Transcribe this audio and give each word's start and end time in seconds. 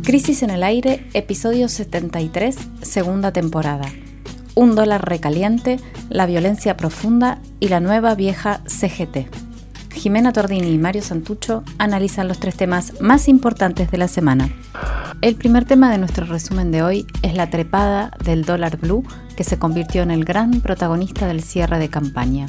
Crisis 0.00 0.42
en 0.42 0.50
el 0.50 0.64
aire, 0.64 1.06
episodio 1.12 1.68
73, 1.68 2.56
segunda 2.80 3.32
temporada. 3.32 3.84
Un 4.56 4.74
dólar 4.74 5.08
recaliente, 5.08 5.78
la 6.08 6.26
violencia 6.26 6.76
profunda 6.76 7.38
y 7.60 7.68
la 7.68 7.78
nueva 7.78 8.16
vieja 8.16 8.62
CGT. 8.66 9.28
Jimena 9.92 10.32
Tordini 10.32 10.70
y 10.70 10.78
Mario 10.78 11.02
Santucho 11.02 11.62
analizan 11.78 12.26
los 12.26 12.40
tres 12.40 12.56
temas 12.56 13.00
más 13.00 13.28
importantes 13.28 13.92
de 13.92 13.98
la 13.98 14.08
semana. 14.08 14.48
El 15.20 15.36
primer 15.36 15.66
tema 15.66 15.92
de 15.92 15.98
nuestro 15.98 16.26
resumen 16.26 16.72
de 16.72 16.82
hoy 16.82 17.06
es 17.22 17.34
la 17.34 17.48
trepada 17.50 18.10
del 18.24 18.44
dólar 18.44 18.78
blue 18.78 19.04
que 19.36 19.44
se 19.44 19.58
convirtió 19.58 20.02
en 20.02 20.10
el 20.10 20.24
gran 20.24 20.60
protagonista 20.62 21.28
del 21.28 21.44
cierre 21.44 21.78
de 21.78 21.90
campaña. 21.90 22.46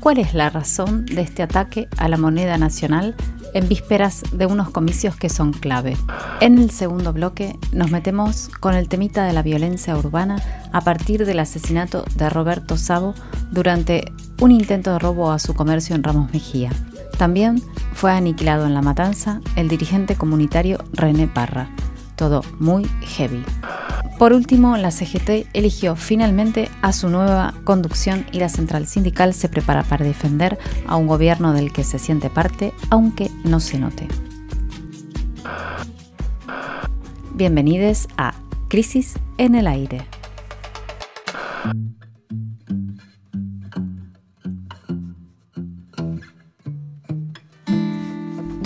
¿Cuál 0.00 0.18
es 0.18 0.34
la 0.34 0.50
razón 0.50 1.06
de 1.06 1.22
este 1.22 1.42
ataque 1.42 1.88
a 1.96 2.08
la 2.08 2.16
moneda 2.16 2.56
nacional 2.58 3.14
en 3.54 3.68
vísperas 3.68 4.22
de 4.32 4.46
unos 4.46 4.70
comicios 4.70 5.16
que 5.16 5.28
son 5.28 5.52
clave? 5.52 5.96
En 6.40 6.58
el 6.58 6.70
segundo 6.70 7.12
bloque 7.12 7.58
nos 7.72 7.90
metemos 7.90 8.48
con 8.60 8.74
el 8.74 8.88
temita 8.88 9.24
de 9.24 9.32
la 9.32 9.42
violencia 9.42 9.96
urbana 9.96 10.42
a 10.72 10.80
partir 10.80 11.26
del 11.26 11.40
asesinato 11.40 12.04
de 12.14 12.30
Roberto 12.30 12.76
Sabo 12.76 13.14
durante 13.50 14.12
un 14.40 14.52
intento 14.52 14.92
de 14.92 14.98
robo 14.98 15.30
a 15.30 15.38
su 15.38 15.54
comercio 15.54 15.96
en 15.96 16.02
Ramos 16.02 16.32
Mejía. 16.32 16.70
También 17.18 17.62
fue 17.94 18.12
aniquilado 18.12 18.66
en 18.66 18.74
la 18.74 18.82
matanza 18.82 19.40
el 19.56 19.68
dirigente 19.68 20.14
comunitario 20.14 20.78
René 20.92 21.26
Parra. 21.26 21.68
Todo 22.18 22.42
muy 22.58 22.84
heavy. 23.02 23.42
Por 24.18 24.32
último, 24.32 24.76
la 24.76 24.90
CGT 24.90 25.46
eligió 25.52 25.94
finalmente 25.94 26.68
a 26.82 26.92
su 26.92 27.08
nueva 27.08 27.54
conducción 27.62 28.26
y 28.32 28.40
la 28.40 28.48
central 28.48 28.88
sindical 28.88 29.32
se 29.32 29.48
prepara 29.48 29.84
para 29.84 30.04
defender 30.04 30.58
a 30.88 30.96
un 30.96 31.06
gobierno 31.06 31.52
del 31.52 31.72
que 31.72 31.84
se 31.84 32.00
siente 32.00 32.28
parte, 32.28 32.72
aunque 32.90 33.30
no 33.44 33.60
se 33.60 33.78
note. 33.78 34.08
Bienvenidos 37.32 38.08
a 38.16 38.34
Crisis 38.66 39.14
en 39.36 39.54
el 39.54 39.68
Aire. 39.68 40.04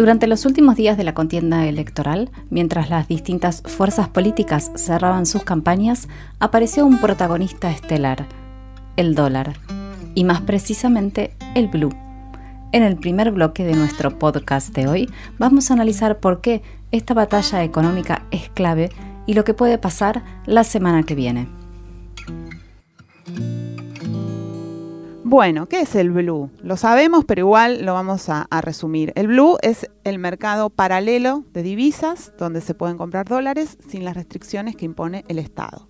Durante 0.03 0.27
los 0.27 0.47
últimos 0.47 0.75
días 0.75 0.97
de 0.97 1.05
la 1.05 1.15
contienda 1.15 1.65
electoral, 1.65 2.33
mientras 2.51 2.91
las 2.91 3.07
distintas 3.07 3.63
fuerzas 3.65 4.09
políticas 4.09 4.73
cerraban 4.75 5.27
sus 5.27 5.45
campañas, 5.45 6.09
apareció 6.41 6.85
un 6.85 6.99
protagonista 6.99 7.71
estelar, 7.71 8.27
el 8.97 9.15
dólar, 9.15 9.53
y 10.17 10.25
más 10.25 10.41
precisamente 10.41 11.37
el 11.55 11.69
blue. 11.69 11.95
En 12.73 12.83
el 12.83 12.97
primer 12.97 13.31
bloque 13.31 13.63
de 13.63 13.77
nuestro 13.77 14.19
podcast 14.19 14.75
de 14.75 14.89
hoy 14.89 15.09
vamos 15.39 15.71
a 15.71 15.75
analizar 15.75 16.19
por 16.19 16.41
qué 16.41 16.63
esta 16.91 17.15
batalla 17.15 17.63
económica 17.63 18.25
es 18.33 18.49
clave 18.49 18.91
y 19.29 19.35
lo 19.35 19.45
que 19.45 19.55
puede 19.55 19.79
pasar 19.79 20.25
la 20.47 20.65
semana 20.65 21.05
que 21.05 21.15
viene. 21.15 21.62
Bueno, 25.33 25.67
¿qué 25.67 25.81
es 25.81 25.95
el 25.95 26.11
blue? 26.11 26.51
Lo 26.63 26.77
sabemos, 26.77 27.25
pero 27.25 27.39
igual 27.39 27.87
lo 27.87 27.95
vamos 27.95 28.29
a, 28.29 28.47
resumir. 28.61 29.15
El 29.17 29.29
blue 29.29 29.57
es 29.63 29.89
el 30.05 30.19
mercado 30.19 30.69
paralelo 30.69 31.47
de 31.55 31.63
divisas 31.63 32.35
donde 32.37 32.61
se 32.61 32.75
pueden 32.75 32.99
comprar 32.99 33.25
dólares 33.25 33.79
sin 33.89 34.05
las 34.05 34.15
restricciones 34.15 34.77
que 34.77 34.85
impone 34.85 35.25
el 35.29 35.39
Estado. 35.39 35.89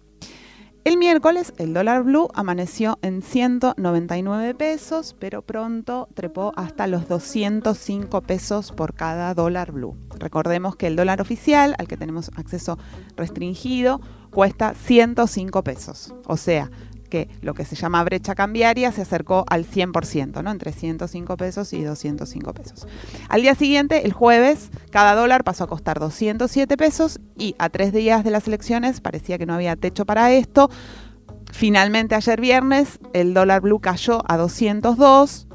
El 0.85 0.97
miércoles 0.97 1.55
el 1.59 1.75
dólar 1.75 2.05
blue 2.05 2.29
amaneció 2.35 3.01
en 3.03 3.21
199 3.21 4.55
pesos, 4.55 5.17
pero 5.19 5.43
pronto 5.43 6.09
trepó 6.15 6.53
hasta 6.55 6.87
los 6.87 7.09
205 7.09 8.21
pesos 8.21 8.71
por 8.71 8.95
cada 8.95 9.35
dólar 9.35 9.73
blue. 9.73 9.97
Recordemos 10.21 10.77
que 10.77 10.87
el 10.87 10.95
dólar 10.95 11.21
oficial, 11.21 11.75
al 11.81 11.89
que 11.89 11.97
tenemos 11.97 12.31
acceso 12.37 12.79
restringido, 13.17 14.01
cuesta 14.31 14.75
105 14.75 15.65
pesos. 15.65 16.15
O 16.27 16.37
sea, 16.37 16.71
que 17.13 17.29
lo 17.43 17.53
que 17.53 17.67
se 17.67 17.77
llama 17.77 18.03
brecha 18.05 18.35
cambiaria 18.35 18.91
se 18.91 19.03
acercó 19.03 19.45
al 19.51 19.67
100%, 19.67 20.43
¿no? 20.43 20.51
entre 20.51 20.73
105 20.73 21.37
pesos 21.37 21.75
y 21.75 21.83
205 21.83 22.55
pesos. 22.55 22.87
Al 23.29 23.43
día 23.43 23.55
siguiente, 23.55 24.07
el 24.07 24.15
jueves, 24.15 24.71
cada 24.91 25.15
dólar 25.15 25.45
pasó 25.45 25.65
a 25.65 25.67
costar 25.67 26.01
207 26.01 26.75
pesos 26.79 27.21
y 27.37 27.55
a 27.59 27.69
tres 27.69 27.93
días 27.93 28.25
de 28.25 28.31
las 28.31 28.49
elecciones 28.49 29.03
parecía 29.03 29.37
que 29.37 29.45
no 29.45 29.53
había 29.53 29.77
techo 29.77 30.07
para 30.07 30.33
esto. 30.33 30.71
Finalmente, 31.53 32.15
ayer 32.15 32.41
viernes, 32.41 32.99
el 33.13 33.35
dólar 33.35 33.61
blue 33.61 33.79
cayó 33.79 34.23
a 34.27 34.39
202, 34.39 35.49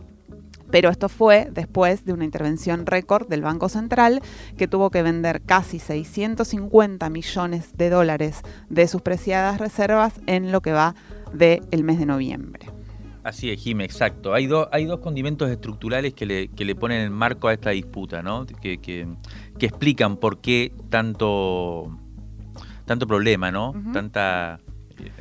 pero 0.69 0.91
esto 0.91 1.09
fue 1.09 1.49
después 1.51 2.05
de 2.05 2.13
una 2.13 2.23
intervención 2.23 2.85
récord 2.85 3.27
del 3.27 3.41
Banco 3.41 3.67
Central 3.67 4.21
que 4.57 4.67
tuvo 4.67 4.91
que 4.91 5.01
vender 5.01 5.41
casi 5.41 5.79
650 5.79 7.09
millones 7.09 7.75
de 7.75 7.89
dólares 7.89 8.41
de 8.69 8.87
sus 8.87 9.01
preciadas 9.01 9.57
reservas 9.57 10.13
en 10.27 10.51
lo 10.51 10.61
que 10.61 10.73
va 10.73 10.93
del 11.33 11.83
mes 11.83 11.99
de 11.99 12.05
noviembre. 12.05 12.67
Así 13.27 13.51
es, 13.51 13.61
Jime, 13.61 13.83
exacto. 13.83 14.33
Hay, 14.33 14.47
hay 14.71 14.85
dos 14.85 15.01
condimentos 15.01 15.49
estructurales 15.49 16.13
que 16.13 16.25
le, 16.25 16.47
que 16.47 16.63
le 16.63 16.75
ponen 16.75 17.01
el 17.01 17.09
marco 17.09 17.49
a 17.49 17.53
esta 17.53 17.71
disputa, 17.71 18.23
¿no? 18.23 18.45
Que, 18.45 18.77
que, 18.77 19.05
explican 19.59 20.15
por 20.15 20.39
qué 20.39 20.71
tanto, 20.89 21.91
tanto 22.85 23.05
problema, 23.05 23.51
¿no? 23.51 23.73
Tanta 23.91 24.61
eh, 24.97 25.11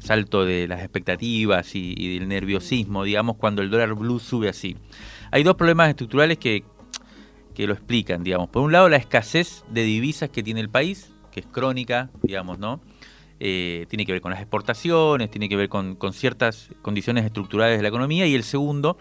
salto 0.00 0.44
de 0.44 0.66
las 0.66 0.80
expectativas 0.80 1.76
y, 1.76 2.18
del 2.18 2.26
nerviosismo, 2.26 3.04
digamos, 3.04 3.36
cuando 3.36 3.62
el 3.62 3.70
dólar 3.70 3.94
blue 3.94 4.18
sube 4.18 4.48
así. 4.48 4.76
Hay 5.30 5.44
dos 5.44 5.54
problemas 5.54 5.88
estructurales 5.88 6.38
que, 6.38 6.64
que 7.54 7.68
lo 7.68 7.74
explican, 7.74 8.24
digamos. 8.24 8.48
Por 8.48 8.62
un 8.62 8.72
lado, 8.72 8.88
la 8.88 8.96
escasez 8.96 9.64
de 9.70 9.84
divisas 9.84 10.30
que 10.30 10.42
tiene 10.42 10.58
el 10.58 10.68
país, 10.68 11.12
que 11.30 11.38
es 11.38 11.46
crónica, 11.46 12.10
digamos, 12.24 12.58
¿no? 12.58 12.80
Eh, 13.44 13.86
tiene 13.88 14.06
que 14.06 14.12
ver 14.12 14.20
con 14.20 14.30
las 14.30 14.40
exportaciones, 14.40 15.28
tiene 15.28 15.48
que 15.48 15.56
ver 15.56 15.68
con, 15.68 15.96
ciertas 16.12 16.68
condiciones 16.80 17.24
estructurales 17.24 17.76
de 17.76 17.82
la 17.82 17.88
economía, 17.88 18.24
y 18.24 18.36
el 18.36 18.44
segundo, 18.44 18.96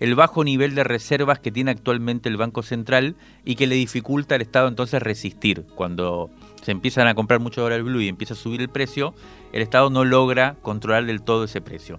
el 0.00 0.14
bajo 0.14 0.44
nivel 0.44 0.74
de 0.74 0.84
reservas 0.84 1.38
que 1.38 1.50
tiene 1.50 1.70
actualmente 1.70 2.28
el 2.28 2.36
Banco 2.36 2.62
Central 2.62 3.16
y 3.42 3.54
que 3.54 3.66
le 3.66 3.74
dificulta 3.74 4.34
al 4.34 4.42
Estado 4.42 4.68
entonces 4.68 5.02
resistir. 5.02 5.64
Cuando 5.74 6.28
se 6.60 6.72
empiezan 6.72 7.08
a 7.08 7.14
comprar 7.14 7.40
mucho 7.40 7.62
dólar 7.62 7.82
blue 7.84 8.02
y 8.02 8.08
empieza 8.08 8.34
a 8.34 8.36
subir 8.36 8.60
el 8.60 8.68
precio, 8.68 9.14
el 9.54 9.62
Estado 9.62 9.88
no 9.88 10.04
logra 10.04 10.56
controlar 10.60 11.06
del 11.06 11.22
todo 11.22 11.44
ese 11.44 11.62
precio. 11.62 11.98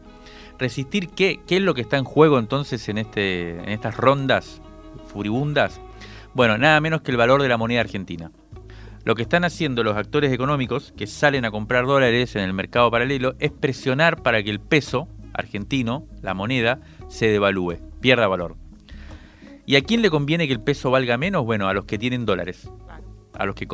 ¿Resistir 0.59 1.09
qué? 1.09 1.39
¿Qué 1.47 1.55
es 1.55 1.63
lo 1.63 1.73
que 1.73 1.81
está 1.81 1.97
en 1.97 2.03
juego 2.03 2.37
entonces 2.37 2.87
en, 2.89 2.99
este, 2.99 3.57
en 3.57 3.69
estas 3.69 3.97
rondas 3.97 4.61
furibundas? 5.07 5.81
Bueno, 6.35 6.59
nada 6.59 6.79
menos 6.79 7.01
que 7.01 7.09
el 7.09 7.17
valor 7.17 7.41
de 7.41 7.49
la 7.49 7.57
moneda 7.57 7.81
argentina. 7.81 8.31
Lo 9.07 9.15
que 9.15 9.21
están 9.21 9.45
haciendo 9.45 9.85
los 9.85 9.95
actores 9.95 10.33
económicos 10.33 10.93
que 10.97 11.07
salen 11.07 11.45
a 11.45 11.49
comprar 11.49 11.85
dólares 11.85 12.35
en 12.35 12.41
el 12.41 12.51
mercado 12.51 12.91
paralelo 12.91 13.35
es 13.39 13.53
presionar 13.53 14.21
para 14.21 14.43
que 14.43 14.49
el 14.49 14.59
peso 14.59 15.07
argentino, 15.33 16.05
la 16.21 16.33
moneda, 16.33 16.81
se 17.07 17.29
devalúe, 17.29 17.77
pierda 18.01 18.27
valor. 18.27 18.57
¿Y 19.65 19.77
a 19.77 19.81
quién 19.81 20.01
le 20.01 20.09
conviene 20.09 20.45
que 20.45 20.51
el 20.51 20.59
peso 20.59 20.91
valga 20.91 21.17
menos? 21.17 21.45
Bueno, 21.45 21.69
a 21.69 21.73
los 21.73 21.85
que 21.85 21.97
tienen 21.97 22.25
dólares, 22.25 22.69
a 23.33 23.45
los 23.45 23.55
que 23.55 23.65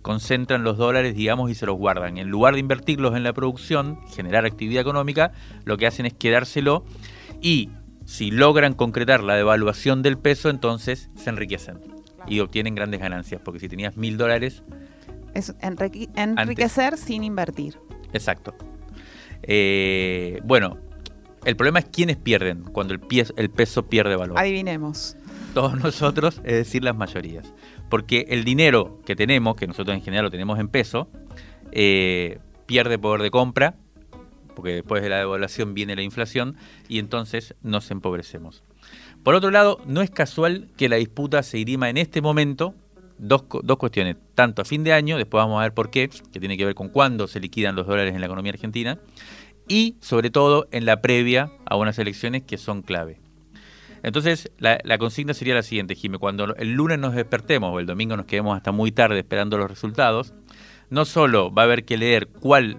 concentran 0.00 0.64
los 0.64 0.78
dólares, 0.78 1.14
digamos, 1.14 1.50
y 1.50 1.54
se 1.54 1.66
los 1.66 1.76
guardan. 1.76 2.16
En 2.16 2.30
lugar 2.30 2.54
de 2.54 2.60
invertirlos 2.60 3.14
en 3.14 3.24
la 3.24 3.34
producción, 3.34 4.00
generar 4.14 4.46
actividad 4.46 4.80
económica, 4.80 5.32
lo 5.66 5.76
que 5.76 5.86
hacen 5.86 6.06
es 6.06 6.14
quedárselo 6.14 6.86
y 7.42 7.68
si 8.06 8.30
logran 8.30 8.72
concretar 8.72 9.22
la 9.22 9.34
devaluación 9.34 10.00
del 10.00 10.16
peso, 10.16 10.48
entonces 10.48 11.10
se 11.14 11.28
enriquecen 11.28 11.95
y 12.26 12.40
obtienen 12.40 12.74
grandes 12.74 13.00
ganancias, 13.00 13.40
porque 13.44 13.60
si 13.60 13.68
tenías 13.68 13.96
mil 13.96 14.16
dólares... 14.16 14.62
Es 15.34 15.54
enriquecer 15.60 16.96
sin 16.96 17.24
invertir. 17.24 17.78
Exacto. 18.12 18.54
Eh, 19.42 20.40
bueno, 20.44 20.78
el 21.44 21.56
problema 21.56 21.78
es 21.78 21.84
quiénes 21.86 22.16
pierden 22.16 22.62
cuando 22.64 22.94
el, 22.94 23.00
el 23.36 23.50
peso 23.50 23.86
pierde 23.86 24.16
valor. 24.16 24.38
Adivinemos. 24.38 25.16
Todos 25.54 25.78
nosotros, 25.78 26.40
es 26.44 26.54
decir, 26.54 26.82
las 26.82 26.96
mayorías. 26.96 27.52
Porque 27.88 28.26
el 28.30 28.44
dinero 28.44 29.00
que 29.06 29.14
tenemos, 29.14 29.56
que 29.56 29.66
nosotros 29.66 29.96
en 29.96 30.02
general 30.02 30.24
lo 30.24 30.30
tenemos 30.30 30.58
en 30.58 30.68
peso, 30.68 31.08
eh, 31.72 32.38
pierde 32.66 32.98
poder 32.98 33.22
de 33.22 33.30
compra, 33.30 33.76
porque 34.54 34.74
después 34.74 35.02
de 35.02 35.10
la 35.10 35.18
devaluación 35.18 35.74
viene 35.74 35.94
la 35.94 36.02
inflación, 36.02 36.56
y 36.88 36.98
entonces 36.98 37.54
nos 37.62 37.90
empobrecemos. 37.90 38.64
Por 39.26 39.34
otro 39.34 39.50
lado, 39.50 39.80
no 39.86 40.02
es 40.02 40.10
casual 40.10 40.68
que 40.76 40.88
la 40.88 40.94
disputa 40.94 41.42
se 41.42 41.58
irima 41.58 41.90
en 41.90 41.96
este 41.96 42.22
momento. 42.22 42.76
Dos, 43.18 43.42
dos, 43.64 43.76
cuestiones, 43.76 44.14
tanto 44.36 44.62
a 44.62 44.64
fin 44.64 44.84
de 44.84 44.92
año, 44.92 45.16
después 45.16 45.42
vamos 45.42 45.58
a 45.58 45.62
ver 45.62 45.74
por 45.74 45.90
qué, 45.90 46.08
que 46.32 46.38
tiene 46.38 46.56
que 46.56 46.64
ver 46.64 46.76
con 46.76 46.90
cuándo 46.90 47.26
se 47.26 47.40
liquidan 47.40 47.74
los 47.74 47.88
dólares 47.88 48.14
en 48.14 48.20
la 48.20 48.26
economía 48.26 48.52
argentina, 48.52 49.00
y 49.66 49.96
sobre 50.00 50.30
todo 50.30 50.68
en 50.70 50.86
la 50.86 51.02
previa 51.02 51.50
a 51.64 51.74
unas 51.74 51.98
elecciones 51.98 52.44
que 52.44 52.56
son 52.56 52.82
clave. 52.82 53.18
Entonces, 54.04 54.52
la, 54.58 54.78
consigna 54.96 55.34
sería 55.34 55.56
la 55.56 55.64
siguiente, 55.64 55.96
Jimé, 55.96 56.18
cuando 56.18 56.54
el 56.54 56.74
lunes 56.74 57.00
nos 57.00 57.16
despertemos 57.16 57.74
o 57.74 57.80
el 57.80 57.86
domingo 57.86 58.16
nos 58.16 58.26
quedemos 58.26 58.56
hasta 58.56 58.70
muy 58.70 58.92
tarde 58.92 59.18
esperando 59.18 59.58
los 59.58 59.68
resultados, 59.68 60.34
no 60.88 61.04
solo 61.04 61.52
va 61.52 61.62
a 61.62 61.64
haber 61.64 61.84
que 61.84 61.96
leer 61.96 62.28
cuál 62.28 62.78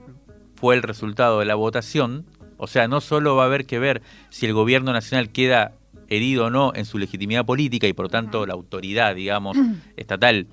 fue 0.56 0.76
el 0.76 0.82
resultado 0.82 1.40
de 1.40 1.46
la 1.46 1.56
votación, 1.56 2.26
o 2.56 2.68
sea, 2.68 2.88
no 2.88 3.02
solo 3.02 3.36
va 3.36 3.44
a 3.44 3.48
haber 3.48 3.66
que 3.66 3.80
ver 3.80 4.02
si 4.30 4.46
el 4.46 4.54
gobierno 4.54 4.94
nacional 4.94 5.30
queda 5.30 5.74
herido 6.08 6.46
o 6.46 6.50
no 6.50 6.72
en 6.76 6.86
su 6.86 6.98
legitimidad 6.98 7.46
política 7.46 7.88
y 7.88 7.94
por 7.94 8.06
lo 8.06 8.10
tanto 8.10 8.46
la 8.46 8.54
autoridad, 8.54 9.16
digamos, 9.16 9.58
estatal, 9.98 10.48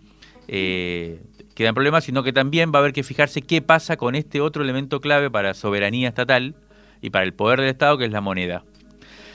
eh, 0.49 1.23
queda 1.55 1.69
en 1.69 1.75
problemas, 1.75 2.05
sino 2.05 2.23
que 2.23 2.33
también 2.33 2.73
va 2.73 2.79
a 2.79 2.81
haber 2.81 2.93
que 2.93 3.03
fijarse 3.03 3.43
qué 3.43 3.63
pasa 3.63 3.97
con 3.97 4.15
este 4.15 4.41
otro 4.41 4.63
elemento 4.63 5.01
clave 5.01 5.31
para 5.31 5.55
soberanía 5.55 6.09
estatal 6.09 6.55
y 7.01 7.11
para 7.11 7.25
el 7.25 7.35
poder 7.35 7.61
del 7.61 7.71
Estado, 7.71 7.99
que 7.99 8.05
es 8.07 8.13
la 8.13 8.21
moneda. 8.21 8.65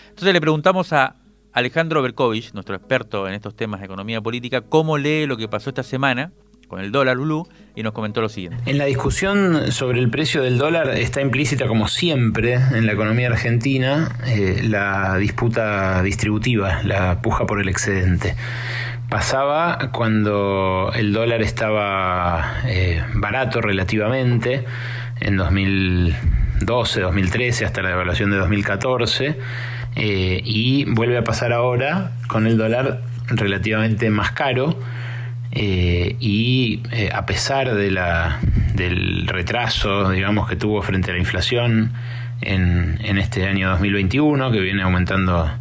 Entonces 0.10 0.34
le 0.34 0.42
preguntamos 0.42 0.92
a 0.94 1.16
Alejandro 1.54 2.02
Berkovich, 2.02 2.54
nuestro 2.54 2.76
experto 2.76 3.28
en 3.28 3.34
estos 3.34 3.56
temas 3.56 3.80
de 3.80 3.86
economía 3.86 4.22
política, 4.22 4.62
cómo 4.62 4.98
lee 4.98 5.26
lo 5.26 5.38
que 5.38 5.48
pasó 5.48 5.70
esta 5.70 5.84
semana 5.84 6.32
con 6.70 6.80
el 6.80 6.92
dólar 6.92 7.18
blue 7.18 7.48
y 7.76 7.84
nos 7.84 7.94
comentó 7.94 8.22
lo 8.22 8.30
siguiente. 8.30 8.58
En 8.70 8.78
la 8.78 8.86
discusión 8.86 9.72
sobre 9.72 10.00
el 10.00 10.10
precio 10.10 10.44
del 10.44 10.58
dólar 10.58 10.90
está 10.90 11.20
implícita, 11.20 11.68
como 11.68 11.88
siempre, 11.88 12.54
en 12.54 12.86
la 12.86 12.94
economía 12.94 13.28
argentina, 13.28 14.16
eh, 14.28 14.62
la 14.64 15.18
disputa 15.18 16.02
distributiva, 16.04 16.82
la 16.84 17.22
puja 17.22 17.46
por 17.46 17.60
el 17.60 17.68
excedente. 17.68 18.36
Pasaba 19.10 19.90
cuando 19.92 20.92
el 20.96 21.12
dólar 21.12 21.42
estaba 21.42 22.62
eh, 22.66 23.04
barato 23.16 23.60
relativamente, 23.60 24.64
en 25.20 25.36
2012, 25.36 27.02
2013, 27.02 27.66
hasta 27.66 27.82
la 27.82 27.90
devaluación 27.90 28.30
de 28.30 28.38
2014, 28.38 29.36
eh, 29.96 30.42
y 30.46 30.86
vuelve 30.86 31.18
a 31.18 31.24
pasar 31.24 31.52
ahora 31.52 32.12
con 32.28 32.46
el 32.46 32.58
dólar 32.58 33.02
relativamente 33.30 34.12
más 34.12 34.32
caro 34.32 34.78
eh, 35.52 36.16
y 36.20 36.82
eh, 36.92 37.10
a 37.14 37.26
pesar 37.26 37.74
de 37.74 37.92
la, 37.92 38.40
del 38.74 39.28
retraso, 39.28 40.10
digamos, 40.10 40.48
que 40.48 40.56
tuvo 40.56 40.82
frente 40.82 41.12
a 41.12 41.14
la 41.14 41.20
inflación 41.20 41.94
en, 42.42 43.00
en 43.04 43.18
este 43.18 43.48
año 43.48 43.70
2021, 43.72 44.52
que 44.52 44.60
viene 44.60 44.84
aumentando 44.84 45.52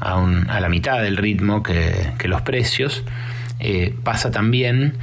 a, 0.00 0.16
un, 0.16 0.48
a 0.48 0.60
la 0.60 0.68
mitad 0.68 1.02
del 1.02 1.16
ritmo 1.16 1.62
que, 1.62 2.12
que 2.18 2.28
los 2.28 2.42
precios, 2.42 3.04
eh, 3.58 3.94
pasa 4.02 4.30
también 4.30 4.94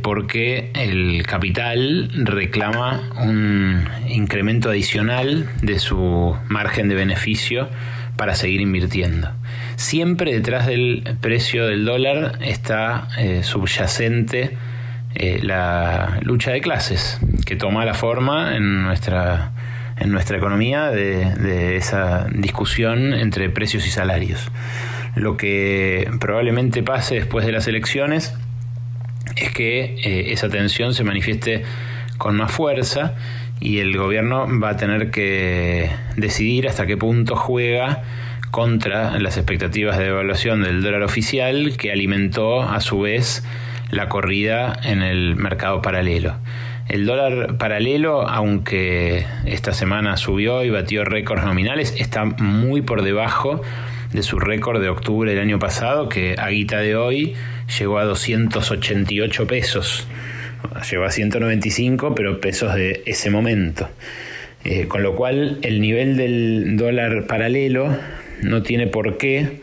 porque 0.00 0.70
el 0.72 1.26
capital 1.26 2.10
reclama 2.24 2.98
un 3.18 3.86
incremento 4.08 4.70
adicional 4.70 5.50
de 5.60 5.78
su 5.78 6.34
margen 6.48 6.88
de 6.88 6.94
beneficio 6.94 7.68
para 8.16 8.34
seguir 8.34 8.62
invirtiendo. 8.62 9.28
Siempre 9.76 10.32
detrás 10.32 10.66
del 10.66 11.16
precio 11.20 11.66
del 11.66 11.84
dólar 11.84 12.38
está 12.40 13.08
eh, 13.18 13.42
subyacente 13.42 14.56
eh, 15.14 15.40
la 15.42 16.18
lucha 16.22 16.50
de 16.50 16.62
clases, 16.62 17.20
que 17.44 17.56
toma 17.56 17.84
la 17.84 17.92
forma 17.92 18.56
en 18.56 18.82
nuestra, 18.82 19.52
en 19.98 20.10
nuestra 20.12 20.38
economía 20.38 20.90
de, 20.90 21.76
esa 21.76 22.26
discusión 22.32 23.12
entre 23.12 23.50
precios 23.50 23.86
y 23.86 23.90
salarios. 23.90 24.50
Lo 25.14 25.36
que 25.36 26.10
probablemente 26.20 26.82
pase 26.82 27.16
después 27.16 27.44
de 27.44 27.52
las 27.52 27.68
elecciones 27.68 28.34
es 29.36 29.52
que 29.52 29.96
eh, 30.02 30.32
esa 30.32 30.48
tensión 30.48 30.94
se 30.94 31.04
manifieste 31.04 31.64
con 32.16 32.34
más 32.36 32.50
fuerza 32.50 33.14
y 33.60 33.78
el 33.78 33.96
gobierno 33.96 34.46
va 34.58 34.70
a 34.70 34.76
tener 34.78 35.10
que 35.10 35.90
decidir 36.16 36.66
hasta 36.66 36.86
qué 36.86 36.96
punto 36.96 37.36
juega 37.36 38.02
contra 38.56 39.18
las 39.18 39.36
expectativas 39.36 39.98
de 39.98 40.04
devaluación 40.04 40.62
del 40.62 40.82
dólar 40.82 41.02
oficial 41.02 41.76
que 41.76 41.92
alimentó 41.92 42.62
a 42.62 42.80
su 42.80 43.00
vez 43.00 43.44
la 43.90 44.08
corrida 44.08 44.80
en 44.82 45.02
el 45.02 45.36
mercado 45.36 45.82
paralelo. 45.82 46.36
El 46.88 47.04
dólar 47.04 47.58
paralelo, 47.58 48.26
aunque 48.26 49.26
esta 49.44 49.74
semana 49.74 50.16
subió 50.16 50.64
y 50.64 50.70
batió 50.70 51.04
récords 51.04 51.44
nominales, 51.44 51.94
está 51.98 52.24
muy 52.24 52.80
por 52.80 53.02
debajo 53.02 53.60
de 54.14 54.22
su 54.22 54.38
récord 54.38 54.80
de 54.80 54.88
octubre 54.88 55.30
del 55.30 55.42
año 55.42 55.58
pasado, 55.58 56.08
que 56.08 56.36
a 56.38 56.48
guita 56.48 56.78
de 56.78 56.96
hoy 56.96 57.34
llegó 57.78 57.98
a 57.98 58.04
288 58.04 59.46
pesos. 59.46 60.08
Llegó 60.90 61.04
a 61.04 61.10
195, 61.10 62.14
pero 62.14 62.40
pesos 62.40 62.74
de 62.74 63.02
ese 63.04 63.28
momento. 63.28 63.86
Eh, 64.64 64.88
con 64.88 65.02
lo 65.02 65.14
cual 65.14 65.58
el 65.60 65.82
nivel 65.82 66.16
del 66.16 66.78
dólar 66.78 67.26
paralelo 67.26 67.94
no 68.42 68.62
tiene 68.62 68.86
por 68.86 69.18
qué 69.18 69.60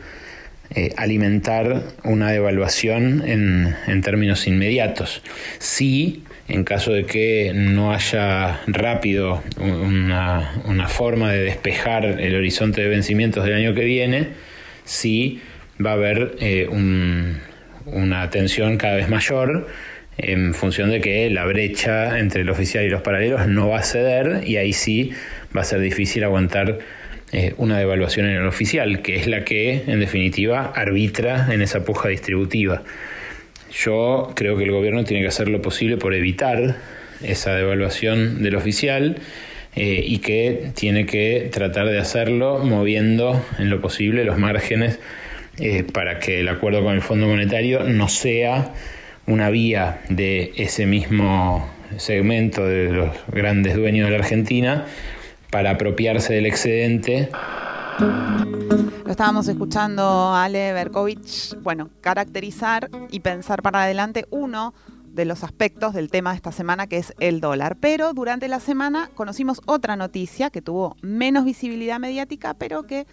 eh, 0.74 0.92
alimentar 0.96 1.82
una 2.04 2.30
devaluación 2.30 3.22
en, 3.26 3.76
en, 3.86 4.00
términos 4.02 4.46
inmediatos. 4.46 5.22
Sí, 5.58 6.24
en 6.48 6.64
caso 6.64 6.92
de 6.92 7.04
que 7.04 7.52
no 7.54 7.92
haya 7.92 8.60
rápido 8.66 9.42
una, 9.58 10.62
una, 10.64 10.88
forma 10.88 11.30
de 11.32 11.42
despejar 11.42 12.04
el 12.04 12.34
horizonte 12.34 12.82
de 12.82 12.88
vencimientos 12.88 13.44
del 13.44 13.54
año 13.54 13.74
que 13.74 13.84
viene, 13.84 14.28
sí 14.84 15.40
va 15.84 15.90
a 15.90 15.94
haber 15.94 16.36
eh, 16.40 16.66
un, 16.70 17.40
una 17.86 18.30
tensión 18.30 18.76
cada 18.76 18.96
vez 18.96 19.08
mayor 19.08 19.68
en 20.16 20.54
función 20.54 20.90
de 20.90 21.00
que 21.00 21.28
la 21.30 21.44
brecha 21.44 22.18
entre 22.18 22.42
el 22.42 22.50
oficial 22.50 22.84
y 22.84 22.88
los 22.88 23.02
paralelos 23.02 23.46
no 23.48 23.68
va 23.68 23.78
a 23.78 23.82
ceder 23.82 24.42
y 24.46 24.56
ahí 24.56 24.72
sí 24.72 25.12
va 25.56 25.62
a 25.62 25.64
ser 25.64 25.80
difícil 25.80 26.24
aguantar 26.24 26.78
eh, 27.34 27.52
una 27.56 27.76
devaluación 27.76 28.26
en 28.26 28.36
el 28.36 28.46
oficial, 28.46 29.02
que 29.02 29.16
es 29.16 29.26
la 29.26 29.44
que 29.44 29.82
en 29.88 29.98
definitiva 29.98 30.72
arbitra 30.72 31.52
en 31.52 31.62
esa 31.62 31.84
puja 31.84 32.08
distributiva. 32.08 32.84
Yo 33.72 34.30
creo 34.36 34.56
que 34.56 34.62
el 34.62 34.70
gobierno 34.70 35.02
tiene 35.02 35.22
que 35.22 35.28
hacer 35.30 35.48
lo 35.48 35.60
posible 35.60 35.96
por 35.96 36.14
evitar 36.14 36.76
esa 37.24 37.56
devaluación 37.56 38.40
del 38.40 38.54
oficial 38.54 39.16
eh, 39.74 40.04
y 40.06 40.18
que 40.18 40.70
tiene 40.76 41.06
que 41.06 41.48
tratar 41.52 41.88
de 41.88 41.98
hacerlo 41.98 42.60
moviendo 42.60 43.44
en 43.58 43.68
lo 43.68 43.80
posible 43.80 44.24
los 44.24 44.38
márgenes 44.38 45.00
eh, 45.58 45.82
para 45.82 46.20
que 46.20 46.38
el 46.38 46.48
acuerdo 46.48 46.84
con 46.84 46.94
el 46.94 47.02
Fondo 47.02 47.26
Monetario 47.26 47.82
no 47.82 48.06
sea 48.06 48.72
una 49.26 49.50
vía 49.50 50.02
de 50.08 50.52
ese 50.54 50.86
mismo 50.86 51.68
segmento 51.96 52.64
de 52.64 52.92
los 52.92 53.10
grandes 53.26 53.74
dueños 53.74 54.08
de 54.08 54.12
la 54.12 54.22
Argentina 54.22 54.86
para 55.54 55.70
apropiarse 55.70 56.34
del 56.34 56.46
excedente. 56.46 57.30
Lo 58.00 59.08
estábamos 59.08 59.46
escuchando 59.46 60.34
Ale 60.34 60.72
Berkovich, 60.72 61.56
bueno, 61.62 61.90
caracterizar 62.00 62.90
y 63.12 63.20
pensar 63.20 63.62
para 63.62 63.84
adelante 63.84 64.26
uno 64.30 64.74
de 65.04 65.24
los 65.24 65.44
aspectos 65.44 65.94
del 65.94 66.10
tema 66.10 66.30
de 66.30 66.36
esta 66.38 66.50
semana, 66.50 66.88
que 66.88 66.96
es 66.96 67.14
el 67.20 67.40
dólar. 67.40 67.76
Pero 67.78 68.14
durante 68.14 68.48
la 68.48 68.58
semana 68.58 69.10
conocimos 69.14 69.60
otra 69.66 69.94
noticia 69.94 70.50
que 70.50 70.60
tuvo 70.60 70.96
menos 71.02 71.44
visibilidad 71.44 72.00
mediática, 72.00 72.54
pero 72.54 72.82
que 72.82 73.06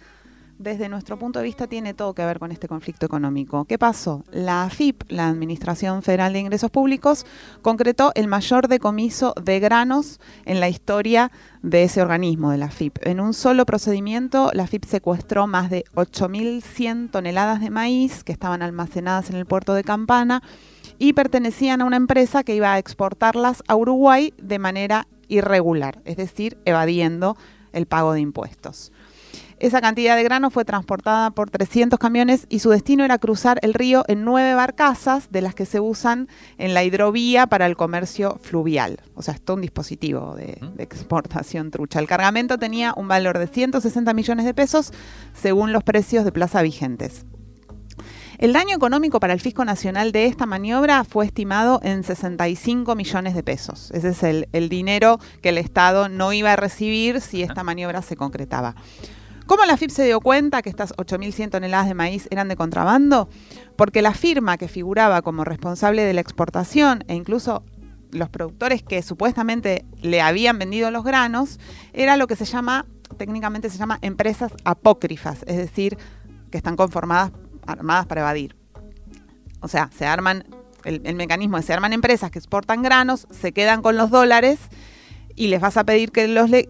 desde 0.62 0.88
nuestro 0.88 1.18
punto 1.18 1.40
de 1.40 1.44
vista 1.44 1.66
tiene 1.66 1.92
todo 1.92 2.14
que 2.14 2.24
ver 2.24 2.38
con 2.38 2.52
este 2.52 2.68
conflicto 2.68 3.04
económico. 3.04 3.64
¿Qué 3.64 3.78
pasó? 3.78 4.24
La 4.30 4.62
AFIP, 4.64 5.02
la 5.08 5.28
Administración 5.28 6.02
Federal 6.02 6.32
de 6.32 6.38
Ingresos 6.38 6.70
Públicos, 6.70 7.26
concretó 7.62 8.12
el 8.14 8.28
mayor 8.28 8.68
decomiso 8.68 9.34
de 9.42 9.58
granos 9.58 10.20
en 10.44 10.60
la 10.60 10.68
historia 10.68 11.32
de 11.62 11.82
ese 11.82 12.00
organismo, 12.00 12.52
de 12.52 12.58
la 12.58 12.66
AFIP. 12.66 12.98
En 13.02 13.20
un 13.20 13.34
solo 13.34 13.66
procedimiento, 13.66 14.50
la 14.52 14.62
AFIP 14.64 14.84
secuestró 14.84 15.46
más 15.46 15.68
de 15.68 15.84
8.100 15.94 17.10
toneladas 17.10 17.60
de 17.60 17.70
maíz 17.70 18.22
que 18.22 18.32
estaban 18.32 18.62
almacenadas 18.62 19.30
en 19.30 19.36
el 19.36 19.46
puerto 19.46 19.74
de 19.74 19.82
Campana 19.82 20.42
y 20.98 21.14
pertenecían 21.14 21.80
a 21.80 21.84
una 21.84 21.96
empresa 21.96 22.44
que 22.44 22.54
iba 22.54 22.72
a 22.72 22.78
exportarlas 22.78 23.64
a 23.66 23.74
Uruguay 23.74 24.32
de 24.40 24.60
manera 24.60 25.08
irregular, 25.26 26.00
es 26.04 26.16
decir, 26.16 26.58
evadiendo 26.64 27.36
el 27.72 27.86
pago 27.86 28.12
de 28.12 28.20
impuestos. 28.20 28.91
Esa 29.62 29.80
cantidad 29.80 30.16
de 30.16 30.24
grano 30.24 30.50
fue 30.50 30.64
transportada 30.64 31.30
por 31.30 31.48
300 31.48 31.96
camiones 31.96 32.46
y 32.48 32.58
su 32.58 32.70
destino 32.70 33.04
era 33.04 33.18
cruzar 33.18 33.60
el 33.62 33.74
río 33.74 34.04
en 34.08 34.24
nueve 34.24 34.56
barcazas 34.56 35.30
de 35.30 35.40
las 35.40 35.54
que 35.54 35.66
se 35.66 35.78
usan 35.78 36.26
en 36.58 36.74
la 36.74 36.82
hidrovía 36.82 37.46
para 37.46 37.66
el 37.66 37.76
comercio 37.76 38.40
fluvial. 38.42 38.98
O 39.14 39.22
sea, 39.22 39.34
es 39.34 39.40
todo 39.40 39.54
un 39.54 39.60
dispositivo 39.60 40.34
de, 40.34 40.58
de 40.74 40.82
exportación 40.82 41.70
trucha. 41.70 42.00
El 42.00 42.08
cargamento 42.08 42.58
tenía 42.58 42.92
un 42.96 43.06
valor 43.06 43.38
de 43.38 43.46
160 43.46 44.12
millones 44.14 44.46
de 44.46 44.52
pesos 44.52 44.92
según 45.32 45.70
los 45.72 45.84
precios 45.84 46.24
de 46.24 46.32
plaza 46.32 46.60
vigentes. 46.60 47.24
El 48.38 48.52
daño 48.52 48.74
económico 48.74 49.20
para 49.20 49.32
el 49.32 49.40
fisco 49.40 49.64
nacional 49.64 50.10
de 50.10 50.26
esta 50.26 50.44
maniobra 50.44 51.04
fue 51.04 51.24
estimado 51.24 51.78
en 51.84 52.02
65 52.02 52.96
millones 52.96 53.36
de 53.36 53.44
pesos. 53.44 53.92
Ese 53.92 54.08
es 54.08 54.24
el, 54.24 54.48
el 54.50 54.68
dinero 54.68 55.20
que 55.40 55.50
el 55.50 55.58
Estado 55.58 56.08
no 56.08 56.32
iba 56.32 56.52
a 56.52 56.56
recibir 56.56 57.20
si 57.20 57.44
esta 57.44 57.62
maniobra 57.62 58.02
se 58.02 58.16
concretaba. 58.16 58.74
¿Cómo 59.46 59.64
la 59.64 59.76
FIP 59.76 59.90
se 59.90 60.04
dio 60.04 60.20
cuenta 60.20 60.62
que 60.62 60.70
estas 60.70 60.94
8.100 60.94 61.50
toneladas 61.50 61.88
de 61.88 61.94
maíz 61.94 62.28
eran 62.30 62.48
de 62.48 62.56
contrabando? 62.56 63.28
Porque 63.76 64.02
la 64.02 64.14
firma 64.14 64.56
que 64.56 64.68
figuraba 64.68 65.22
como 65.22 65.44
responsable 65.44 66.04
de 66.04 66.12
la 66.12 66.20
exportación 66.20 67.04
e 67.08 67.14
incluso 67.14 67.64
los 68.12 68.28
productores 68.28 68.82
que 68.82 69.02
supuestamente 69.02 69.84
le 70.00 70.20
habían 70.20 70.58
vendido 70.58 70.90
los 70.90 71.02
granos 71.02 71.58
era 71.92 72.16
lo 72.16 72.26
que 72.26 72.36
se 72.36 72.44
llama, 72.44 72.86
técnicamente 73.16 73.70
se 73.70 73.78
llama 73.78 73.98
empresas 74.02 74.52
apócrifas, 74.64 75.42
es 75.46 75.56
decir, 75.56 75.98
que 76.50 76.58
están 76.58 76.76
conformadas, 76.76 77.32
armadas 77.66 78.06
para 78.06 78.20
evadir. 78.20 78.54
O 79.60 79.68
sea, 79.68 79.90
se 79.96 80.06
arman, 80.06 80.44
el, 80.84 81.14
mecanismo 81.14 81.56
es 81.58 81.64
se 81.64 81.72
arman 81.72 81.92
empresas 81.92 82.30
que 82.30 82.38
exportan 82.38 82.82
granos, 82.82 83.26
se 83.30 83.52
quedan 83.52 83.82
con 83.82 83.96
los 83.96 84.10
dólares 84.10 84.58
y 85.34 85.48
les 85.48 85.60
vas 85.60 85.76
a 85.76 85.84
pedir 85.84 86.10
que 86.12 86.28
los 86.28 86.50
le- 86.50 86.68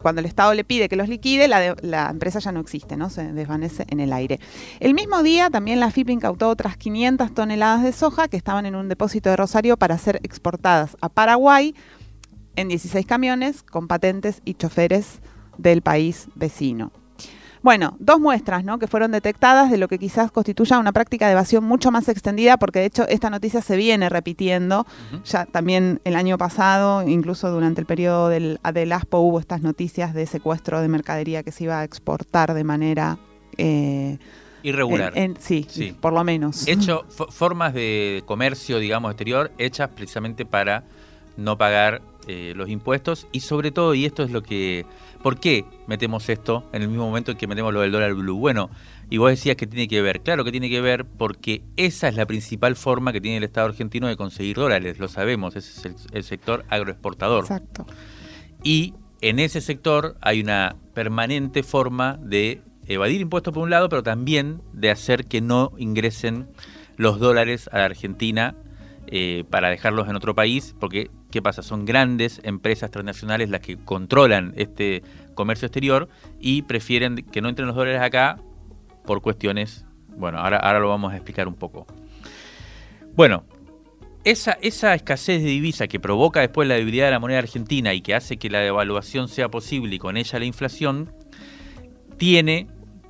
cuando 0.00 0.20
el 0.20 0.26
Estado 0.26 0.54
le 0.54 0.64
pide 0.64 0.88
que 0.88 0.96
los 0.96 1.08
liquide, 1.08 1.48
la, 1.48 1.60
de- 1.60 1.76
la 1.82 2.08
empresa 2.10 2.38
ya 2.38 2.52
no 2.52 2.60
existe, 2.60 2.96
¿no? 2.96 3.10
Se 3.10 3.32
desvanece 3.32 3.84
en 3.88 4.00
el 4.00 4.12
aire. 4.12 4.40
El 4.80 4.94
mismo 4.94 5.22
día 5.22 5.50
también 5.50 5.80
la 5.80 5.90
FIP 5.90 6.10
incautó 6.10 6.48
otras 6.48 6.76
500 6.76 7.34
toneladas 7.34 7.82
de 7.82 7.92
soja 7.92 8.28
que 8.28 8.36
estaban 8.36 8.66
en 8.66 8.74
un 8.74 8.88
depósito 8.88 9.30
de 9.30 9.36
Rosario 9.36 9.76
para 9.76 9.96
ser 9.98 10.20
exportadas 10.22 10.96
a 11.00 11.08
Paraguay 11.08 11.74
en 12.56 12.68
16 12.68 13.06
camiones 13.06 13.62
con 13.62 13.86
patentes 13.88 14.42
y 14.44 14.54
choferes 14.54 15.20
del 15.58 15.82
país 15.82 16.26
vecino. 16.34 16.92
Bueno, 17.62 17.94
dos 17.98 18.18
muestras 18.20 18.64
¿no? 18.64 18.78
que 18.78 18.86
fueron 18.86 19.10
detectadas 19.12 19.70
de 19.70 19.76
lo 19.76 19.86
que 19.88 19.98
quizás 19.98 20.30
constituya 20.32 20.78
una 20.78 20.92
práctica 20.92 21.26
de 21.26 21.32
evasión 21.32 21.62
mucho 21.64 21.90
más 21.90 22.08
extendida, 22.08 22.56
porque 22.56 22.78
de 22.78 22.86
hecho 22.86 23.06
esta 23.08 23.28
noticia 23.28 23.60
se 23.60 23.76
viene 23.76 24.08
repitiendo. 24.08 24.86
Ya 25.26 25.44
también 25.44 26.00
el 26.04 26.16
año 26.16 26.38
pasado, 26.38 27.06
incluso 27.06 27.50
durante 27.50 27.80
el 27.82 27.86
periodo 27.86 28.28
del, 28.30 28.58
del 28.72 28.92
ASPO, 28.92 29.18
hubo 29.20 29.40
estas 29.40 29.60
noticias 29.60 30.14
de 30.14 30.24
secuestro 30.26 30.80
de 30.80 30.88
mercadería 30.88 31.42
que 31.42 31.52
se 31.52 31.64
iba 31.64 31.80
a 31.80 31.84
exportar 31.84 32.54
de 32.54 32.64
manera... 32.64 33.18
eh, 33.58 34.18
Irregular. 34.62 35.12
en- 35.16 35.32
en- 35.32 35.36
sí, 35.40 35.66
Sí. 35.68 35.96
por 35.98 36.12
lo 36.12 36.22
menos. 36.24 36.68
Hecho, 36.68 37.04
fo- 37.08 37.30
formas 37.30 37.72
de 37.74 38.22
comercio, 38.26 38.78
digamos, 38.78 39.10
exterior, 39.10 39.50
hechas 39.58 39.88
precisamente 39.94 40.44
para 40.44 40.84
no 41.36 41.58
pagar 41.58 42.02
eh, 42.26 42.52
los 42.56 42.68
impuestos 42.68 43.26
y 43.32 43.40
sobre 43.40 43.70
todo, 43.70 43.94
y 43.94 44.04
esto 44.04 44.22
es 44.22 44.30
lo 44.30 44.42
que... 44.42 44.86
¿Por 45.22 45.38
qué 45.38 45.66
metemos 45.86 46.30
esto 46.30 46.64
en 46.72 46.80
el 46.80 46.88
mismo 46.88 47.04
momento 47.04 47.32
en 47.32 47.36
que 47.36 47.46
metemos 47.46 47.74
lo 47.74 47.82
del 47.82 47.92
dólar 47.92 48.14
blue? 48.14 48.38
Bueno, 48.38 48.70
y 49.10 49.18
vos 49.18 49.28
decías 49.28 49.54
que 49.56 49.66
tiene 49.66 49.86
que 49.86 50.00
ver. 50.00 50.22
Claro 50.22 50.44
que 50.44 50.50
tiene 50.50 50.70
que 50.70 50.80
ver 50.80 51.04
porque 51.04 51.62
esa 51.76 52.08
es 52.08 52.14
la 52.14 52.24
principal 52.24 52.74
forma 52.74 53.12
que 53.12 53.20
tiene 53.20 53.36
el 53.36 53.44
Estado 53.44 53.66
argentino 53.66 54.08
de 54.08 54.16
conseguir 54.16 54.56
dólares, 54.56 54.98
lo 54.98 55.08
sabemos, 55.08 55.56
ese 55.56 55.70
es 55.78 55.84
el, 55.84 56.16
el 56.16 56.24
sector 56.24 56.64
agroexportador. 56.70 57.44
Exacto. 57.44 57.86
Y 58.62 58.94
en 59.20 59.38
ese 59.38 59.60
sector 59.60 60.16
hay 60.22 60.40
una 60.40 60.76
permanente 60.94 61.62
forma 61.62 62.18
de 62.22 62.62
evadir 62.86 63.20
impuestos 63.20 63.52
por 63.52 63.62
un 63.62 63.70
lado, 63.70 63.88
pero 63.88 64.02
también 64.02 64.62
de 64.72 64.90
hacer 64.90 65.26
que 65.26 65.40
no 65.40 65.72
ingresen 65.76 66.48
los 66.96 67.18
dólares 67.18 67.68
a 67.72 67.78
la 67.78 67.84
Argentina 67.84 68.54
eh, 69.06 69.44
para 69.50 69.68
dejarlos 69.68 70.08
en 70.08 70.16
otro 70.16 70.34
país, 70.34 70.74
porque 70.80 71.10
¿qué 71.30 71.42
pasa? 71.42 71.62
Son 71.62 71.84
grandes 71.84 72.40
empresas 72.44 72.90
transnacionales 72.90 73.50
las 73.50 73.60
que 73.60 73.76
controlan 73.76 74.52
este 74.56 75.02
comercio 75.34 75.66
exterior 75.66 76.08
y 76.38 76.62
prefieren 76.62 77.16
que 77.16 77.40
no 77.40 77.48
entren 77.48 77.66
los 77.66 77.76
dólares 77.76 78.00
acá 78.00 78.38
por 79.04 79.22
cuestiones, 79.22 79.84
bueno, 80.08 80.38
ahora, 80.38 80.58
ahora 80.58 80.80
lo 80.80 80.88
vamos 80.88 81.12
a 81.12 81.16
explicar 81.16 81.48
un 81.48 81.54
poco. 81.54 81.86
Bueno, 83.14 83.44
esa, 84.24 84.52
esa 84.60 84.94
escasez 84.94 85.42
de 85.42 85.48
divisa 85.48 85.88
que 85.88 85.98
provoca 85.98 86.40
después 86.40 86.68
la 86.68 86.74
debilidad 86.74 87.06
de 87.06 87.12
la 87.12 87.18
moneda 87.18 87.38
argentina 87.38 87.94
y 87.94 88.02
que 88.02 88.14
hace 88.14 88.36
que 88.36 88.50
la 88.50 88.58
devaluación 88.58 89.28
sea 89.28 89.48
posible 89.48 89.96
y 89.96 89.98
con 89.98 90.16
ella 90.16 90.38
la 90.38 90.44
inflación, 90.44 91.12
tiene 92.18 92.66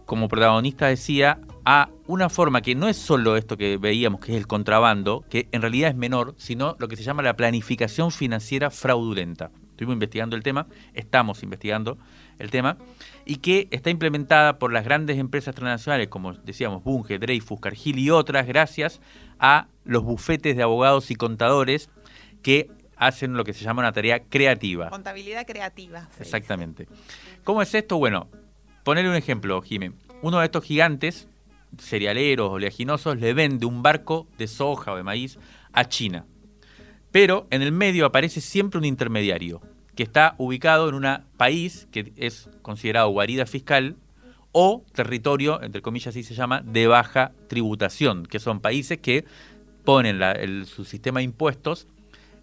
como 0.06 0.28
protagonista, 0.28 0.86
decía, 0.86 1.40
a 1.64 1.90
una 2.06 2.28
forma 2.28 2.62
que 2.62 2.74
no 2.74 2.88
es 2.88 2.96
solo 2.96 3.36
esto 3.36 3.56
que 3.56 3.76
veíamos, 3.76 4.20
que 4.20 4.32
es 4.32 4.38
el 4.38 4.46
contrabando, 4.46 5.24
que 5.28 5.48
en 5.52 5.62
realidad 5.62 5.90
es 5.90 5.96
menor, 5.96 6.34
sino 6.38 6.76
lo 6.78 6.88
que 6.88 6.96
se 6.96 7.02
llama 7.02 7.22
la 7.22 7.36
planificación 7.36 8.10
financiera 8.10 8.70
fraudulenta. 8.70 9.50
Estuvimos 9.70 9.94
investigando 9.94 10.36
el 10.36 10.42
tema, 10.42 10.66
estamos 10.94 11.42
investigando 11.42 11.96
el 12.38 12.50
tema, 12.50 12.76
y 13.24 13.36
que 13.36 13.68
está 13.70 13.90
implementada 13.90 14.58
por 14.58 14.72
las 14.72 14.84
grandes 14.84 15.18
empresas 15.18 15.54
transnacionales, 15.54 16.08
como 16.08 16.34
decíamos, 16.34 16.84
Bunge, 16.84 17.18
Dreyfus, 17.18 17.60
Cargill 17.60 17.98
y 17.98 18.10
otras, 18.10 18.46
gracias 18.46 19.00
a 19.38 19.68
los 19.84 20.02
bufetes 20.02 20.56
de 20.56 20.62
abogados 20.62 21.10
y 21.10 21.14
contadores 21.14 21.88
que 22.42 22.70
hacen 22.96 23.34
lo 23.34 23.44
que 23.44 23.54
se 23.54 23.64
llama 23.64 23.80
una 23.80 23.92
tarea 23.92 24.20
creativa. 24.20 24.90
Contabilidad 24.90 25.46
creativa. 25.46 26.08
dice. 26.10 26.22
Exactamente. 26.22 26.86
¿Cómo 27.44 27.62
es 27.62 27.74
esto? 27.74 27.96
Bueno, 27.96 28.28
ponerle 28.84 29.10
un 29.10 29.16
ejemplo, 29.16 29.62
Jimé. 29.62 29.92
Uno 30.20 30.38
de 30.40 30.44
estos 30.44 30.62
gigantes, 30.62 31.26
cerealeros, 31.78 32.50
oleaginosos, 32.50 33.18
le 33.18 33.34
vende 33.34 33.66
un 33.66 33.82
barco 33.82 34.26
de 34.38 34.46
soja 34.46 34.92
o 34.92 34.96
de 34.96 35.02
maíz 35.02 35.38
a 35.72 35.86
China. 35.88 36.26
Pero 37.12 37.46
en 37.50 37.62
el 37.62 37.72
medio 37.72 38.06
aparece 38.06 38.40
siempre 38.40 38.78
un 38.78 38.84
intermediario, 38.84 39.60
que 39.94 40.02
está 40.02 40.34
ubicado 40.38 40.88
en 40.88 40.94
un 40.94 41.06
país 41.36 41.88
que 41.90 42.12
es 42.16 42.48
considerado 42.62 43.10
guarida 43.10 43.46
fiscal 43.46 43.96
o 44.52 44.84
territorio, 44.92 45.62
entre 45.62 45.82
comillas 45.82 46.08
así 46.08 46.22
se 46.22 46.34
llama, 46.34 46.62
de 46.62 46.86
baja 46.86 47.32
tributación, 47.48 48.26
que 48.26 48.38
son 48.38 48.60
países 48.60 48.98
que 48.98 49.24
ponen 49.84 50.66
su 50.66 50.84
sistema 50.84 51.20
de 51.20 51.24
impuestos 51.24 51.86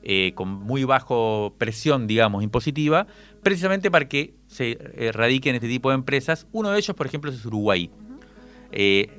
eh, 0.04 0.34
con 0.36 0.48
muy 0.48 0.84
bajo 0.84 1.54
presión, 1.58 2.08
digamos, 2.08 2.44
impositiva, 2.44 3.08
precisamente 3.44 3.92
para 3.92 4.08
que 4.08 4.36
se 4.48 4.78
eh, 4.80 5.12
radiquen 5.12 5.56
este 5.56 5.68
tipo 5.68 5.90
de 5.90 5.96
empresas. 5.96 6.48
Uno 6.52 6.72
de 6.72 6.78
ellos, 6.78 6.96
por 6.96 7.08
ejemplo, 7.08 7.32
es 7.32 7.46
Uruguay. 7.46 7.90
Eh, 8.72 9.10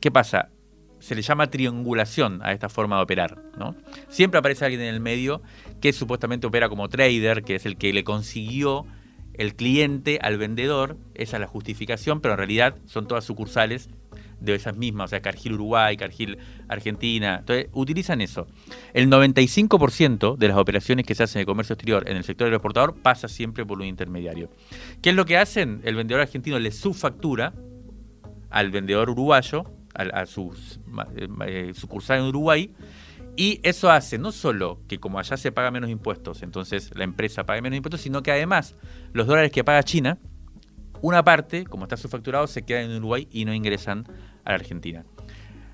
¿Qué 0.00 0.10
pasa? 0.10 0.50
Se 0.98 1.14
le 1.14 1.22
llama 1.22 1.50
triangulación 1.50 2.40
a 2.42 2.52
esta 2.52 2.68
forma 2.68 2.96
de 2.96 3.02
operar, 3.02 3.42
¿no? 3.58 3.74
Siempre 4.08 4.38
aparece 4.38 4.64
alguien 4.64 4.82
en 4.82 4.94
el 4.94 5.00
medio 5.00 5.42
que 5.80 5.92
supuestamente 5.92 6.46
opera 6.46 6.68
como 6.68 6.88
trader, 6.88 7.42
que 7.42 7.54
es 7.54 7.66
el 7.66 7.76
que 7.76 7.92
le 7.92 8.04
consiguió 8.04 8.86
el 9.34 9.54
cliente 9.54 10.18
al 10.20 10.36
vendedor, 10.36 10.98
esa 11.14 11.36
es 11.36 11.40
la 11.40 11.46
justificación, 11.46 12.20
pero 12.20 12.34
en 12.34 12.38
realidad 12.38 12.76
son 12.84 13.06
todas 13.08 13.24
sucursales 13.24 13.88
de 14.40 14.54
esas 14.54 14.76
mismas, 14.76 15.06
o 15.06 15.08
sea, 15.08 15.20
Cargill 15.20 15.54
Uruguay, 15.54 15.96
Cargill 15.96 16.38
Argentina. 16.68 17.36
Entonces, 17.40 17.68
utilizan 17.72 18.20
eso. 18.20 18.46
El 18.94 19.08
95% 19.08 20.36
de 20.36 20.48
las 20.48 20.56
operaciones 20.56 21.06
que 21.06 21.14
se 21.14 21.22
hacen 21.22 21.40
de 21.40 21.46
comercio 21.46 21.74
exterior 21.74 22.08
en 22.08 22.16
el 22.16 22.24
sector 22.24 22.46
aeroportador 22.46 22.94
pasa 23.00 23.28
siempre 23.28 23.64
por 23.64 23.78
un 23.78 23.86
intermediario. 23.86 24.50
¿Qué 25.02 25.10
es 25.10 25.16
lo 25.16 25.26
que 25.26 25.36
hacen? 25.36 25.80
El 25.84 25.94
vendedor 25.94 26.22
argentino 26.22 26.58
le 26.58 26.70
subfactura 26.70 27.52
al 28.50 28.70
vendedor 28.70 29.10
uruguayo, 29.10 29.64
al- 29.94 30.12
a, 30.14 30.26
su 30.26 30.54
eh, 31.46 31.72
sucursal 31.74 32.20
en 32.20 32.24
Uruguay, 32.26 32.74
y 33.36 33.60
eso 33.62 33.90
hace 33.90 34.18
no 34.18 34.32
solo 34.32 34.80
que 34.88 34.98
como 34.98 35.18
allá 35.18 35.36
se 35.36 35.52
paga 35.52 35.70
menos 35.70 35.88
impuestos, 35.88 36.42
entonces 36.42 36.90
la 36.94 37.04
empresa 37.04 37.46
paga 37.46 37.62
menos 37.62 37.76
impuestos, 37.76 38.00
sino 38.00 38.22
que 38.22 38.32
además 38.32 38.74
los 39.12 39.26
dólares 39.26 39.52
que 39.52 39.64
paga 39.64 39.82
China, 39.82 40.18
una 41.00 41.24
parte, 41.24 41.64
como 41.64 41.84
está 41.84 41.96
subfacturado, 41.96 42.46
se 42.46 42.62
queda 42.62 42.82
en 42.82 42.94
Uruguay 42.96 43.26
y 43.30 43.44
no 43.46 43.54
ingresan 43.54 44.04
a 44.44 44.50
la 44.50 44.56
Argentina. 44.56 45.04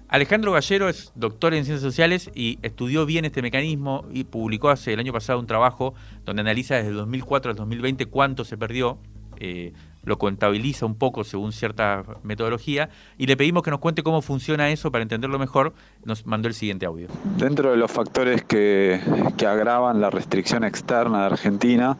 Alejandro 0.08 0.52
Gallero 0.52 0.88
es 0.88 1.10
doctor 1.16 1.52
en 1.52 1.64
ciencias 1.64 1.82
sociales 1.82 2.30
y 2.32 2.60
estudió 2.62 3.06
bien 3.06 3.24
este 3.24 3.42
mecanismo 3.42 4.06
y 4.12 4.22
publicó 4.22 4.68
hace 4.68 4.92
el 4.92 5.00
año 5.00 5.12
pasado 5.12 5.40
un 5.40 5.48
trabajo 5.48 5.94
donde 6.24 6.42
analiza 6.42 6.76
desde 6.76 6.90
el 6.90 6.96
2004 6.96 7.50
al 7.50 7.56
2020 7.56 8.06
cuánto 8.06 8.44
se 8.44 8.56
perdió, 8.56 9.00
eh, 9.40 9.72
lo 10.06 10.16
contabiliza 10.18 10.86
un 10.86 10.94
poco 10.94 11.22
según 11.24 11.52
cierta 11.52 12.02
metodología 12.22 12.88
y 13.18 13.26
le 13.26 13.36
pedimos 13.36 13.62
que 13.62 13.70
nos 13.70 13.80
cuente 13.80 14.02
cómo 14.02 14.22
funciona 14.22 14.70
eso 14.70 14.90
para 14.90 15.02
entenderlo 15.02 15.38
mejor. 15.38 15.74
Nos 16.04 16.24
mandó 16.26 16.48
el 16.48 16.54
siguiente 16.54 16.86
audio. 16.86 17.08
Dentro 17.36 17.70
de 17.72 17.76
los 17.76 17.90
factores 17.90 18.42
que, 18.44 19.00
que 19.36 19.46
agravan 19.46 20.00
la 20.00 20.08
restricción 20.08 20.64
externa 20.64 21.20
de 21.20 21.26
Argentina, 21.26 21.96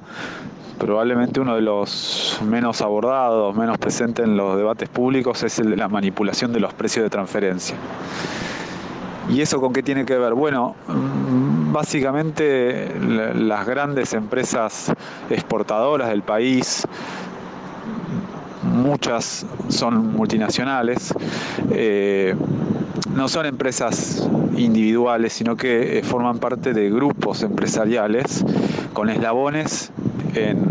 probablemente 0.78 1.40
uno 1.40 1.56
de 1.56 1.62
los 1.62 2.38
menos 2.46 2.80
abordados, 2.80 3.54
menos 3.56 3.76
presente 3.78 4.22
en 4.22 4.36
los 4.36 4.56
debates 4.56 4.88
públicos 4.88 5.42
es 5.42 5.58
el 5.58 5.70
de 5.70 5.76
la 5.76 5.88
manipulación 5.88 6.52
de 6.52 6.60
los 6.60 6.72
precios 6.75 7.02
de 7.02 7.10
transferencia. 7.10 7.76
¿Y 9.28 9.40
eso 9.40 9.60
con 9.60 9.72
qué 9.72 9.82
tiene 9.82 10.04
que 10.06 10.16
ver? 10.16 10.34
Bueno, 10.34 10.76
mm, 10.86 11.72
básicamente 11.72 12.94
la- 13.00 13.34
las 13.34 13.66
grandes 13.66 14.12
empresas 14.14 14.92
exportadoras 15.28 16.10
del 16.10 16.22
país, 16.22 16.86
muchas 18.86 19.44
son 19.68 20.12
multinacionales, 20.12 21.12
eh, 21.70 22.34
no 23.14 23.28
son 23.28 23.46
empresas 23.46 24.28
individuales, 24.56 25.32
sino 25.32 25.56
que 25.56 25.98
eh, 25.98 26.02
forman 26.02 26.38
parte 26.38 26.72
de 26.72 26.88
grupos 26.88 27.42
empresariales 27.42 28.44
con 28.92 29.10
eslabones 29.10 29.90
en, 30.34 30.64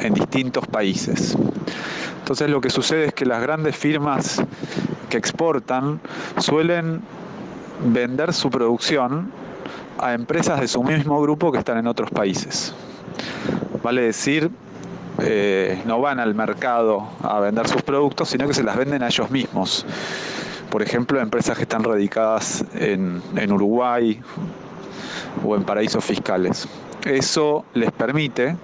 en 0.00 0.14
distintos 0.14 0.66
países. 0.66 1.36
Entonces 2.18 2.50
lo 2.50 2.60
que 2.60 2.70
sucede 2.70 3.06
es 3.06 3.14
que 3.14 3.24
las 3.24 3.40
grandes 3.40 3.76
firmas 3.76 4.42
que 5.08 5.16
exportan 5.16 6.00
suelen 6.38 7.00
vender 7.92 8.32
su 8.32 8.50
producción 8.50 9.30
a 9.98 10.14
empresas 10.14 10.60
de 10.60 10.66
su 10.66 10.82
mismo 10.82 11.20
grupo 11.22 11.52
que 11.52 11.58
están 11.58 11.78
en 11.78 11.86
otros 11.86 12.10
países. 12.10 12.74
Vale 13.82 14.02
decir, 14.02 14.50
eh, 15.20 15.82
no 15.86 16.00
van 16.00 16.20
al 16.20 16.34
mercado 16.34 17.08
a 17.22 17.40
vender 17.40 17.68
sus 17.68 17.82
productos, 17.82 18.28
sino 18.28 18.46
que 18.46 18.54
se 18.54 18.62
las 18.62 18.76
venden 18.76 19.02
a 19.02 19.08
ellos 19.08 19.30
mismos. 19.30 19.86
Por 20.70 20.82
ejemplo, 20.82 21.20
empresas 21.20 21.56
que 21.56 21.62
están 21.62 21.84
radicadas 21.84 22.64
en, 22.74 23.22
en 23.36 23.52
Uruguay 23.52 24.20
o 25.44 25.56
en 25.56 25.64
paraísos 25.64 26.04
fiscales. 26.04 26.68
Eso 27.04 27.64
les 27.74 27.92
permite 27.92 28.56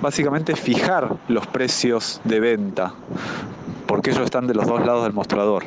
básicamente 0.00 0.56
fijar 0.56 1.16
los 1.28 1.46
precios 1.46 2.20
de 2.24 2.40
venta, 2.40 2.94
porque 3.86 4.10
ellos 4.10 4.24
están 4.24 4.46
de 4.46 4.54
los 4.54 4.66
dos 4.66 4.84
lados 4.84 5.04
del 5.04 5.12
mostrador. 5.12 5.64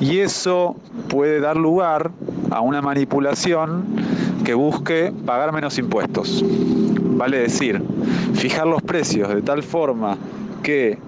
Y 0.00 0.18
eso 0.18 0.76
puede 1.08 1.40
dar 1.40 1.56
lugar 1.56 2.10
a 2.50 2.60
una 2.60 2.82
manipulación 2.82 3.84
que 4.44 4.54
busque 4.54 5.12
pagar 5.24 5.52
menos 5.52 5.78
impuestos. 5.78 6.44
Vale 7.14 7.38
decir, 7.38 7.80
fijar 8.34 8.66
los 8.66 8.82
precios 8.82 9.28
de 9.32 9.40
tal 9.42 9.62
forma 9.62 10.18
que 10.62 10.98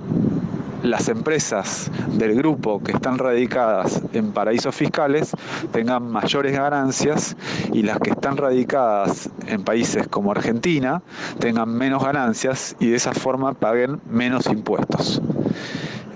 las 0.83 1.09
empresas 1.09 1.91
del 2.13 2.37
grupo 2.37 2.81
que 2.83 2.93
están 2.93 3.19
radicadas 3.19 4.03
en 4.13 4.31
paraísos 4.33 4.75
fiscales 4.75 5.33
tengan 5.73 6.09
mayores 6.09 6.53
ganancias 6.53 7.37
y 7.73 7.83
las 7.83 7.99
que 7.99 8.11
están 8.11 8.37
radicadas 8.37 9.31
en 9.49 9.65
países 9.65 10.07
como 10.07 10.31
Argentina 10.31 11.03
tengan 11.41 11.71
menos 11.71 12.05
ganancias 12.05 12.77
y 12.79 12.91
de 12.91 12.97
esa 12.97 13.13
forma 13.13 13.55
paguen 13.55 14.01
menos 14.09 14.47
impuestos. 14.47 15.21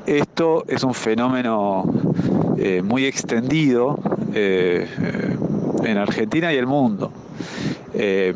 Esto 0.06 0.64
es 0.68 0.84
un 0.84 0.94
fenómeno 0.94 1.84
eh, 2.58 2.82
muy 2.82 3.06
extendido 3.06 3.98
eh, 4.34 4.86
en 5.84 5.98
Argentina 5.98 6.52
y 6.52 6.56
el 6.56 6.66
mundo. 6.66 7.10
Eh, 7.94 8.34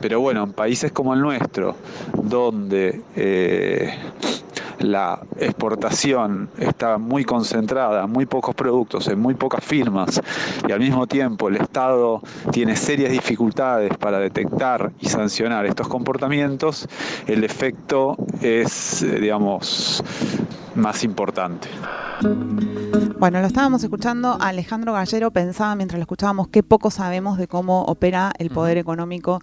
pero 0.00 0.20
bueno, 0.20 0.44
en 0.44 0.52
países 0.52 0.92
como 0.92 1.14
el 1.14 1.20
nuestro, 1.20 1.76
donde 2.14 3.02
la 4.82 5.20
exportación 5.38 6.50
está 6.58 6.98
muy 6.98 7.24
concentrada, 7.24 8.06
muy 8.06 8.26
pocos 8.26 8.54
productos, 8.54 9.08
en 9.08 9.18
muy 9.18 9.34
pocas 9.34 9.64
firmas 9.64 10.20
y 10.68 10.72
al 10.72 10.80
mismo 10.80 11.06
tiempo 11.06 11.48
el 11.48 11.56
Estado 11.56 12.20
tiene 12.50 12.76
serias 12.76 13.12
dificultades 13.12 13.96
para 13.96 14.18
detectar 14.18 14.92
y 15.00 15.08
sancionar 15.08 15.66
estos 15.66 15.88
comportamientos, 15.88 16.88
el 17.26 17.44
efecto 17.44 18.16
es, 18.40 19.02
eh, 19.02 19.20
digamos, 19.20 20.02
más 20.74 21.04
importante. 21.04 21.68
Bueno, 23.18 23.40
lo 23.40 23.46
estábamos 23.46 23.82
escuchando 23.82 24.36
Alejandro 24.40 24.92
Gallero 24.92 25.30
pensaba 25.30 25.74
mientras 25.74 25.98
lo 25.98 26.02
escuchábamos 26.02 26.48
qué 26.48 26.62
poco 26.62 26.90
sabemos 26.90 27.38
de 27.38 27.48
cómo 27.48 27.82
opera 27.84 28.32
el 28.38 28.50
poder 28.50 28.78
económico 28.78 29.40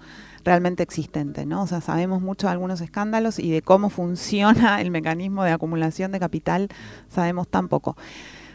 realmente 0.49 0.81
existente, 0.81 1.45
¿no? 1.45 1.61
O 1.61 1.67
sea, 1.67 1.79
sabemos 1.79 2.23
mucho 2.23 2.47
de 2.47 2.53
algunos 2.53 2.81
escándalos 2.81 3.37
y 3.37 3.51
de 3.51 3.61
cómo 3.61 3.91
funciona 3.91 4.81
el 4.81 4.89
mecanismo 4.89 5.43
de 5.43 5.51
acumulación 5.51 6.11
de 6.11 6.19
capital, 6.19 6.69
sabemos 7.07 7.47
tan 7.47 7.67
poco. 7.67 7.95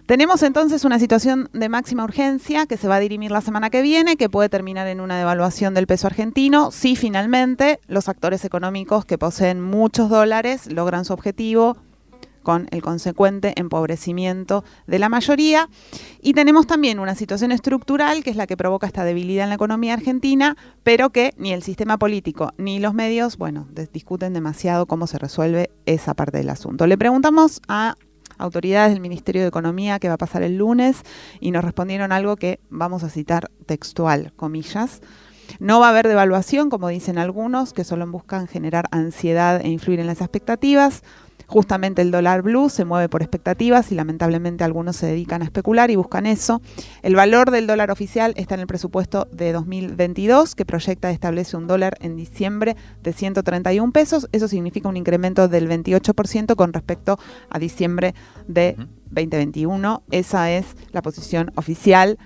Tenemos 0.07 0.43
entonces 0.43 0.85
una 0.85 0.99
situación 0.99 1.49
de 1.53 1.69
máxima 1.69 2.03
urgencia 2.03 2.67
que 2.67 2.77
se 2.77 2.89
va 2.89 2.97
a 2.97 3.01
dirimir 3.01 3.31
la 3.31 3.41
semana 3.41 3.71
que 3.71 3.81
viene, 3.81 4.17
que 4.17 4.29
puede 4.29 4.49
terminar 4.49 4.89
en 4.89 5.01
una 5.01 5.17
devaluación 5.17 5.73
del 5.73 5.87
peso 5.87 6.09
argentino 6.09 6.73
si 6.73 6.97
finalmente 6.97 7.79
los 7.87 8.09
actores 8.09 8.45
económicos 8.45 9.05
que 9.05 9.17
poseen 9.17 9.63
muchos 9.63 10.11
dólares 10.11 10.71
logran 10.71 11.05
su 11.05 11.13
objetivo, 11.13 11.79
con 12.45 12.69
el 12.71 12.81
consecuente 12.81 13.53
empobrecimiento 13.57 14.63
de 14.87 15.01
la 15.01 15.09
mayoría. 15.09 15.69
Y 16.23 16.35
tenemos 16.35 16.69
también 16.69 17.01
una 17.01 17.17
situación 17.17 17.51
estructural, 17.51 18.23
que 18.23 18.31
es 18.31 18.37
la 18.37 18.47
que 18.47 18.57
provoca 18.57 18.87
esta 18.87 19.03
debilidad 19.03 19.43
en 19.43 19.49
la 19.49 19.57
economía 19.57 19.95
argentina, 19.95 20.57
pero 20.85 21.11
que 21.11 21.35
ni 21.37 21.53
el 21.53 21.65
sistema 21.65 21.99
político 21.99 22.53
ni 22.57 22.79
los 22.79 22.95
medios, 22.95 23.37
bueno, 23.37 23.67
discuten 23.93 24.33
demasiado 24.33 24.87
cómo 24.87 25.09
se 25.09 25.19
resuelve 25.19 25.71
esa 25.87 26.15
parte 26.15 26.39
del 26.39 26.51
asunto. 26.51 26.87
Le 26.87 26.97
preguntamos 26.97 27.61
a 27.67 27.97
autoridades 28.39 28.93
del 28.93 29.01
Ministerio 29.01 29.43
de 29.43 29.49
Economía 29.49 29.99
qué 29.99 30.09
va 30.09 30.15
a 30.15 30.19
pasar 30.19 30.43
el 30.43 30.57
lunes 30.57 31.03
y 31.41 31.51
nos 31.51 31.65
respondieron 31.65 32.13
algo 32.13 32.37
que 32.37 32.61
vamos 32.71 33.03
a 33.03 33.11
citar 33.11 33.51
textual, 33.67 34.33
comillas. 34.37 35.01
No 35.59 35.81
va 35.81 35.87
a 35.87 35.91
haber 35.91 36.09
devaluación, 36.09 36.71
como 36.71 36.89
dicen 36.89 37.19
algunos, 37.19 37.73
que 37.73 37.85
solo 37.85 38.07
buscan 38.07 38.49
generar 38.49 38.87
ansiedad 38.91 39.61
e 39.61 39.69
influir 39.69 40.01
en 40.01 40.07
las 40.07 40.21
expectativas. 40.21 41.03
Justamente 41.47 42.03
el 42.03 42.11
dólar 42.11 42.43
blue 42.43 42.69
se 42.69 42.85
mueve 42.85 43.09
por 43.09 43.23
expectativas 43.23 43.93
y 43.93 43.95
lamentablemente 43.95 44.65
algunos 44.65 44.97
se 44.97 45.07
dedican 45.07 45.43
a 45.43 45.45
especular 45.45 45.91
y 45.91 45.97
buscan 45.97 46.27
eso. 46.27 46.61
El 47.03 47.15
valor 47.15 47.51
del 47.51 47.67
dólar 47.67 47.91
oficial 47.91 48.33
está 48.37 48.55
en 48.55 48.61
el 48.61 48.67
presupuesto 48.67 49.29
de 49.33 49.53
2022 49.53 50.55
que 50.55 50.65
proyecta 50.65 51.11
y 51.11 51.15
establece 51.15 51.57
un 51.57 51.67
dólar 51.67 51.97
en 52.01 52.17
diciembre 52.17 52.77
de 53.03 53.13
131 53.13 53.93
pesos. 53.93 54.29
Eso 54.33 54.49
significa 54.49 54.89
un 54.89 54.97
incremento 54.97 55.49
del 55.49 55.69
28% 55.69 56.55
con 56.57 56.73
respecto 56.73 57.19
a 57.51 57.59
diciembre 57.59 58.15
de 58.49 58.77
2021. 59.11 60.03
Esa 60.11 60.51
es 60.51 60.77
la 60.93 61.03
posición 61.03 61.53
oficial 61.57 62.19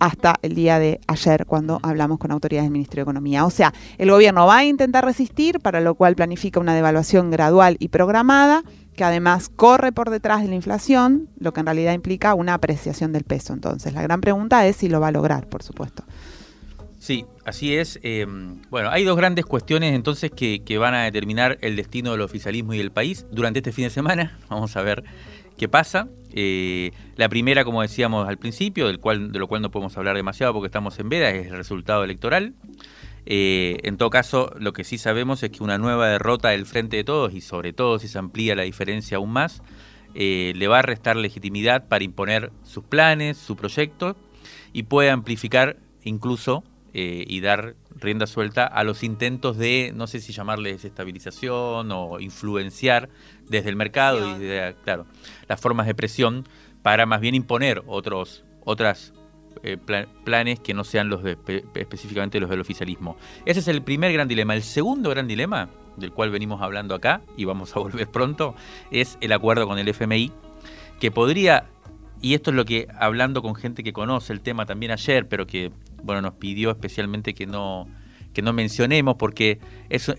hasta 0.00 0.34
el 0.42 0.54
día 0.54 0.78
de 0.78 0.98
ayer 1.06 1.46
cuando 1.46 1.78
hablamos 1.82 2.18
con 2.18 2.32
autoridades 2.32 2.64
del 2.64 2.72
Ministerio 2.72 3.04
de 3.04 3.10
Economía. 3.10 3.44
O 3.44 3.50
sea, 3.50 3.72
el 3.98 4.10
gobierno 4.10 4.46
va 4.46 4.58
a 4.58 4.64
intentar 4.64 5.04
resistir, 5.04 5.60
para 5.60 5.80
lo 5.80 5.94
cual 5.94 6.16
planifica 6.16 6.58
una 6.58 6.74
devaluación 6.74 7.30
gradual 7.30 7.76
y 7.78 7.88
programada, 7.88 8.64
que 8.96 9.04
además 9.04 9.50
corre 9.54 9.92
por 9.92 10.10
detrás 10.10 10.42
de 10.42 10.48
la 10.48 10.54
inflación, 10.54 11.28
lo 11.38 11.52
que 11.52 11.60
en 11.60 11.66
realidad 11.66 11.92
implica 11.92 12.34
una 12.34 12.54
apreciación 12.54 13.12
del 13.12 13.24
peso. 13.24 13.52
Entonces, 13.52 13.92
la 13.92 14.02
gran 14.02 14.20
pregunta 14.20 14.66
es 14.66 14.76
si 14.76 14.88
lo 14.88 15.00
va 15.00 15.08
a 15.08 15.12
lograr, 15.12 15.48
por 15.48 15.62
supuesto. 15.62 16.02
Sí, 16.98 17.24
así 17.44 17.74
es. 17.74 17.98
Eh, 18.02 18.26
bueno, 18.70 18.90
hay 18.90 19.04
dos 19.04 19.16
grandes 19.16 19.46
cuestiones 19.46 19.94
entonces 19.94 20.30
que, 20.30 20.62
que 20.64 20.76
van 20.76 20.94
a 20.94 21.04
determinar 21.04 21.56
el 21.62 21.76
destino 21.76 22.12
del 22.12 22.20
oficialismo 22.20 22.74
y 22.74 22.78
del 22.78 22.90
país 22.90 23.26
durante 23.30 23.60
este 23.60 23.72
fin 23.72 23.84
de 23.84 23.90
semana. 23.90 24.38
Vamos 24.50 24.76
a 24.76 24.82
ver 24.82 25.04
qué 25.60 25.68
pasa. 25.68 26.08
Eh, 26.32 26.90
la 27.16 27.28
primera, 27.28 27.66
como 27.66 27.82
decíamos 27.82 28.26
al 28.26 28.38
principio, 28.38 28.86
del 28.86 28.98
cual, 28.98 29.30
de 29.30 29.38
lo 29.38 29.46
cual 29.46 29.60
no 29.60 29.70
podemos 29.70 29.94
hablar 29.98 30.16
demasiado 30.16 30.54
porque 30.54 30.68
estamos 30.68 30.98
en 30.98 31.10
veda, 31.10 31.28
es 31.28 31.48
el 31.48 31.56
resultado 31.56 32.02
electoral. 32.02 32.54
Eh, 33.26 33.78
en 33.82 33.98
todo 33.98 34.08
caso, 34.08 34.54
lo 34.58 34.72
que 34.72 34.84
sí 34.84 34.96
sabemos 34.96 35.42
es 35.42 35.50
que 35.50 35.62
una 35.62 35.76
nueva 35.76 36.08
derrota 36.08 36.48
del 36.48 36.64
Frente 36.64 36.96
de 36.96 37.04
Todos, 37.04 37.34
y 37.34 37.42
sobre 37.42 37.74
todo 37.74 37.98
si 37.98 38.08
se 38.08 38.18
amplía 38.18 38.54
la 38.54 38.62
diferencia 38.62 39.18
aún 39.18 39.32
más, 39.32 39.62
eh, 40.14 40.54
le 40.56 40.66
va 40.66 40.78
a 40.78 40.82
restar 40.82 41.16
legitimidad 41.16 41.88
para 41.88 42.04
imponer 42.04 42.52
sus 42.62 42.82
planes, 42.82 43.36
su 43.36 43.54
proyecto, 43.54 44.16
y 44.72 44.84
puede 44.84 45.10
amplificar 45.10 45.76
incluso 46.04 46.64
y 46.92 47.40
dar 47.40 47.76
rienda 47.94 48.26
suelta 48.26 48.66
a 48.66 48.82
los 48.82 49.04
intentos 49.04 49.56
de, 49.56 49.92
no 49.94 50.08
sé 50.08 50.20
si 50.20 50.32
llamarles 50.32 50.72
desestabilización 50.72 51.92
o 51.92 52.18
influenciar 52.18 53.10
desde 53.50 53.68
el 53.68 53.76
mercado 53.76 54.36
y 54.36 54.38
de, 54.38 54.74
claro, 54.84 55.06
las 55.48 55.60
formas 55.60 55.86
de 55.86 55.94
presión 55.94 56.48
para 56.82 57.04
más 57.04 57.20
bien 57.20 57.34
imponer 57.34 57.82
otros 57.86 58.44
otras 58.64 59.12
eh, 59.62 59.76
planes 60.24 60.60
que 60.60 60.72
no 60.72 60.84
sean 60.84 61.08
los 61.08 61.22
de, 61.22 61.36
específicamente 61.74 62.38
los 62.38 62.48
del 62.48 62.60
oficialismo. 62.60 63.16
Ese 63.44 63.60
es 63.60 63.68
el 63.68 63.82
primer 63.82 64.12
gran 64.12 64.28
dilema. 64.28 64.54
El 64.54 64.62
segundo 64.62 65.10
gran 65.10 65.26
dilema, 65.26 65.68
del 65.96 66.12
cual 66.12 66.30
venimos 66.30 66.62
hablando 66.62 66.94
acá 66.94 67.22
y 67.36 67.44
vamos 67.44 67.74
a 67.76 67.80
volver 67.80 68.08
pronto, 68.08 68.54
es 68.90 69.18
el 69.20 69.32
acuerdo 69.32 69.66
con 69.66 69.78
el 69.78 69.88
FMI, 69.88 70.32
que 71.00 71.10
podría, 71.10 71.66
y 72.22 72.34
esto 72.34 72.50
es 72.50 72.56
lo 72.56 72.64
que 72.64 72.86
hablando 72.96 73.42
con 73.42 73.56
gente 73.56 73.82
que 73.82 73.92
conoce 73.92 74.32
el 74.32 74.40
tema 74.40 74.64
también 74.66 74.92
ayer, 74.92 75.26
pero 75.26 75.46
que 75.46 75.72
bueno 76.02 76.22
nos 76.22 76.34
pidió 76.34 76.70
especialmente 76.70 77.34
que 77.34 77.46
no 77.46 77.88
que 78.32 78.42
no 78.42 78.52
mencionemos 78.52 79.16
porque 79.16 79.58
es, 79.88 80.12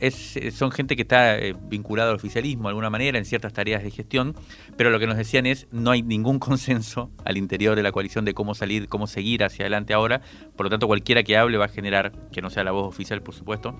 son 0.54 0.71
gente 0.71 0.95
que 0.95 1.04
está 1.04 1.38
eh, 1.38 1.56
vinculada 1.69 2.10
al 2.10 2.15
oficialismo 2.15 2.63
de 2.63 2.69
alguna 2.69 2.89
manera 2.89 3.17
en 3.17 3.26
ciertas 3.26 3.54
tareas 3.54 3.84
de 3.84 3.91
gestión, 3.91 4.36
pero 4.78 4.89
lo 4.89 5.00
que 5.00 5.08
nos 5.08 5.17
decían 5.17 5.45
es 5.45 5.67
no 5.71 5.91
hay 5.91 6.02
ningún 6.02 6.39
consenso 6.39 7.12
al 7.24 7.38
interior 7.38 7.76
de 7.76 7.84
la 7.84 7.91
coalición 7.91 8.26
de 8.26 8.34
cómo 8.34 8.56
salir, 8.56 8.88
cómo 8.88 9.08
seguir 9.08 9.43
hacia 9.43 9.63
adelante 9.63 9.93
ahora, 9.93 10.21
por 10.56 10.65
lo 10.65 10.69
tanto 10.69 10.88
cualquiera 10.88 11.24
que 11.24 11.38
hable 11.38 11.58
va 11.58 11.65
a 11.65 11.69
generar, 11.69 12.12
que 12.32 12.41
no 12.41 12.50
sea 12.50 12.63
la 12.63 12.71
voz 12.71 12.88
oficial 12.88 13.21
por 13.21 13.34
supuesto, 13.34 13.80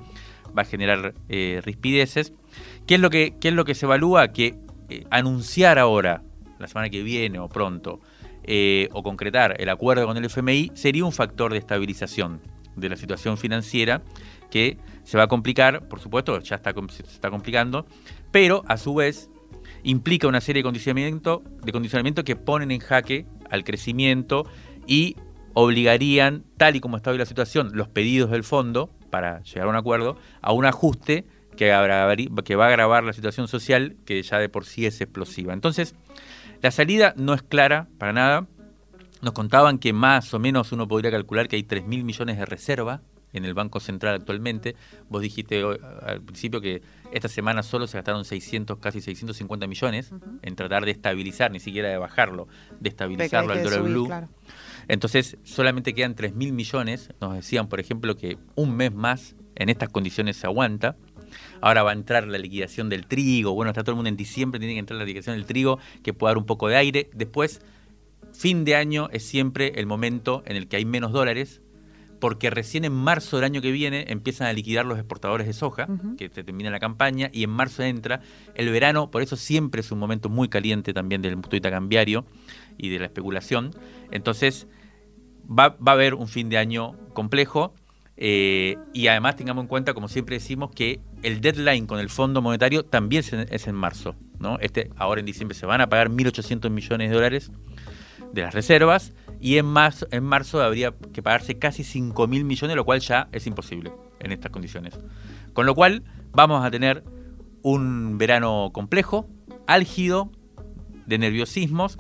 va 0.58 0.64
a 0.64 0.66
generar 0.66 1.14
eh, 1.30 1.62
rispideces. 1.64 2.34
¿Qué 2.88 2.96
es, 2.96 3.02
lo 3.02 3.10
que, 3.10 3.36
¿Qué 3.40 3.50
es 3.50 3.54
lo 3.54 3.66
que 3.66 3.76
se 3.76 3.86
evalúa? 3.86 4.30
Que 4.30 4.56
eh, 4.90 5.06
anunciar 5.10 5.80
ahora, 5.80 6.24
la 6.60 6.68
semana 6.68 6.90
que 6.90 7.04
viene 7.04 7.40
o 7.40 7.50
pronto, 7.50 8.00
o 8.92 9.04
concretar 9.04 9.56
el 9.60 9.70
acuerdo 9.70 10.08
con 10.08 10.18
el 10.18 10.26
FMI 10.26 10.72
sería 10.74 11.06
un 11.06 11.12
factor 11.12 11.52
de 11.52 11.60
estabilización 11.60 12.42
de 12.76 12.90
la 12.90 12.96
situación 12.96 13.38
financiera 13.38 14.02
que 14.50 14.78
se 15.04 15.18
va 15.18 15.24
a 15.24 15.28
complicar, 15.28 15.88
por 15.88 16.00
supuesto, 16.00 16.40
ya 16.40 16.58
está, 16.58 16.74
se 16.90 17.04
está 17.04 17.30
complicando, 17.30 17.86
pero 18.32 18.64
a 18.68 18.78
su 18.78 18.94
vez 18.96 19.30
implica 19.84 20.28
una 20.28 20.42
serie 20.42 20.60
de 20.60 20.64
condicionamientos 20.64 21.42
de 21.64 21.72
condicionamiento 21.72 22.24
que 22.24 22.36
ponen 22.36 22.72
en 22.72 22.80
jaque 22.80 23.26
al 23.50 23.64
crecimiento 23.64 24.46
y 24.88 25.16
obligarían, 25.54 26.44
tal 26.58 26.76
y 26.76 26.80
como 26.80 26.98
está 26.98 27.12
hoy 27.12 27.18
la 27.18 27.26
situación, 27.26 27.72
los 27.74 27.88
pedidos 27.88 28.32
del 28.32 28.44
fondo 28.44 28.90
para 29.10 29.42
llegar 29.44 29.68
a 29.68 29.70
un 29.70 29.76
acuerdo, 29.76 30.18
a 30.42 30.54
un 30.54 30.66
ajuste 30.66 31.26
que, 31.58 31.66
que 32.46 32.56
va 32.56 32.66
a 32.66 32.68
agravar 32.68 33.04
la 33.04 33.14
situación 33.14 33.48
social 33.48 33.98
que 34.06 34.22
ya 34.24 34.40
de 34.40 34.50
por 34.50 34.66
sí 34.66 34.86
es 34.86 35.02
explosiva. 35.02 35.54
Entonces, 35.54 35.96
la 36.62 36.72
salida 36.72 37.14
no 37.18 37.34
es 37.34 37.42
clara 37.42 37.88
para 37.98 38.14
nada. 38.14 38.48
Nos 39.22 39.34
contaban 39.34 39.78
que 39.78 39.94
más 39.94 40.34
o 40.34 40.40
menos 40.40 40.72
uno 40.72 40.88
podría 40.88 41.12
calcular 41.12 41.48
que 41.48 41.56
hay 41.56 41.64
3 41.64 41.86
mil 41.86 42.04
millones 42.04 42.38
de 42.38 42.46
reserva 42.46 43.02
en 43.34 43.46
el 43.46 43.54
Banco 43.54 43.80
Central 43.80 44.16
actualmente. 44.16 44.76
Vos 45.10 45.22
dijiste 45.22 45.64
al 45.64 46.22
principio 46.22 46.60
que 46.60 46.82
esta 47.12 47.28
semana 47.28 47.64
solo 47.64 47.88
se 47.88 47.98
gastaron 47.98 48.26
600, 48.26 48.80
casi 48.80 49.02
650 49.02 49.68
millones 49.68 50.12
en 50.42 50.56
tratar 50.56 50.86
de 50.86 50.92
estabilizar, 50.92 51.52
ni 51.52 51.60
siquiera 51.60 51.90
de 51.90 51.98
bajarlo, 51.98 52.48
de 52.80 52.90
estabilizarlo 52.90 53.54
al 53.54 53.64
dólar 53.64 53.84
blue. 53.84 54.10
Entonces 54.88 55.38
solamente 55.44 55.94
quedan 55.94 56.16
3 56.16 56.36
mil 56.36 56.54
millones. 56.54 57.12
Nos 57.22 57.36
decían, 57.36 57.68
por 57.68 57.80
ejemplo, 57.80 58.16
que 58.18 58.38
un 58.56 58.76
mes 58.76 58.92
más 58.94 59.36
en 59.56 59.70
estas 59.70 59.90
condiciones 59.90 60.38
se 60.38 60.48
aguanta. 60.48 60.96
Ahora 61.62 61.84
va 61.84 61.92
a 61.92 61.94
entrar 61.94 62.28
la 62.28 62.38
liquidación 62.38 62.90
del 62.90 63.06
trigo. 63.06 63.54
Bueno, 63.54 63.70
está 63.70 63.84
todo 63.84 63.92
el 63.92 63.98
mundo 63.98 64.10
en 64.10 64.18
diciembre, 64.18 64.60
tiene 64.60 64.74
que 64.74 64.80
entrar 64.80 64.98
la 65.00 65.06
liquidación 65.06 65.38
del 65.38 65.46
trigo, 65.46 65.80
que 66.04 66.14
puede 66.14 66.32
dar 66.32 66.38
un 66.38 66.46
poco 66.46 66.68
de 66.68 66.76
aire. 66.76 67.10
Después 67.14 67.62
Fin 68.34 68.66
de 68.66 68.76
año 68.76 69.10
es 69.12 69.24
siempre 69.24 69.74
el 69.76 69.86
momento 69.86 70.44
en 70.46 70.56
el 70.56 70.68
que 70.68 70.78
hay 70.78 70.86
menos 70.86 71.12
dólares 71.12 71.62
porque 72.22 72.52
recién 72.52 72.86
en 72.86 72.94
marzo 72.94 73.38
del 73.38 73.46
año 73.46 73.62
que 73.62 73.72
viene 73.72 74.06
empiezan 74.08 74.48
a 74.48 74.54
liquidar 74.54 74.86
los 74.86 74.98
exportadores 75.00 75.48
de 75.48 75.54
soja, 75.54 75.88
que 76.18 76.30
se 76.30 76.44
termina 76.44 76.70
la 76.70 76.80
campaña, 76.80 77.32
y 77.34 77.44
en 77.44 77.50
marzo 77.50 77.82
entra 77.82 78.22
el 78.54 78.70
verano, 78.70 79.10
por 79.10 79.24
eso 79.24 79.36
siempre 79.36 79.82
es 79.82 79.92
un 79.92 79.98
momento 79.98 80.30
muy 80.30 80.48
caliente 80.48 80.94
también 80.94 81.24
del 81.24 81.34
punto 81.34 81.60
cambiario 81.60 82.24
y 82.78 82.90
de 82.90 83.00
la 83.00 83.06
especulación. 83.06 83.72
Entonces, 84.12 84.68
va, 85.50 85.70
va 85.70 85.94
a 85.94 85.96
haber 85.96 86.14
un 86.14 86.28
fin 86.28 86.48
de 86.48 86.60
año 86.60 86.96
complejo. 87.14 87.74
eh, 88.18 88.78
y 88.94 89.08
además 89.08 89.36
tengamos 89.36 89.64
en 89.64 89.68
cuenta, 89.68 89.96
como 89.96 90.08
siempre 90.08 90.36
decimos, 90.36 90.70
que 90.76 91.00
el 91.24 91.42
deadline 91.42 91.88
con 91.88 92.00
el 92.00 92.10
Fondo 92.10 92.40
Monetario 92.44 92.86
también 92.86 93.22
es 93.22 93.34
en, 93.34 93.48
es 93.50 93.66
en 93.66 93.74
marzo. 93.74 94.16
¿no? 94.38 94.60
Este, 94.60 94.92
ahora 94.96 95.22
en 95.22 95.26
diciembre 95.26 95.58
se 95.58 95.66
van 95.66 95.82
a 95.82 95.90
pagar 95.90 96.12
1.800 96.12 96.70
millones 96.70 97.10
de 97.10 97.16
dólares 97.16 97.52
de 98.34 98.42
las 98.42 98.54
reservas 98.54 99.14
y 99.40 99.58
en 99.58 99.66
marzo, 99.66 100.08
en 100.12 100.24
marzo 100.24 100.62
habría 100.62 100.94
que 101.14 101.24
pagarse 101.24 101.58
casi 101.58 101.84
5 101.84 102.28
mil 102.28 102.46
millones, 102.46 102.76
lo 102.76 102.86
cual 102.86 103.00
ya 103.00 103.28
es 103.32 103.48
imposible 103.48 103.92
en 104.20 104.32
estas 104.32 104.52
condiciones. 104.52 105.00
Con 105.54 105.66
lo 105.66 105.76
cual 105.76 106.04
vamos 106.32 106.64
a 106.64 106.72
tener 106.72 107.04
un 107.64 108.18
verano 108.18 108.70
complejo, 108.74 109.28
álgido, 109.68 110.32
de 111.06 111.18
nerviosismos, 111.18 111.98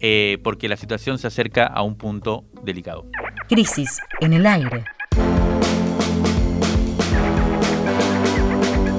eh, 0.00 0.38
porque 0.42 0.68
la 0.68 0.76
situación 0.76 1.18
se 1.18 1.28
acerca 1.28 1.66
a 1.66 1.82
un 1.82 1.96
punto 1.96 2.44
delicado. 2.64 3.06
Crisis 3.48 4.00
en 4.20 4.32
el 4.32 4.46
aire. 4.46 4.84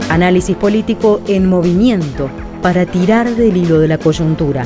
Análisis 0.10 0.56
político 0.56 1.22
en 1.28 1.50
movimiento 1.50 2.30
para 2.62 2.86
tirar 2.86 3.30
del 3.36 3.58
hilo 3.58 3.80
de 3.80 3.88
la 3.88 3.98
coyuntura. 3.98 4.66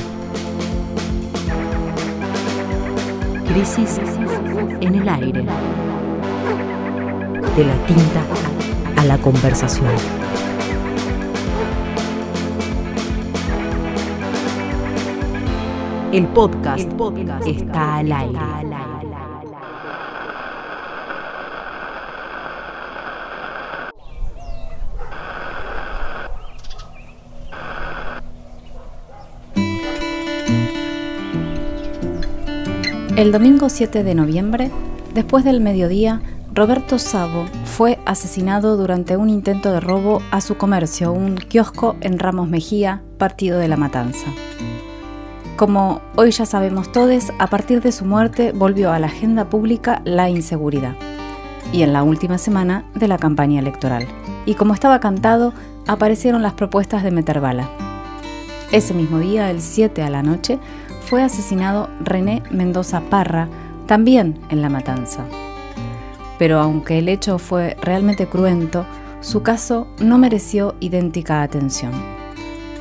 Crisis 3.57 3.97
en 4.81 4.93
el 4.93 5.09
aire. 5.09 5.41
De 7.55 7.65
la 7.65 7.75
tinta 7.87 8.21
a 8.97 9.03
la 9.03 9.17
conversación. 9.17 9.89
El 16.11 16.27
podcast, 16.27 16.87
está 17.47 17.95
al 17.95 18.11
aire. 18.11 18.96
El 33.17 33.31
domingo 33.31 33.67
7 33.67 34.03
de 34.03 34.13
noviembre, 34.13 34.69
después 35.15 35.43
del 35.43 35.59
mediodía, 35.59 36.21
Roberto 36.53 36.99
Sabo 36.99 37.45
fue 37.65 37.97
asesinado 38.05 38.77
durante 38.77 39.17
un 39.17 39.31
intento 39.31 39.71
de 39.71 39.79
robo 39.79 40.21
a 40.29 40.39
su 40.39 40.55
comercio, 40.55 41.11
un 41.11 41.35
kiosco 41.35 41.95
en 42.01 42.19
Ramos 42.19 42.47
Mejía, 42.47 43.01
partido 43.17 43.57
de 43.57 43.69
La 43.69 43.75
Matanza. 43.75 44.27
Como 45.55 45.99
hoy 46.15 46.29
ya 46.29 46.45
sabemos 46.45 46.91
todos, 46.91 47.31
a 47.39 47.47
partir 47.47 47.81
de 47.81 47.91
su 47.91 48.05
muerte 48.05 48.51
volvió 48.51 48.91
a 48.91 48.99
la 48.99 49.07
agenda 49.07 49.49
pública 49.49 50.03
la 50.05 50.29
inseguridad. 50.29 50.93
Y 51.73 51.81
en 51.81 51.93
la 51.93 52.03
última 52.03 52.37
semana 52.37 52.85
de 52.93 53.07
la 53.07 53.17
campaña 53.17 53.59
electoral. 53.59 54.05
Y 54.45 54.53
como 54.53 54.75
estaba 54.75 54.99
cantado, 54.99 55.53
aparecieron 55.87 56.43
las 56.43 56.53
propuestas 56.53 57.01
de 57.01 57.09
meter 57.09 57.41
bala. 57.41 57.67
Ese 58.71 58.93
mismo 58.93 59.17
día, 59.17 59.49
el 59.49 59.61
7 59.61 60.03
a 60.03 60.11
la 60.11 60.21
noche, 60.21 60.59
fue 61.09 61.23
asesinado 61.23 61.89
René 62.01 62.43
Mendoza 62.51 63.01
Parra, 63.01 63.47
también 63.85 64.37
en 64.49 64.61
La 64.61 64.69
Matanza. 64.69 65.23
Pero 66.37 66.59
aunque 66.59 66.99
el 66.99 67.07
hecho 67.07 67.39
fue 67.39 67.77
realmente 67.81 68.27
cruento, 68.27 68.85
su 69.21 69.41
caso 69.41 69.87
no 69.99 70.17
mereció 70.17 70.75
idéntica 70.81 71.41
atención. 71.41 71.93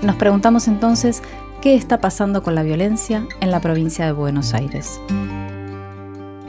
Nos 0.02 0.16
preguntamos 0.16 0.66
entonces 0.66 1.22
qué 1.62 1.74
está 1.74 2.00
pasando 2.00 2.42
con 2.42 2.54
la 2.54 2.64
violencia 2.64 3.26
en 3.40 3.50
la 3.50 3.60
provincia 3.60 4.04
de 4.06 4.12
Buenos 4.12 4.54
Aires. 4.54 5.00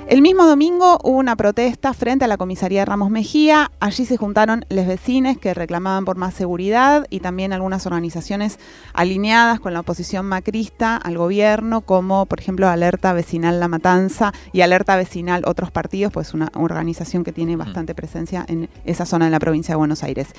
El 0.08 0.22
mismo 0.22 0.46
domingo 0.46 1.00
hubo 1.04 1.18
una 1.18 1.36
protesta 1.36 1.94
frente 1.94 2.24
a 2.24 2.30
la 2.30 2.38
comisaría 2.38 2.80
de 2.80 2.86
Ramos 2.86 3.10
Mejía. 3.10 3.72
Allí 3.82 4.06
se 4.06 4.16
juntaron 4.16 4.64
les 4.70 4.88
vecines 4.88 5.38
que 5.38 5.54
reclamaban 5.54 6.06
por 6.06 6.16
más 6.16 6.34
seguridad 6.34 7.06
y 7.10 7.20
también 7.20 7.52
algunas 7.52 7.86
organizaciones 7.86 8.58
alineadas 8.94 9.60
con 9.60 9.74
la 9.74 9.82
oposición 9.82 10.26
macrista 10.26 10.96
al 10.96 11.18
gobierno, 11.18 11.82
como 11.82 12.26
por 12.26 12.40
ejemplo 12.40 12.70
Alerta 12.70 13.12
Vecinal 13.12 13.60
La 13.60 13.68
Matanza 13.68 14.32
y 14.54 14.62
Alerta 14.62 14.96
Vecinal 14.96 15.44
Otros 15.46 15.72
Partidos, 15.72 16.14
pues 16.14 16.34
una 16.34 16.52
organización 16.54 17.26
que 17.26 17.34
tiene 17.34 17.58
bastante 17.58 17.94
presencia 17.94 18.46
en 18.48 18.70
esa 18.86 19.06
zona 19.06 19.26
de 19.26 19.32
la 19.32 19.40
provincia 19.40 19.74
de 19.74 19.78
Buenos 19.78 20.04
Aires. 20.04 20.30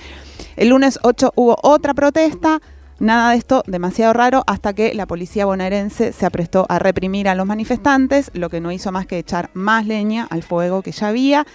El 0.56 0.70
lunes 0.70 0.98
8 1.02 1.34
hubo 1.36 1.58
otra 1.62 1.92
protesta. 1.92 2.62
Nada 3.00 3.30
de 3.30 3.36
esto 3.36 3.62
demasiado 3.66 4.12
raro 4.12 4.42
hasta 4.48 4.72
que 4.72 4.92
la 4.92 5.06
policía 5.06 5.46
bonaerense 5.46 6.12
se 6.12 6.26
aprestó 6.26 6.66
a 6.68 6.80
reprimir 6.80 7.28
a 7.28 7.36
los 7.36 7.46
manifestantes, 7.46 8.30
lo 8.34 8.50
que 8.50 8.60
no 8.60 8.72
hizo 8.72 8.90
más 8.90 9.06
que 9.06 9.18
echar 9.18 9.50
más 9.54 9.86
leña 9.86 10.26
al 10.28 10.42
fuego 10.42 10.82
que 10.82 10.90
ya 10.90 11.08
había. 11.08 11.46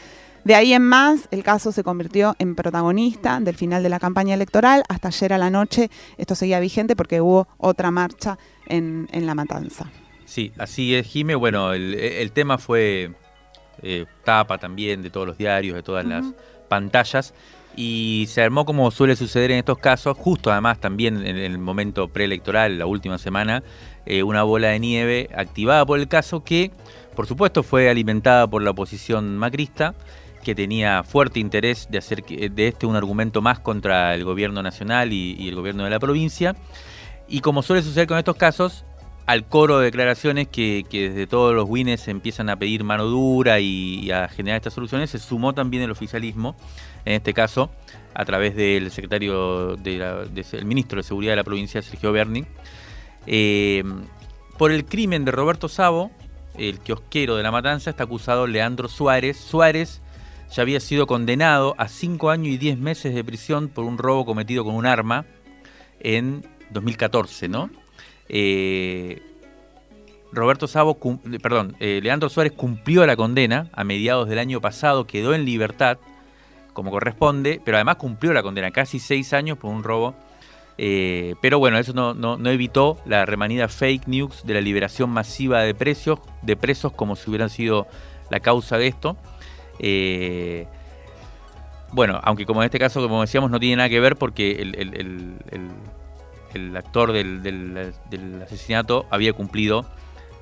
De 0.46 0.56
ahí 0.56 0.74
en 0.74 0.84
más, 0.84 1.28
el 1.32 1.44
caso 1.44 1.72
se 1.72 1.84
convirtió 1.84 2.36
en 2.40 2.56
protagonista 2.56 3.40
del 3.42 3.56
final 3.56 3.84
de 3.84 3.90
la 3.90 4.00
campaña 4.00 4.34
electoral. 4.34 4.84
Hasta 4.88 5.10
ayer 5.10 5.34
a 5.34 5.38
la 5.38 5.50
noche 5.50 5.90
esto 6.18 6.36
seguía 6.36 6.60
vigente 6.60 6.96
porque 6.96 7.20
hubo 7.20 7.48
otra 7.58 7.92
marcha 7.92 8.38
en, 8.66 9.10
en 9.12 9.26
La 9.26 9.36
Matanza. 9.36 9.92
Sí, 10.26 10.54
así 10.58 10.96
es, 10.96 11.08
Jime. 11.08 11.36
Bueno, 11.36 11.74
el, 11.74 11.94
el 11.94 12.32
tema 12.32 12.58
fue 12.58 13.12
eh, 13.82 14.06
tapa 14.24 14.58
también 14.58 15.02
de 15.02 15.10
todos 15.10 15.28
los 15.28 15.38
diarios, 15.38 15.76
de 15.76 15.84
todas 15.84 16.06
las 16.06 16.26
pantallas. 16.70 17.34
Y 17.76 18.26
se 18.30 18.42
armó 18.42 18.66
como 18.66 18.92
suele 18.92 19.16
suceder 19.16 19.52
en 19.52 19.58
estos 19.58 19.80
casos, 19.80 20.16
justo 20.18 20.52
además 20.52 20.80
también 20.80 21.26
en 21.26 21.38
el 21.38 21.58
momento 21.58 22.08
preelectoral, 22.08 22.78
la 22.78 22.86
última 22.86 23.18
semana, 23.18 23.64
eh, 24.06 24.22
una 24.22 24.44
bola 24.44 24.70
de 24.70 24.80
nieve 24.80 25.30
activada 25.36 25.86
por 25.86 26.00
el 26.00 26.08
caso 26.08 26.44
que, 26.44 26.72
por 27.16 27.26
supuesto, 27.26 27.64
fue 27.64 27.90
alimentada 27.90 28.48
por 28.48 28.62
la 28.62 28.72
oposición 28.72 29.38
macrista, 29.38 29.96
que 30.44 30.54
tenía 30.54 31.04
fuerte 31.04 31.40
interés 31.40 31.88
de 31.90 31.98
hacer 31.98 32.24
de 32.24 32.68
este 32.68 32.86
un 32.86 32.96
argumento 32.96 33.42
más 33.42 33.60
contra 33.60 34.14
el 34.14 34.24
gobierno 34.24 34.62
nacional 34.62 35.14
y, 35.14 35.48
el 35.48 35.56
gobierno 35.56 35.86
de 35.86 35.90
la 35.90 36.00
provincia. 36.00 36.56
Y 37.28 37.40
como 37.40 37.64
suele 37.64 37.82
suceder 37.82 38.08
con 38.08 38.18
estos 38.18 38.36
casos, 38.36 38.86
al 39.26 39.46
coro 39.46 39.80
de 39.80 39.86
declaraciones 39.86 40.50
que, 40.50 40.86
desde 40.92 41.28
todos 41.28 41.56
los 41.56 41.68
wines 41.68 42.08
empiezan 42.10 42.50
a 42.50 42.58
pedir 42.58 42.84
mano 42.84 43.06
dura 43.06 43.60
y 43.62 44.12
a 44.12 44.28
generar 44.28 44.58
estas 44.58 44.74
soluciones, 44.74 45.10
se 45.10 45.18
sumó 45.18 45.54
también 45.54 45.82
el 45.84 45.92
oficialismo, 45.92 46.56
en 47.06 47.14
este 47.14 47.34
caso 47.34 47.72
a 48.14 48.26
través 48.26 48.56
del 48.56 48.92
secretario, 48.92 49.76
de 49.76 49.98
la- 49.98 50.26
de- 50.26 50.46
el 50.54 50.66
ministro 50.66 50.98
de 50.98 51.04
Seguridad 51.04 51.32
de 51.34 51.38
la 51.38 51.44
provincia, 51.44 51.82
Sergio 51.82 52.12
Berni, 52.12 52.46
eh, 53.26 53.84
por 54.58 54.72
el 54.72 54.86
crimen 54.86 55.26
de 55.26 55.32
Roberto 55.32 55.68
Sabo, 55.68 56.12
el 56.58 56.80
kiosquero 56.80 57.36
de 57.36 57.44
la 57.44 57.52
matanza, 57.52 57.90
está 57.90 58.04
acusado 58.04 58.46
Leandro 58.46 58.88
Suárez. 58.88 59.38
Suárez 59.38 60.02
ya 60.56 60.62
había 60.62 60.80
sido 60.80 61.08
condenado 61.08 61.74
a 61.80 61.88
5 61.88 62.30
años 62.30 62.48
y 62.54 62.58
10 62.58 62.78
meses 62.78 63.16
de 63.16 63.24
prisión 63.24 63.70
por 63.70 63.86
un 63.86 63.98
robo 63.98 64.26
cometido 64.26 64.64
con 64.64 64.76
un 64.76 64.86
arma 64.86 65.26
en 66.00 66.46
2014, 66.70 67.48
¿no? 67.48 67.72
Eh, 68.30 69.22
Roberto 70.32 70.66
eh, 70.68 71.40
perdón, 71.42 71.76
eh, 71.80 72.00
Leandro 72.04 72.30
Suárez 72.30 72.54
cumplió 72.54 73.06
la 73.06 73.16
condena 73.16 73.70
a 73.74 73.84
mediados 73.84 74.28
del 74.30 74.40
año 74.40 74.62
pasado, 74.62 75.06
quedó 75.06 75.34
en 75.34 75.46
libertad, 75.46 75.98
como 76.74 76.92
corresponde, 76.92 77.62
pero 77.64 77.78
además 77.78 77.96
cumplió 77.98 78.34
la 78.34 78.44
condena, 78.44 78.72
casi 78.72 79.00
seis 79.00 79.34
años 79.34 79.58
por 79.58 79.72
un 79.72 79.84
robo. 79.84 80.16
Eh, 80.78 81.36
pero 81.42 81.60
bueno, 81.60 81.78
eso 81.78 81.94
no, 81.94 82.50
evitó 82.50 82.98
la 83.06 83.26
remanida 83.26 83.68
fake 83.68 84.08
news 84.08 84.44
de 84.44 84.56
la 84.56 84.62
liberación 84.62 85.10
masiva 85.12 85.62
de 85.62 85.76
precios, 85.76 86.20
de 86.42 86.56
presos 86.56 86.92
como 86.92 87.16
si 87.16 87.30
hubieran 87.30 87.50
sido 87.52 87.88
la 88.32 88.40
causa 88.40 88.78
de 88.78 88.88
esto. 88.88 89.16
Eh, 89.78 90.66
bueno, 91.92 92.20
aunque 92.24 92.46
como 92.48 92.64
en 92.64 92.66
este 92.66 92.80
caso, 92.80 93.02
como 93.02 93.22
decíamos, 93.22 93.52
no 93.52 93.60
tiene 93.60 93.76
nada 93.76 93.90
que 93.90 94.00
ver 94.00 94.16
porque 94.16 94.54
el, 94.62 95.38
actor 96.76 97.12
del, 97.12 97.44
del- 97.44 97.94
del 98.10 98.42
asesinato 98.42 99.06
había 99.12 99.34
cumplido 99.34 99.86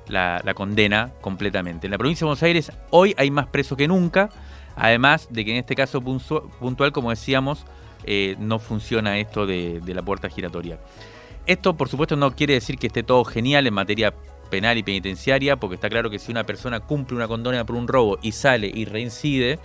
la, 0.08 0.40
la 0.44 0.54
condena 0.54 1.10
completamente. 1.20 1.86
En 1.86 1.90
la 1.90 1.98
provincia 1.98 2.24
de 2.24 2.28
Buenos 2.28 2.42
Aires 2.42 2.72
hoy 2.90 3.14
hay 3.18 3.30
más 3.30 3.46
presos 3.48 3.76
que 3.76 3.86
nunca, 3.86 4.30
además 4.76 5.28
de 5.30 5.44
que 5.44 5.52
en 5.52 5.58
este 5.58 5.74
caso 5.74 6.00
puntual, 6.00 6.92
como 6.92 7.10
decíamos, 7.10 7.64
eh, 8.04 8.36
no 8.38 8.58
funciona 8.58 9.18
esto 9.18 9.46
de, 9.46 9.80
de 9.80 9.94
la 9.94 10.02
puerta 10.02 10.28
giratoria. 10.28 10.78
Esto, 11.46 11.74
por 11.74 11.88
supuesto, 11.88 12.16
no 12.16 12.34
quiere 12.34 12.54
decir 12.54 12.78
que 12.78 12.86
esté 12.86 13.02
todo 13.02 13.24
genial 13.24 13.66
en 13.66 13.74
materia 13.74 14.14
penal 14.50 14.76
y 14.76 14.82
penitenciaria, 14.82 15.56
porque 15.56 15.76
está 15.76 15.88
claro 15.88 16.10
que 16.10 16.18
si 16.18 16.30
una 16.30 16.44
persona 16.44 16.80
cumple 16.80 17.16
una 17.16 17.26
condena 17.26 17.64
por 17.64 17.74
un 17.74 17.88
robo 17.88 18.18
y 18.22 18.32
sale 18.32 18.70
y 18.72 18.84
reincide, 18.84 19.58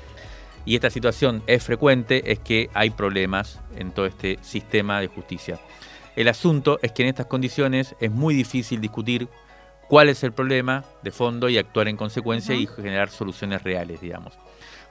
y 0.65 0.75
esta 0.75 0.89
situación 0.89 1.43
es 1.47 1.63
frecuente, 1.63 2.31
es 2.31 2.39
que 2.39 2.69
hay 2.73 2.89
problemas 2.89 3.61
en 3.75 3.91
todo 3.91 4.05
este 4.05 4.37
sistema 4.41 4.99
de 4.99 5.07
justicia. 5.07 5.59
El 6.15 6.27
asunto 6.27 6.79
es 6.81 6.91
que 6.91 7.03
en 7.03 7.09
estas 7.09 7.27
condiciones 7.27 7.95
es 7.99 8.11
muy 8.11 8.33
difícil 8.33 8.81
discutir 8.81 9.29
cuál 9.87 10.09
es 10.09 10.23
el 10.23 10.33
problema 10.33 10.83
de 11.03 11.11
fondo 11.11 11.47
y 11.47 11.57
actuar 11.57 11.87
en 11.87 11.95
consecuencia 11.95 12.55
y 12.55 12.65
generar 12.65 13.09
soluciones 13.09 13.63
reales, 13.63 14.01
digamos. 14.01 14.33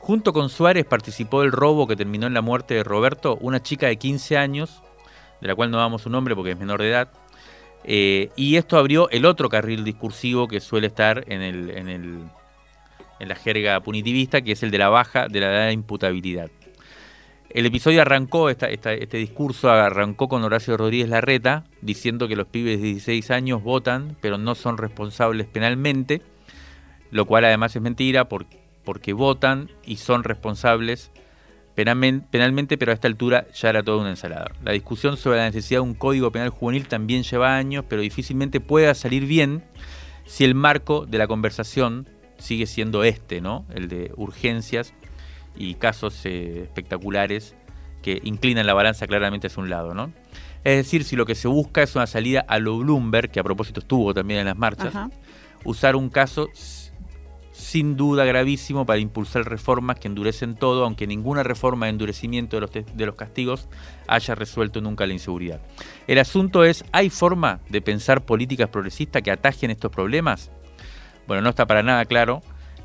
Junto 0.07 0.33
con 0.33 0.51
Suárez 0.51 0.85
participó 0.85 1.41
del 1.41 1.51
robo 1.51 1.89
que 1.89 1.97
terminó 1.97 2.29
en 2.29 2.35
la 2.35 2.41
muerte 2.41 2.75
de 2.75 2.85
Roberto, 2.85 3.39
una 3.41 3.61
chica 3.61 3.89
de 3.89 3.97
15 3.97 4.37
años, 4.37 4.81
de 5.41 5.49
la 5.49 5.57
cual 5.57 5.73
no 5.73 5.79
damos 5.79 6.03
su 6.03 6.11
nombre 6.11 6.37
porque 6.37 6.53
es 6.53 6.57
menor 6.57 6.81
de 6.81 6.91
edad, 6.91 7.09
eh, 7.83 8.31
y 8.37 8.55
esto 8.55 8.79
abrió 8.79 9.11
el 9.11 9.25
otro 9.25 9.49
carril 9.49 9.83
discursivo 9.83 10.47
que 10.47 10.61
suele 10.61 10.87
estar 10.87 11.25
en, 11.27 11.43
el, 11.43 11.71
en, 11.71 11.89
el, 11.89 12.21
en 13.19 13.29
la 13.29 13.35
jerga 13.35 13.81
punitivista, 13.81 14.43
que 14.43 14.53
es 14.53 14.63
el 14.63 14.71
de 14.71 14.79
la 14.79 14.91
baja 14.91 15.27
de 15.27 15.41
la 15.41 15.49
edad 15.49 15.67
de 15.67 15.73
imputabilidad. 15.73 16.53
El 17.51 17.67
episodio 17.67 18.01
arrancó, 18.01 18.49
este 18.49 19.17
discurso 19.19 19.73
arrancó 19.73 20.29
con 20.29 20.45
Horacio 20.45 20.77
Rodríguez 20.77 21.09
Larreta, 21.09 21.65
diciendo 21.83 22.29
que 22.29 22.37
los 22.37 22.47
pibes 22.47 22.81
de 22.81 22.87
16 22.87 23.33
años 23.33 23.61
votan, 23.61 24.17
pero 24.21 24.39
no 24.39 24.55
son 24.55 24.79
responsables 24.79 25.49
penalmente, 25.49 26.23
lo 27.11 27.25
cual 27.25 27.45
además 27.45 27.75
es 27.75 27.83
mentira 27.83 28.29
porque, 28.29 28.66
porque 28.87 29.13
votan 29.13 29.71
y 29.85 29.97
son 29.97 30.25
responsables 30.25 31.11
penalmente, 31.75 32.79
pero 32.79 32.93
a 32.93 32.95
esta 32.95 33.09
altura 33.09 33.47
ya 33.53 33.69
era 33.69 33.83
toda 33.83 33.99
una 33.99 34.11
ensalada. 34.11 34.53
La 34.65 34.73
discusión 34.73 35.19
sobre 35.19 35.39
la 35.39 35.45
necesidad 35.45 35.81
de 35.81 35.83
un 35.83 35.93
código 35.93 36.33
penal 36.33 36.49
juvenil 36.49 36.89
también 36.89 37.23
lleva 37.23 37.55
años, 37.55 37.85
pero 37.87 38.01
difícilmente 38.01 38.61
pueda 38.61 38.95
salir 38.95 39.27
bien 39.27 39.63
si 40.25 40.45
el 40.45 40.55
marco 40.55 41.05
de 41.05 41.19
la 41.19 41.27
conversación 41.27 42.09
sigue 42.39 42.67
siendo 42.67 43.05
este, 43.05 43.43
¿no? 43.43 43.67
El 43.75 43.89
de 43.89 44.13
urgencias 44.17 44.95
y 45.55 45.75
casos 45.75 46.25
eh, 46.25 46.63
espectaculares 46.63 47.55
que 48.03 48.21
inclinan 48.25 48.67
la 48.67 48.75
balanza 48.75 49.07
claramente 49.07 49.49
hacia 49.49 49.63
un 49.63 49.69
lado, 49.69 49.93
¿no? 49.93 50.13
Es 50.65 50.77
decir, 50.77 51.05
si 51.05 51.17
lo 51.17 51.27
que 51.27 51.35
se 51.35 51.49
busca 51.49 51.83
es 51.83 51.95
una 51.95 52.07
salida 52.07 52.45
a 52.49 52.59
lo 52.59 52.79
Bloomberg, 52.79 53.31
que 53.31 53.41
a 53.41 53.45
propósito 53.45 53.81
estuvo 53.81 54.15
también 54.15 54.41
en 54.41 54.47
las 54.47 54.57
marchas, 54.57 54.95
usar 55.65 55.95
un 55.95 56.09
caso 56.09 56.49
sin 57.57 57.97
duda 57.97 58.25
gravísimo 58.25 58.85
para 58.85 59.01
impulsar 59.01 59.49
reformas 59.49 59.99
que 59.99 60.09
endurecen 60.09 60.57
todo, 60.57 60.85
aunque 60.85 61.07
ninguna 61.07 61.43
reforma 61.43 61.87
de 61.87 61.91
endurecimiento 61.91 62.57
de 62.57 62.61
los, 62.61 62.71
de 62.71 63.07
los 63.07 63.15
castigos 63.15 63.69
haya 64.07 64.35
resuelto 64.35 64.81
nunca 64.81 65.07
la 65.07 65.15
inseguridad. 65.15 65.61
El 66.07 66.19
asunto 66.19 66.65
es, 66.65 66.85
¿hay 66.93 67.09
forma 67.09 67.61
de 67.71 67.81
pensar 67.81 68.25
políticas 68.25 68.69
progresistas 68.69 69.23
que 69.23 69.31
atajen 69.31 69.71
estos 69.71 69.91
problemas? 69.91 70.51
Bueno, 71.27 71.43
no 71.43 71.51
está 71.51 71.67
para 71.67 71.83
nada 71.83 72.05
claro, 72.05 72.43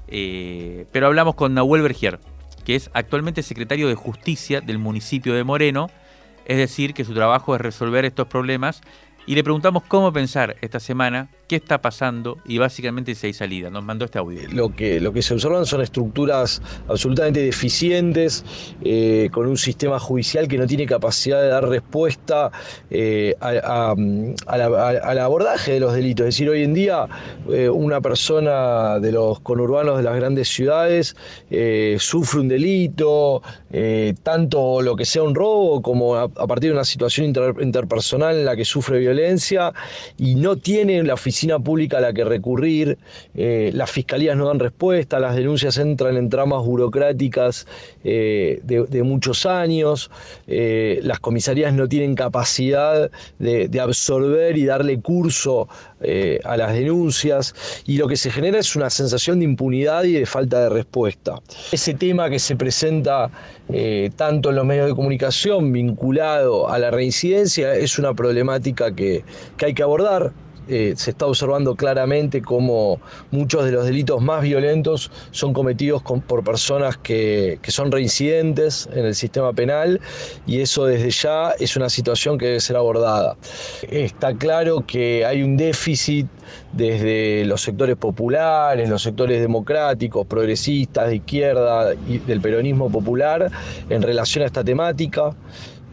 eh, 0.08 0.86
pero 0.92 1.08
hablamos 1.08 1.36
con 1.36 1.54
Nahuel 1.54 1.82
Bergier, 1.82 2.20
que 2.64 2.76
es 2.76 2.90
actualmente 2.94 3.44
secretario 3.44 3.90
de 3.90 3.96
Justicia 3.96 4.62
del 4.62 4.80
municipio 4.80 5.34
de 5.34 5.44
Moreno, 5.44 5.90
es 6.46 6.58
decir, 6.58 6.94
que 6.94 7.06
su 7.06 7.14
trabajo 7.14 7.56
es 7.56 7.62
resolver 7.62 8.06
estos 8.06 8.28
problemas 8.28 8.82
y 9.32 9.36
le 9.36 9.46
preguntamos 9.46 9.84
cómo 9.88 10.12
pensar 10.12 10.58
esta 10.60 10.82
semana, 10.82 11.30
qué 11.48 11.56
está 11.56 11.82
pasando 11.82 12.40
y 12.44 12.58
básicamente 12.58 13.16
si 13.16 13.28
hay 13.28 13.34
salida. 13.34 13.70
Nos 13.70 13.82
mandó 13.82 14.04
este 14.04 14.20
audio. 14.20 14.42
Lo 14.52 14.76
que, 14.76 15.00
lo 15.00 15.14
que 15.14 15.22
se 15.22 15.34
observan 15.34 15.66
son 15.66 15.80
estructuras 15.80 16.62
absolutamente 16.90 17.40
deficientes, 17.40 18.44
eh, 18.84 19.30
con 19.32 19.48
un 19.48 19.56
sistema 19.56 20.00
judicial 20.00 20.50
que 20.50 20.58
no 20.58 20.68
tiene 20.68 20.86
capacidad 20.86 21.42
de 21.42 21.48
dar 21.48 21.66
respuesta 21.70 22.52
eh, 22.90 23.34
al 23.40 25.20
abordaje 25.20 25.72
de 25.76 25.80
los 25.80 25.94
delitos. 25.94 26.28
Es 26.28 26.36
decir, 26.36 26.50
hoy 26.50 26.64
en 26.64 26.74
día 26.74 27.08
eh, 27.50 27.70
una 27.70 28.02
persona 28.02 29.00
de 29.00 29.14
los 29.14 29.40
conurbanos 29.40 29.96
de 29.96 30.04
las 30.04 30.18
grandes 30.18 30.50
ciudades 30.50 31.16
sufre 32.00 32.42
un 32.42 32.50
delito, 32.50 33.42
tanto 34.24 34.82
lo 34.82 34.98
que 34.98 35.06
sea 35.06 35.24
un 35.24 35.36
robo 35.36 35.82
como 35.82 36.18
a, 36.18 36.28
partir 36.28 36.72
de 36.72 36.74
una 36.74 36.84
situación 36.84 37.28
interpersonal 37.62 38.36
en 38.36 38.44
la 38.44 38.58
que 38.58 38.66
sufre 38.66 39.00
violencia 39.00 39.21
y 40.18 40.36
no 40.36 40.58
tienen 40.58 41.08
la 41.08 41.14
oficina 41.14 41.60
pública 41.60 41.98
a 41.98 42.02
la 42.02 42.14
que 42.14 42.24
recurrir, 42.24 42.98
eh, 43.36 43.72
las 43.74 43.90
fiscalías 43.92 44.36
no 44.38 44.48
dan 44.48 44.60
respuesta, 44.60 45.20
las 45.20 45.36
denuncias 45.36 45.78
entran 45.78 46.18
en 46.18 46.30
tramas 46.30 46.64
burocráticas 46.66 47.68
eh, 48.04 48.60
de, 48.64 49.04
muchos 49.04 49.46
años, 49.46 50.12
eh, 50.48 51.00
las 51.04 51.20
comisarías 51.20 51.74
no 51.74 51.88
tienen 51.88 52.16
capacidad 52.16 53.10
de 53.40 53.80
absorber 53.80 54.58
y 54.58 54.66
darle 54.66 55.00
curso 55.02 55.68
a 56.44 56.58
las 56.58 56.74
denuncias 56.74 57.54
y 57.86 57.98
lo 57.98 58.08
que 58.08 58.18
se 58.18 58.32
genera 58.32 58.60
es 58.60 58.76
una 58.76 58.90
sensación 58.90 59.40
de 59.40 59.46
impunidad 59.46 60.04
y 60.04 60.14
de 60.14 60.26
falta 60.26 60.64
de 60.64 60.70
respuesta. 60.70 61.40
Ese 61.72 61.94
tema 61.94 62.30
que 62.30 62.40
se 62.40 62.56
presenta 62.56 63.30
tanto 64.16 64.50
en 64.50 64.56
los 64.56 64.66
medios 64.66 64.88
de 64.88 64.96
comunicación 64.96 65.72
vinculado 65.72 66.70
a 66.70 66.78
la 66.78 66.92
reincidencia 66.92 67.74
es 67.74 67.98
una 67.98 68.14
problemática 68.14 68.94
que 68.94 69.02
que, 69.58 69.66
hay 69.66 69.74
que 69.74 69.84
abordar. 69.84 70.32
Eh, 70.74 70.94
se 70.96 71.12
está 71.12 71.26
observando 71.26 71.76
claramente 71.76 72.42
cómo 72.42 73.02
muchos 73.30 73.66
de 73.66 73.74
los 73.74 73.86
delitos 73.86 74.22
más 74.22 74.42
violentos 74.42 75.12
son 75.32 75.52
cometidos 75.52 76.02
por 76.02 76.46
personas 76.46 76.96
que, 76.96 77.60
son 77.68 77.92
reincidentes 77.92 78.88
en 78.94 79.06
el 79.06 79.14
sistema 79.14 79.52
penal 79.52 80.00
y 80.48 80.62
eso 80.62 80.86
desde 80.86 81.10
ya 81.10 81.52
es 81.60 81.76
una 81.76 81.90
situación 81.90 82.38
que 82.38 82.46
debe 82.46 82.62
ser 82.62 82.78
abordada. 82.78 83.36
Está 83.90 84.34
claro 84.34 84.86
que 84.88 85.26
hay 85.26 85.44
un 85.44 85.58
déficit 85.58 86.28
desde 86.72 87.44
los 87.44 87.62
sectores 87.62 87.98
populares, 87.98 88.88
los 88.90 89.04
sectores 89.04 89.42
democráticos, 89.42 90.26
progresistas, 90.26 91.10
de 91.10 91.18
izquierda 91.18 91.94
y 92.08 92.20
del 92.20 92.40
peronismo 92.40 92.90
popular 92.90 93.52
en 93.90 94.02
relación 94.02 94.44
a 94.44 94.48
esta 94.48 94.64
temática. 94.64 95.36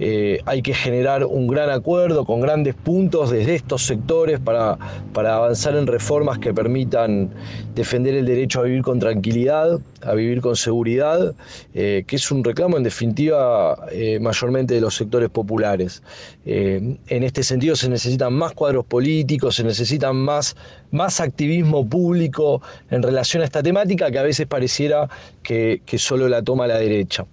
Eh, 0.01 0.41
hay 0.47 0.63
que 0.63 0.75
generar 0.75 1.25
un 1.25 1.49
gran 1.49 1.71
acuerdo 1.71 2.25
con 2.25 2.41
grandes 2.41 2.75
puntos 2.75 3.31
desde 3.31 3.57
estos 3.57 3.85
sectores 3.85 4.39
para, 4.39 4.79
avanzar 5.15 5.75
en 5.75 5.87
reformas 5.87 6.39
que 6.39 6.55
permitan 6.55 7.31
defender 7.75 8.15
el 8.15 8.25
derecho 8.25 8.61
a 8.61 8.63
vivir 8.65 8.83
con 8.83 9.01
tranquilidad, 9.01 9.81
a 10.03 10.15
vivir 10.15 10.41
con 10.41 10.55
seguridad, 10.55 11.35
eh, 11.75 12.05
que 12.07 12.17
es 12.17 12.31
un 12.31 12.45
reclamo 12.45 12.77
en 12.77 12.85
definitiva 12.85 13.87
eh, 13.91 14.21
mayormente 14.21 14.75
de 14.75 14.81
los 14.81 14.95
sectores 14.95 15.29
populares. 15.31 16.03
en 16.45 17.23
este 17.25 17.43
sentido 17.43 17.77
se 17.77 17.89
necesitan 17.89 18.33
más 18.33 18.53
cuadros 18.53 18.85
políticos, 18.85 19.57
se 19.57 19.65
necesitan 19.65 20.17
más, 20.17 20.57
más 20.91 21.21
activismo 21.21 21.87
público 21.87 22.63
en 22.91 23.03
relación 23.03 23.43
a 23.43 23.45
esta 23.45 23.63
temática 23.63 24.11
que 24.11 24.19
a 24.19 24.23
veces 24.23 24.47
pareciera 24.47 25.09
que 25.43 25.99
solo 25.99 26.29
la 26.29 26.43
toma 26.43 26.67
la 26.67 26.79
derecha. 26.79 27.27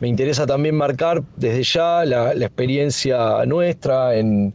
Me 0.00 0.06
interesa 0.06 0.46
también 0.46 0.76
marcar 0.76 1.24
desde 1.36 1.62
ya 1.64 2.04
la, 2.04 2.32
experiencia 2.32 3.44
nuestra 3.46 4.14
en, 4.16 4.54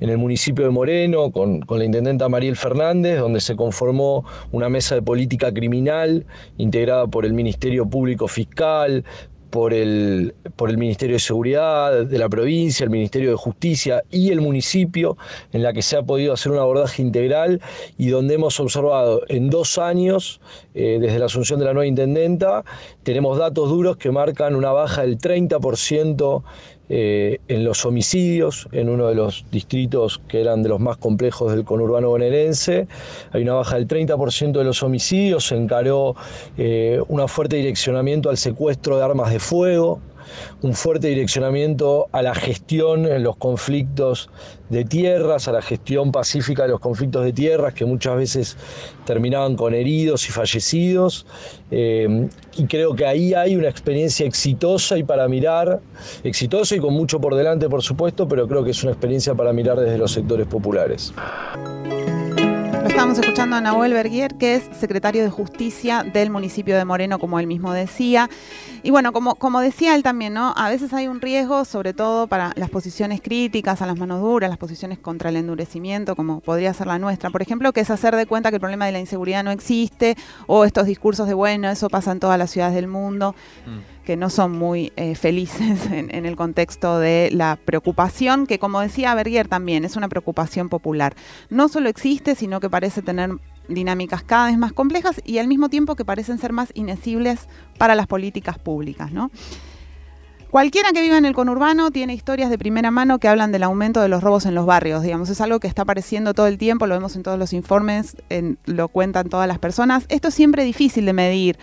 el 0.00 0.18
municipio 0.18 0.64
de 0.64 0.70
Moreno 0.70 1.30
con, 1.30 1.60
con, 1.60 1.78
la 1.78 1.84
intendenta 1.84 2.28
Mariel 2.28 2.56
Fernández, 2.56 3.18
donde 3.20 3.40
se 3.40 3.54
conformó 3.54 4.24
una 4.50 4.68
mesa 4.68 4.96
de 4.96 5.02
política 5.02 5.52
criminal 5.52 6.24
integrada 6.56 7.06
por 7.06 7.24
el 7.24 7.34
Ministerio 7.34 7.86
Público 7.86 8.26
Fiscal, 8.26 9.04
por 9.50 9.74
el, 9.74 10.34
por 10.56 10.70
el 10.70 10.78
Ministerio 10.78 11.16
de 11.16 11.20
Seguridad 11.20 12.04
de 12.04 12.18
la 12.18 12.28
provincia, 12.28 12.84
el 12.84 12.90
Ministerio 12.90 13.30
de 13.30 13.36
Justicia 13.36 14.02
y 14.10 14.30
el 14.30 14.40
municipio, 14.40 15.16
en 15.52 15.62
la 15.62 15.72
que 15.72 15.82
se 15.82 15.96
ha 15.96 16.02
podido 16.02 16.32
hacer 16.32 16.52
un 16.52 16.58
abordaje 16.58 17.02
integral 17.02 17.60
y 17.98 18.08
donde 18.08 18.34
hemos 18.34 18.58
observado 18.60 19.22
en 19.28 19.50
dos 19.50 19.78
años, 19.78 20.40
eh, 20.74 20.98
desde 21.00 21.18
la 21.18 21.26
asunción 21.26 21.58
de 21.58 21.66
la 21.66 21.72
nueva 21.72 21.86
intendenta, 21.86 22.64
tenemos 23.02 23.38
datos 23.38 23.68
duros 23.68 23.96
que 23.96 24.10
marcan 24.10 24.54
una 24.54 24.72
baja 24.72 25.02
del 25.02 25.18
30% 25.18 26.42
eh, 26.92 27.38
en 27.46 27.62
los 27.62 27.86
homicidios, 27.86 28.66
en 28.72 28.88
uno 28.88 29.06
de 29.06 29.14
los 29.14 29.44
distritos 29.52 30.20
que 30.26 30.40
eran 30.40 30.64
de 30.64 30.68
los 30.68 30.80
más 30.80 30.96
complejos 30.96 31.52
del 31.52 31.64
conurbano 31.64 32.08
bonaerense. 32.08 32.88
Hay 33.30 33.42
una 33.42 33.54
baja 33.54 33.76
del 33.76 33.86
30% 33.86 34.58
de 34.58 34.64
los 34.64 34.82
homicidios, 34.82 35.46
se 35.46 35.54
encaró 35.54 36.16
eh, 36.58 37.00
un 37.06 37.28
fuerte 37.28 37.54
direccionamiento 37.54 38.28
al 38.28 38.38
secuestro 38.38 38.96
de 38.96 39.04
armas 39.04 39.30
de 39.30 39.38
fuego, 39.38 40.00
un 40.62 40.74
fuerte 40.74 41.08
direccionamiento 41.08 42.08
a 42.12 42.22
la 42.22 42.34
gestión 42.34 43.06
en 43.06 43.22
los 43.22 43.36
conflictos 43.36 44.30
de 44.68 44.84
tierras, 44.84 45.48
a 45.48 45.52
la 45.52 45.62
gestión 45.62 46.12
pacífica 46.12 46.62
de 46.62 46.68
los 46.68 46.80
conflictos 46.80 47.24
de 47.24 47.32
tierras, 47.32 47.74
que 47.74 47.84
muchas 47.84 48.16
veces 48.16 48.56
terminaban 49.04 49.56
con 49.56 49.74
heridos 49.74 50.28
y 50.28 50.32
fallecidos. 50.32 51.26
Eh, 51.70 52.28
y 52.56 52.66
creo 52.66 52.94
que 52.94 53.06
ahí 53.06 53.34
hay 53.34 53.56
una 53.56 53.68
experiencia 53.68 54.26
exitosa 54.26 54.96
y 54.98 55.02
para 55.02 55.26
mirar, 55.28 55.80
exitosa 56.22 56.76
y 56.76 56.78
con 56.78 56.94
mucho 56.94 57.20
por 57.20 57.34
delante, 57.34 57.68
por 57.68 57.82
supuesto, 57.82 58.28
pero 58.28 58.46
creo 58.46 58.64
que 58.64 58.70
es 58.70 58.82
una 58.82 58.92
experiencia 58.92 59.34
para 59.34 59.52
mirar 59.52 59.78
desde 59.78 59.98
los 59.98 60.12
sectores 60.12 60.46
populares. 60.46 61.12
Lo 63.00 63.04
estamos 63.04 63.24
escuchando 63.24 63.56
a 63.56 63.62
Nahuel 63.62 63.94
Berguier, 63.94 64.34
que 64.34 64.56
es 64.56 64.68
secretario 64.78 65.22
de 65.22 65.30
Justicia 65.30 66.02
del 66.02 66.28
municipio 66.28 66.76
de 66.76 66.84
Moreno, 66.84 67.18
como 67.18 67.40
él 67.40 67.46
mismo 67.46 67.72
decía. 67.72 68.28
Y 68.82 68.90
bueno, 68.90 69.14
como, 69.14 69.36
como 69.36 69.60
decía 69.60 69.94
él 69.94 70.02
también, 70.02 70.34
¿no? 70.34 70.52
A 70.54 70.68
veces 70.68 70.92
hay 70.92 71.08
un 71.08 71.22
riesgo, 71.22 71.64
sobre 71.64 71.94
todo 71.94 72.26
para 72.26 72.52
las 72.56 72.68
posiciones 72.68 73.22
críticas, 73.22 73.80
a 73.80 73.86
las 73.86 73.98
manos 73.98 74.20
duras, 74.20 74.50
las 74.50 74.58
posiciones 74.58 74.98
contra 74.98 75.30
el 75.30 75.36
endurecimiento, 75.36 76.14
como 76.14 76.40
podría 76.40 76.74
ser 76.74 76.88
la 76.88 76.98
nuestra, 76.98 77.30
por 77.30 77.40
ejemplo, 77.40 77.72
que 77.72 77.80
es 77.80 77.90
hacer 77.90 78.14
de 78.16 78.26
cuenta 78.26 78.50
que 78.50 78.56
el 78.56 78.60
problema 78.60 78.84
de 78.84 78.92
la 78.92 79.00
inseguridad 79.00 79.42
no 79.44 79.50
existe, 79.50 80.14
o 80.46 80.66
estos 80.66 80.84
discursos 80.84 81.26
de, 81.26 81.32
bueno, 81.32 81.70
eso 81.70 81.88
pasa 81.88 82.12
en 82.12 82.20
todas 82.20 82.38
las 82.38 82.50
ciudades 82.50 82.74
del 82.74 82.86
mundo. 82.86 83.34
Mm 83.64 83.99
que 84.10 84.16
no 84.16 84.28
son 84.28 84.50
muy 84.50 84.92
eh, 84.96 85.14
felices 85.14 85.86
en, 85.92 86.26
el 86.26 86.34
contexto 86.34 86.98
de 86.98 87.30
la 87.32 87.56
preocupación, 87.64 88.48
que 88.48 88.58
como 88.58 88.80
decía 88.80 89.14
Berger 89.14 89.46
también, 89.46 89.84
es 89.84 89.94
una 89.94 90.08
preocupación 90.08 90.68
popular. 90.68 91.14
No 91.48 91.68
solo 91.68 91.88
existe, 91.88 92.34
sino 92.34 92.58
que 92.58 92.68
parece 92.68 93.02
tener 93.02 93.30
dinámicas 93.68 94.24
cada 94.24 94.46
vez 94.46 94.58
más 94.58 94.72
complejas 94.72 95.20
y 95.24 95.38
al 95.38 95.46
mismo 95.46 95.68
tiempo 95.68 95.94
que 95.94 96.04
parecen 96.04 96.38
ser 96.38 96.52
más 96.52 96.72
inesibles 96.74 97.46
para 97.78 97.94
las 97.94 98.08
políticas 98.08 98.58
públicas. 98.58 99.12
¿no? 99.12 99.30
Cualquiera 100.50 100.90
que 100.90 101.02
viva 101.02 101.16
en 101.16 101.24
el 101.24 101.32
conurbano 101.32 101.92
tiene 101.92 102.12
historias 102.12 102.50
de 102.50 102.58
primera 102.58 102.90
mano 102.90 103.20
que 103.20 103.28
hablan 103.28 103.52
del 103.52 103.62
aumento 103.62 104.00
de 104.00 104.08
los 104.08 104.24
robos 104.24 104.44
en 104.44 104.56
los 104.56 104.66
barrios. 104.66 105.04
Digamos, 105.04 105.30
es 105.30 105.40
algo 105.40 105.60
que 105.60 105.68
está 105.68 105.82
apareciendo 105.82 106.34
todo 106.34 106.48
el 106.48 106.58
tiempo, 106.58 106.88
lo 106.88 106.96
vemos 106.96 107.14
en 107.14 107.22
todos 107.22 107.38
los 107.38 107.52
informes, 107.52 108.16
lo 108.66 108.88
cuentan 108.88 109.28
todas 109.28 109.46
las 109.46 109.60
personas. 109.60 110.06
Esto 110.08 110.26
es 110.26 110.34
siempre 110.34 110.64
difícil 110.64 111.06
de 111.06 111.12
medir 111.12 111.58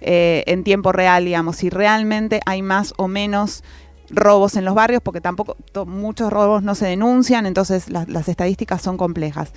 eh, 0.00 0.44
en 0.46 0.64
tiempo 0.64 0.92
real, 0.92 1.24
digamos, 1.24 1.56
si 1.56 1.70
realmente 1.70 2.40
hay 2.46 2.62
más 2.62 2.94
o 2.96 3.08
menos 3.08 3.62
robos 4.10 4.56
en 4.56 4.64
los 4.64 4.74
barrios, 4.74 5.02
porque 5.02 5.20
tampoco 5.20 5.56
muchos 5.86 6.32
robos 6.32 6.62
no 6.62 6.74
se 6.74 6.86
denuncian, 6.86 7.46
entonces 7.46 7.90
las 7.90 8.28
estadísticas 8.28 8.82
son 8.82 8.96
complejas. 8.96 9.52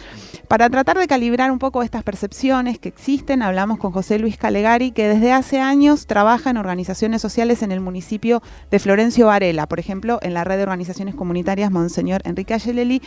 Para 0.47 0.69
tratar 0.69 0.97
de 0.97 1.07
calibrar 1.07 1.51
un 1.51 1.59
poco 1.59 1.83
estas 1.83 2.03
percepciones 2.03 2.79
que 2.79 2.89
existen, 2.89 3.41
hablamos 3.41 3.77
con 3.79 3.91
José 3.91 4.19
Luis 4.19 4.37
Calegari, 4.37 4.91
que 4.91 5.07
desde 5.07 5.31
hace 5.31 5.59
años 5.59 6.05
trabaja 6.05 6.49
en 6.49 6.57
organizaciones 6.57 7.21
sociales 7.21 7.61
en 7.63 7.71
el 7.71 7.79
municipio 7.79 8.41
de 8.69 8.79
Florencio 8.79 9.27
Varela, 9.27 9.67
por 9.67 9.79
ejemplo, 9.79 10.19
en 10.21 10.33
la 10.33 10.43
red 10.43 10.57
de 10.57 10.63
organizaciones 10.63 11.15
comunitarias 11.15 11.71
Monseñor 11.71 12.21
Enrique 12.25 12.53
Ayeleli, 12.53 13.01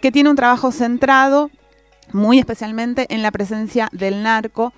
que 0.00 0.12
tiene 0.12 0.30
un 0.30 0.36
trabajo 0.36 0.72
centrado 0.72 1.50
muy 2.12 2.38
especialmente 2.38 3.06
en 3.10 3.22
la 3.22 3.30
presencia 3.30 3.88
del 3.92 4.22
narco 4.22 4.72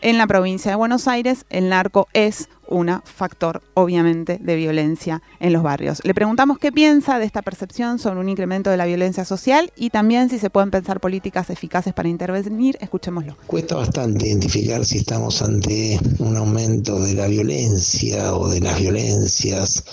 en 0.00 0.18
la 0.18 0.26
provincia 0.26 0.70
de 0.70 0.76
Buenos 0.76 1.08
Aires 1.08 1.44
el 1.50 1.68
narco 1.68 2.08
es 2.12 2.48
un 2.68 2.88
factor, 3.04 3.62
obviamente, 3.74 4.38
de 4.40 4.56
violencia 4.56 5.22
en 5.40 5.52
los 5.52 5.62
barrios. 5.62 6.00
Le 6.04 6.14
preguntamos 6.14 6.58
qué 6.58 6.70
piensa 6.70 7.18
de 7.18 7.24
esta 7.24 7.42
percepción 7.42 7.98
sobre 7.98 8.20
un 8.20 8.28
incremento 8.28 8.70
de 8.70 8.76
la 8.76 8.84
violencia 8.84 9.24
social 9.24 9.72
y 9.74 9.90
también 9.90 10.28
si 10.28 10.38
se 10.38 10.50
pueden 10.50 10.70
pensar 10.70 11.00
políticas 11.00 11.50
eficaces 11.50 11.94
para 11.94 12.08
intervenir. 12.08 12.76
Escuchémoslo. 12.80 13.36
Cuesta 13.46 13.76
bastante 13.76 14.28
identificar 14.28 14.84
si 14.84 14.98
estamos 14.98 15.40
ante 15.42 15.98
un 16.18 16.36
aumento 16.36 17.00
de 17.00 17.14
la 17.14 17.26
violencia 17.26 18.34
o 18.34 18.48
de 18.48 18.60
las 18.60 18.78
violencias 18.78 19.84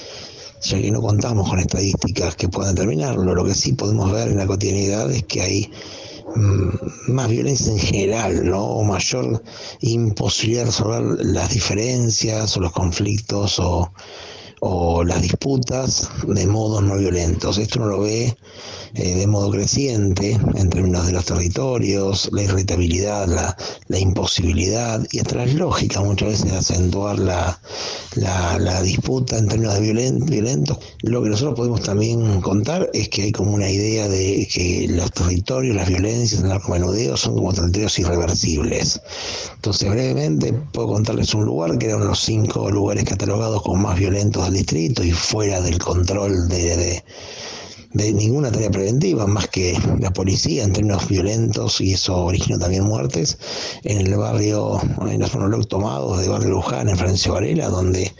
ya 0.61 0.81
que 0.81 0.91
no 0.91 1.01
contamos 1.01 1.49
con 1.49 1.59
estadísticas 1.59 2.35
que 2.35 2.49
puedan 2.49 2.75
determinarlo. 2.75 3.35
Lo 3.35 3.45
que 3.45 3.53
sí 3.53 3.73
podemos 3.73 4.11
ver 4.11 4.29
en 4.29 4.37
la 4.37 4.47
cotidianidad 4.47 5.11
es 5.11 5.23
que 5.23 5.41
hay 5.41 5.71
más 6.35 7.29
violencia 7.29 7.71
en 7.71 7.79
general, 7.79 8.45
¿no? 8.45 8.63
O 8.63 8.83
mayor 8.83 9.41
imposibilidad 9.81 10.61
de 10.61 10.65
resolver 10.67 11.25
las 11.25 11.49
diferencias 11.49 12.57
o 12.57 12.59
los 12.59 12.71
conflictos 12.71 13.59
o, 13.59 13.91
o 14.67 15.03
las 15.03 15.21
disputas 15.21 16.09
de 16.27 16.47
modos 16.47 16.81
no 16.81 16.97
violentos. 16.97 17.59
Esto 17.59 17.79
uno 17.79 17.89
lo 17.89 17.99
ve 18.01 18.35
eh, 18.95 19.13
de 19.13 19.27
modo 19.27 19.51
creciente 19.51 20.39
en 20.55 20.69
términos 20.69 21.05
de 21.05 21.11
los 21.11 21.25
territorios, 21.25 22.29
la 22.31 22.43
irritabilidad, 22.43 23.27
la, 23.27 23.99
imposibilidad 23.99 25.05
y 25.11 25.19
hasta 25.19 25.35
la 25.35 25.45
lógica 25.47 26.01
muchas 26.01 26.29
veces 26.29 26.51
de 26.51 26.57
acentuar 26.57 27.19
la, 27.19 27.59
la, 28.15 28.81
disputa 28.81 29.37
en 29.37 29.49
términos 29.49 29.75
de 29.75 29.81
violentos. 29.81 30.79
Lo 31.01 31.21
que 31.21 31.29
nosotros 31.29 31.55
podemos 31.55 31.81
también 31.81 32.41
contar 32.41 32.89
es 32.93 33.09
que 33.09 33.23
hay 33.23 33.31
como 33.31 33.53
una 33.53 33.69
idea 33.69 34.07
de 34.07 34.47
que 34.51 34.87
los 34.89 35.11
territorios, 35.11 35.75
las 35.75 35.89
violencias, 35.89 36.41
el 36.41 36.49
narcomenudeo 36.49 37.17
son 37.17 37.35
como 37.35 37.53
territorios 37.53 37.99
irreversibles. 37.99 38.99
Entonces 39.55 39.89
brevemente 39.89 40.53
puedo 40.71 40.87
contarles 40.87 41.33
un 41.33 41.45
lugar 41.45 41.77
que 41.77 41.87
era 41.87 41.97
uno 41.97 42.05
de 42.05 42.09
los 42.11 42.19
cinco 42.21 42.71
lugares 42.71 43.03
catalogados 43.03 43.61
como 43.61 43.83
más 43.83 43.99
violentos 43.99 44.54
distrito 44.55 45.03
y 45.03 45.11
fuera 45.11 45.61
del 45.61 45.77
control 45.77 46.47
de 46.47 47.03
de 47.95 48.11
ninguna 48.11 48.51
tarea 48.51 48.69
preventiva, 48.69 49.25
más 49.25 49.47
que 49.47 49.79
la 50.01 50.11
policía 50.11 50.63
en 50.65 50.73
términos 50.73 51.07
violentos, 51.07 51.79
y 51.79 51.93
eso 51.93 52.25
originó 52.25 52.59
también 52.59 52.83
muertes, 52.83 53.37
en 53.83 54.01
el 54.01 54.13
barrio, 54.17 54.81
en 55.09 55.21
los 55.21 55.33
monologos 55.33 55.69
tomados 55.69 56.19
de 56.19 56.27
Barrio 56.27 56.49
Luján, 56.49 56.89
en 56.89 56.97
Florencio 56.97 57.31
Varela, 57.31 57.69
donde 57.69 58.13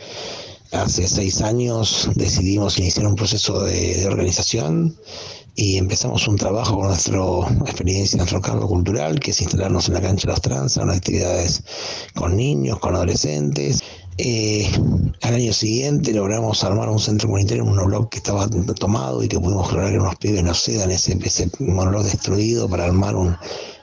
hace 0.72 1.06
seis 1.10 1.42
años 1.42 2.10
decidimos 2.16 2.80
iniciar 2.80 3.06
un 3.06 3.18
proceso 3.18 3.64
de, 3.64 4.08
organización 4.08 4.96
y 5.56 5.78
empezamos 5.78 6.28
un 6.28 6.36
trabajo 6.36 6.76
con 6.76 6.88
nuestra 6.88 7.20
experiencia, 7.66 8.18
nuestro 8.18 8.42
cargo 8.42 8.68
cultural, 8.68 9.20
que 9.20 9.32
es 9.32 9.42
instalarnos 9.42 9.88
en 9.88 9.94
la 9.94 10.02
cancha 10.02 10.28
de 10.28 10.34
los 10.34 10.42
trans, 10.42 10.78
en 10.78 10.90
actividades 10.90 11.64
con 12.14 12.36
niños, 12.36 12.80
con 12.80 12.96
adolescentes, 12.96 13.82
eh, 14.18 14.66
al 15.24 15.36
año 15.36 15.52
siguiente 15.52 16.14
logramos 16.14 16.64
armar 16.64 16.88
un 16.88 17.00
centro 17.00 17.28
comunitario 17.28 17.66
un 17.66 17.72
monolog 17.72 18.08
que 18.10 18.20
estaba 18.20 18.48
tomado 18.48 19.22
y 19.22 19.28
que 19.28 19.38
pudimos 19.38 19.70
lograr 19.74 19.92
que 19.92 20.00
unos 20.00 20.16
pibes 20.16 20.42
nos 20.42 20.64
cedan 20.64 20.90
ese, 20.92 21.20
ese 21.22 21.50
monolog 21.60 22.04
destruido 22.04 22.70
para 22.70 22.86
armar 22.86 23.16
un 23.16 23.36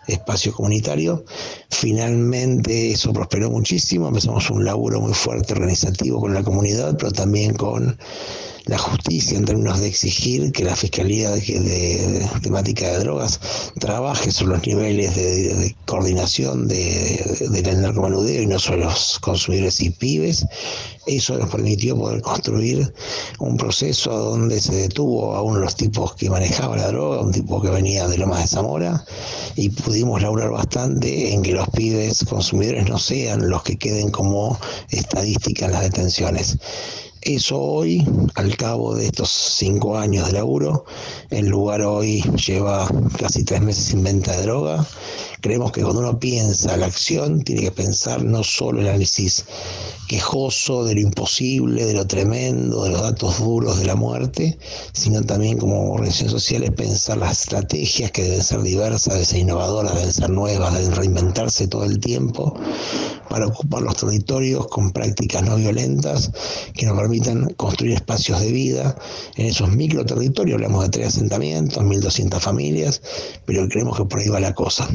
espacio 0.07 0.55
comunitario. 0.55 1.23
Finalmente 1.69 2.93
eso 2.93 3.13
prosperó 3.13 3.51
muchísimo, 3.51 4.09
empezamos 4.09 4.49
un 4.49 4.65
laburo 4.65 5.03
muy 5.03 5.13
fuerte 5.13 5.53
organizativo 5.53 6.21
con 6.21 6.33
la 6.33 6.43
comunidad, 6.43 6.97
pero 6.97 7.13
también 7.13 7.55
con 7.55 7.99
la 8.67 8.79
justicia 8.79 9.37
en 9.37 9.45
términos 9.45 9.81
de 9.81 9.89
exigir 9.89 10.53
que 10.53 10.65
la 10.65 10.77
Fiscalía 10.77 11.31
de, 11.31 12.29
temática 12.43 12.89
de 12.89 12.99
drogas 13.01 13.41
trabaje 13.81 14.31
sobre 14.31 14.57
los 14.57 14.67
niveles 14.67 15.15
de, 15.17 15.75
coordinación 15.87 16.69
del 16.69 17.83
narcomanudeo 17.83 18.43
y 18.43 18.47
no 18.47 18.59
solo 18.59 18.85
los 18.85 19.19
consumidores 19.21 19.81
y 19.81 19.91
pibes. 19.91 20.47
Eso 21.07 21.37
nos 21.37 21.51
permitió 21.51 21.97
poder 21.97 22.23
construir 22.23 22.95
un 23.41 23.57
proceso 23.57 24.11
donde 24.17 24.61
se 24.61 24.75
detuvo 24.75 25.35
a 25.35 25.43
uno 25.43 25.57
de 25.57 25.65
los 25.65 25.77
tipos 25.77 26.15
que 26.15 26.31
manejaba 26.31 26.77
la 26.77 26.89
droga, 26.89 27.21
un 27.21 27.33
tipo 27.33 27.61
que 27.61 27.71
venía 27.71 28.07
de 28.07 28.19
Lomas 28.19 28.43
de 28.43 28.49
Zamora, 28.49 29.05
y 29.57 29.69
pudimos 29.71 30.23
laburar 30.23 30.51
bastante 30.51 31.33
en 31.33 31.43
que 31.43 31.53
los 31.53 31.69
pibes 31.71 32.25
consumidores 32.25 32.89
no 32.89 32.99
sean 32.99 33.51
los 33.51 33.65
que 33.65 33.77
queden 33.77 34.11
como 34.11 34.59
estadística 34.91 35.67
en 35.67 35.73
las 35.73 35.83
detenciones. 35.83 36.59
Eso 37.25 37.57
hoy, 37.57 38.05
al 38.35 38.57
cabo 38.57 38.97
de 38.97 39.07
estos 39.07 39.31
cinco 39.31 39.97
años 39.97 40.27
de 40.27 40.33
laburo, 40.33 40.85
el 41.31 41.47
lugar 41.47 41.83
hoy 41.83 42.21
lleva 42.45 42.89
casi 43.17 43.45
tres 43.45 43.61
meses 43.61 43.85
sin 43.85 44.03
venta 44.03 44.37
de 44.37 44.43
droga. 44.43 44.85
Creemos 45.41 45.71
que 45.71 45.83
cuando 45.83 46.01
uno 46.01 46.19
piensa 46.19 46.77
la 46.77 46.87
acción, 46.87 47.43
tiene 47.43 47.63
que 47.63 47.71
pensar 47.71 48.25
no 48.25 48.43
solo 48.43 48.81
el 48.81 48.89
análisis 48.89 49.45
quejoso 50.09 50.85
de 50.85 50.95
lo 50.95 51.01
imposible, 51.01 51.87
de 51.87 51.95
lo 51.95 52.09
tremendo, 52.09 52.83
de 52.85 52.91
los 52.91 53.03
datos 53.03 53.39
duros 53.39 53.79
de 53.79 53.85
la 53.85 53.95
muerte, 53.95 54.59
sino 54.93 55.23
también 55.23 55.59
como 55.59 55.93
organización 55.93 56.31
social 56.31 56.65
es 56.65 56.73
pensar 56.73 57.19
las 57.19 57.43
estrategias 57.43 58.11
que 58.11 58.25
deben 58.25 58.43
ser 58.43 58.63
diversas, 58.63 59.15
deben 59.15 59.27
ser 59.27 59.39
innovadoras, 59.39 59.95
deben 59.95 60.13
ser 60.13 60.31
nuevas, 60.31 60.75
deben 60.75 60.97
reinventarse 60.97 61.69
todo 61.69 61.85
el 61.85 62.01
tiempo 62.01 62.59
para 63.33 63.47
ocupar 63.47 63.81
los 63.81 63.97
territorios 63.97 64.67
con 64.69 64.93
prácticas 64.93 65.43
no 65.43 65.57
violentas 65.57 66.31
que 66.75 66.85
nos 66.85 66.99
permitan 66.99 67.49
construir 67.55 67.95
espacios 67.95 68.39
de 68.43 68.53
vida 68.53 68.95
en 69.37 69.47
esos 69.47 69.71
micro 69.71 70.05
territorios. 70.05 70.57
Hablamos 70.57 70.85
de 70.85 70.91
tres 70.91 71.07
asentamientos, 71.09 71.83
1.200 71.83 72.39
familias, 72.41 73.01
pero 73.47 73.67
creemos 73.71 73.97
que 73.97 74.05
por 74.05 74.21
ahí 74.21 74.29
va 74.29 74.39
la 74.39 74.53
cosa. 74.53 74.87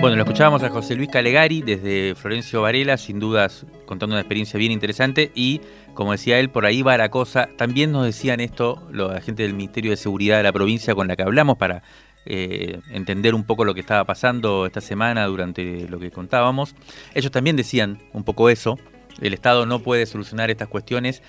Bueno, 0.00 0.14
lo 0.16 0.22
escuchábamos 0.22 0.62
a 0.62 0.70
José 0.70 0.94
Luis 0.94 1.10
Calegari 1.10 1.62
desde 1.62 2.14
Florencio 2.14 2.62
Varela, 2.62 2.96
sin 2.96 3.18
dudas 3.18 3.66
contando 3.86 4.14
una 4.14 4.20
experiencia 4.20 4.58
bien 4.58 4.70
interesante 4.70 5.32
y 5.34 5.60
como 5.94 6.12
decía 6.12 6.38
él, 6.38 6.50
por 6.50 6.66
ahí 6.66 6.82
va 6.82 6.96
la 6.96 7.10
cosa. 7.10 7.48
También 7.56 7.90
nos 7.90 8.04
decían 8.04 8.38
esto 8.38 8.80
la 8.92 9.20
gente 9.20 9.42
del 9.42 9.54
Ministerio 9.54 9.90
de 9.90 9.96
Seguridad 9.96 10.36
de 10.36 10.44
la 10.44 10.52
provincia 10.52 10.94
con 10.94 11.08
la 11.08 11.16
que 11.16 11.24
hablamos 11.24 11.56
para 11.56 11.82
eh, 12.26 12.80
entender 12.90 13.34
un 13.34 13.44
poco 13.44 13.64
lo 13.64 13.74
que 13.74 13.80
estaba 13.80 14.04
pasando 14.04 14.66
esta 14.66 14.80
semana 14.80 15.26
durante 15.26 15.88
lo 15.88 15.98
que 15.98 16.10
contábamos. 16.10 16.74
Ellos 17.14 17.30
también 17.30 17.56
decían 17.56 17.98
un 18.12 18.24
poco 18.24 18.48
eso, 18.48 18.78
el 19.20 19.34
Estado 19.34 19.66
no 19.66 19.80
puede 19.80 20.06
solucionar 20.06 20.50
estas 20.50 20.68
cuestiones 20.68 21.22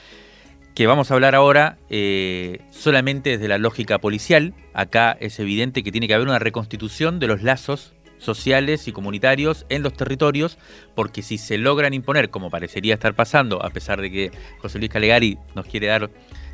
que 0.76 0.88
vamos 0.88 1.12
a 1.12 1.14
hablar 1.14 1.36
ahora 1.36 1.78
eh, 1.90 2.62
solamente 2.72 3.32
desde 3.32 3.48
la 3.48 3.58
lógica 3.58 4.00
policial. 4.00 4.54
Acá 4.74 5.16
es 5.20 5.40
evidente 5.40 5.84
que 5.84 5.92
tiene 5.92 6.08
que 6.08 6.16
haber 6.16 6.28
una 6.28 6.40
reconstitución 6.40 7.20
de 7.20 7.28
los 7.28 7.44
lazos 7.44 7.94
sociales 8.18 8.88
y 8.88 8.92
comunitarios 8.92 9.66
en 9.70 9.84
los 9.84 9.94
territorios, 9.94 10.58
porque 10.96 11.22
si 11.22 11.38
se 11.38 11.58
logran 11.58 11.94
imponer, 11.94 12.30
como 12.30 12.50
parecería 12.50 12.94
estar 12.94 13.14
pasando, 13.14 13.64
a 13.64 13.70
pesar 13.70 14.02
de 14.02 14.10
que 14.10 14.32
José 14.60 14.80
Luis 14.80 14.90
Calegari 14.90 15.38
nos 15.56 15.66
quiere 15.66 15.88
dar 15.88 16.10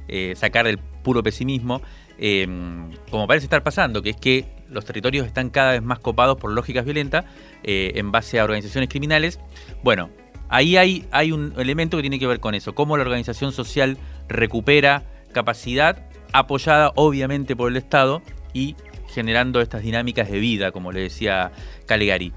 eh, 0.08 0.34
sacar 0.36 0.66
del 0.66 0.80
puro 0.80 1.22
pesimismo, 1.22 1.82
Em, 2.22 2.92
como 3.10 3.28
parece 3.28 3.46
estar 3.46 3.64
pasando, 3.64 4.02
que 4.02 4.10
es 4.10 4.18
que 4.18 4.46
los 4.70 4.86
territorios 4.86 5.26
están 5.26 5.50
cada 5.50 5.72
vez 5.72 5.82
más 5.82 6.00
copados 6.00 6.38
por 6.38 6.52
lógicas 6.52 6.84
violentas 6.84 7.26
eh, 7.64 7.94
en 7.96 8.12
base 8.12 8.40
a 8.40 8.44
organizaciones 8.44 8.90
criminales. 8.90 9.40
Bueno, 9.84 10.10
ahí 10.50 10.76
hay, 10.76 11.08
hay 11.12 11.32
un 11.32 11.54
elemento 11.58 11.98
que 11.98 12.02
tiene 12.02 12.20
que 12.20 12.28
ver 12.28 12.40
con 12.40 12.56
eso, 12.56 12.76
cómo 12.76 12.98
la 12.98 13.04
organización 13.04 13.54
social 13.54 13.98
recupera 14.28 15.06
capacidad 15.32 16.06
apoyada 16.34 16.92
obviamente 16.96 17.56
por 17.56 17.72
el 17.72 17.78
Estado 17.78 18.22
y 18.54 18.76
generando 19.08 19.62
estas 19.62 19.82
dinámicas 19.82 20.30
de 20.30 20.40
vida, 20.40 20.72
como 20.72 20.92
le 20.92 21.02
decía 21.02 21.52
Calegari. 21.86 22.34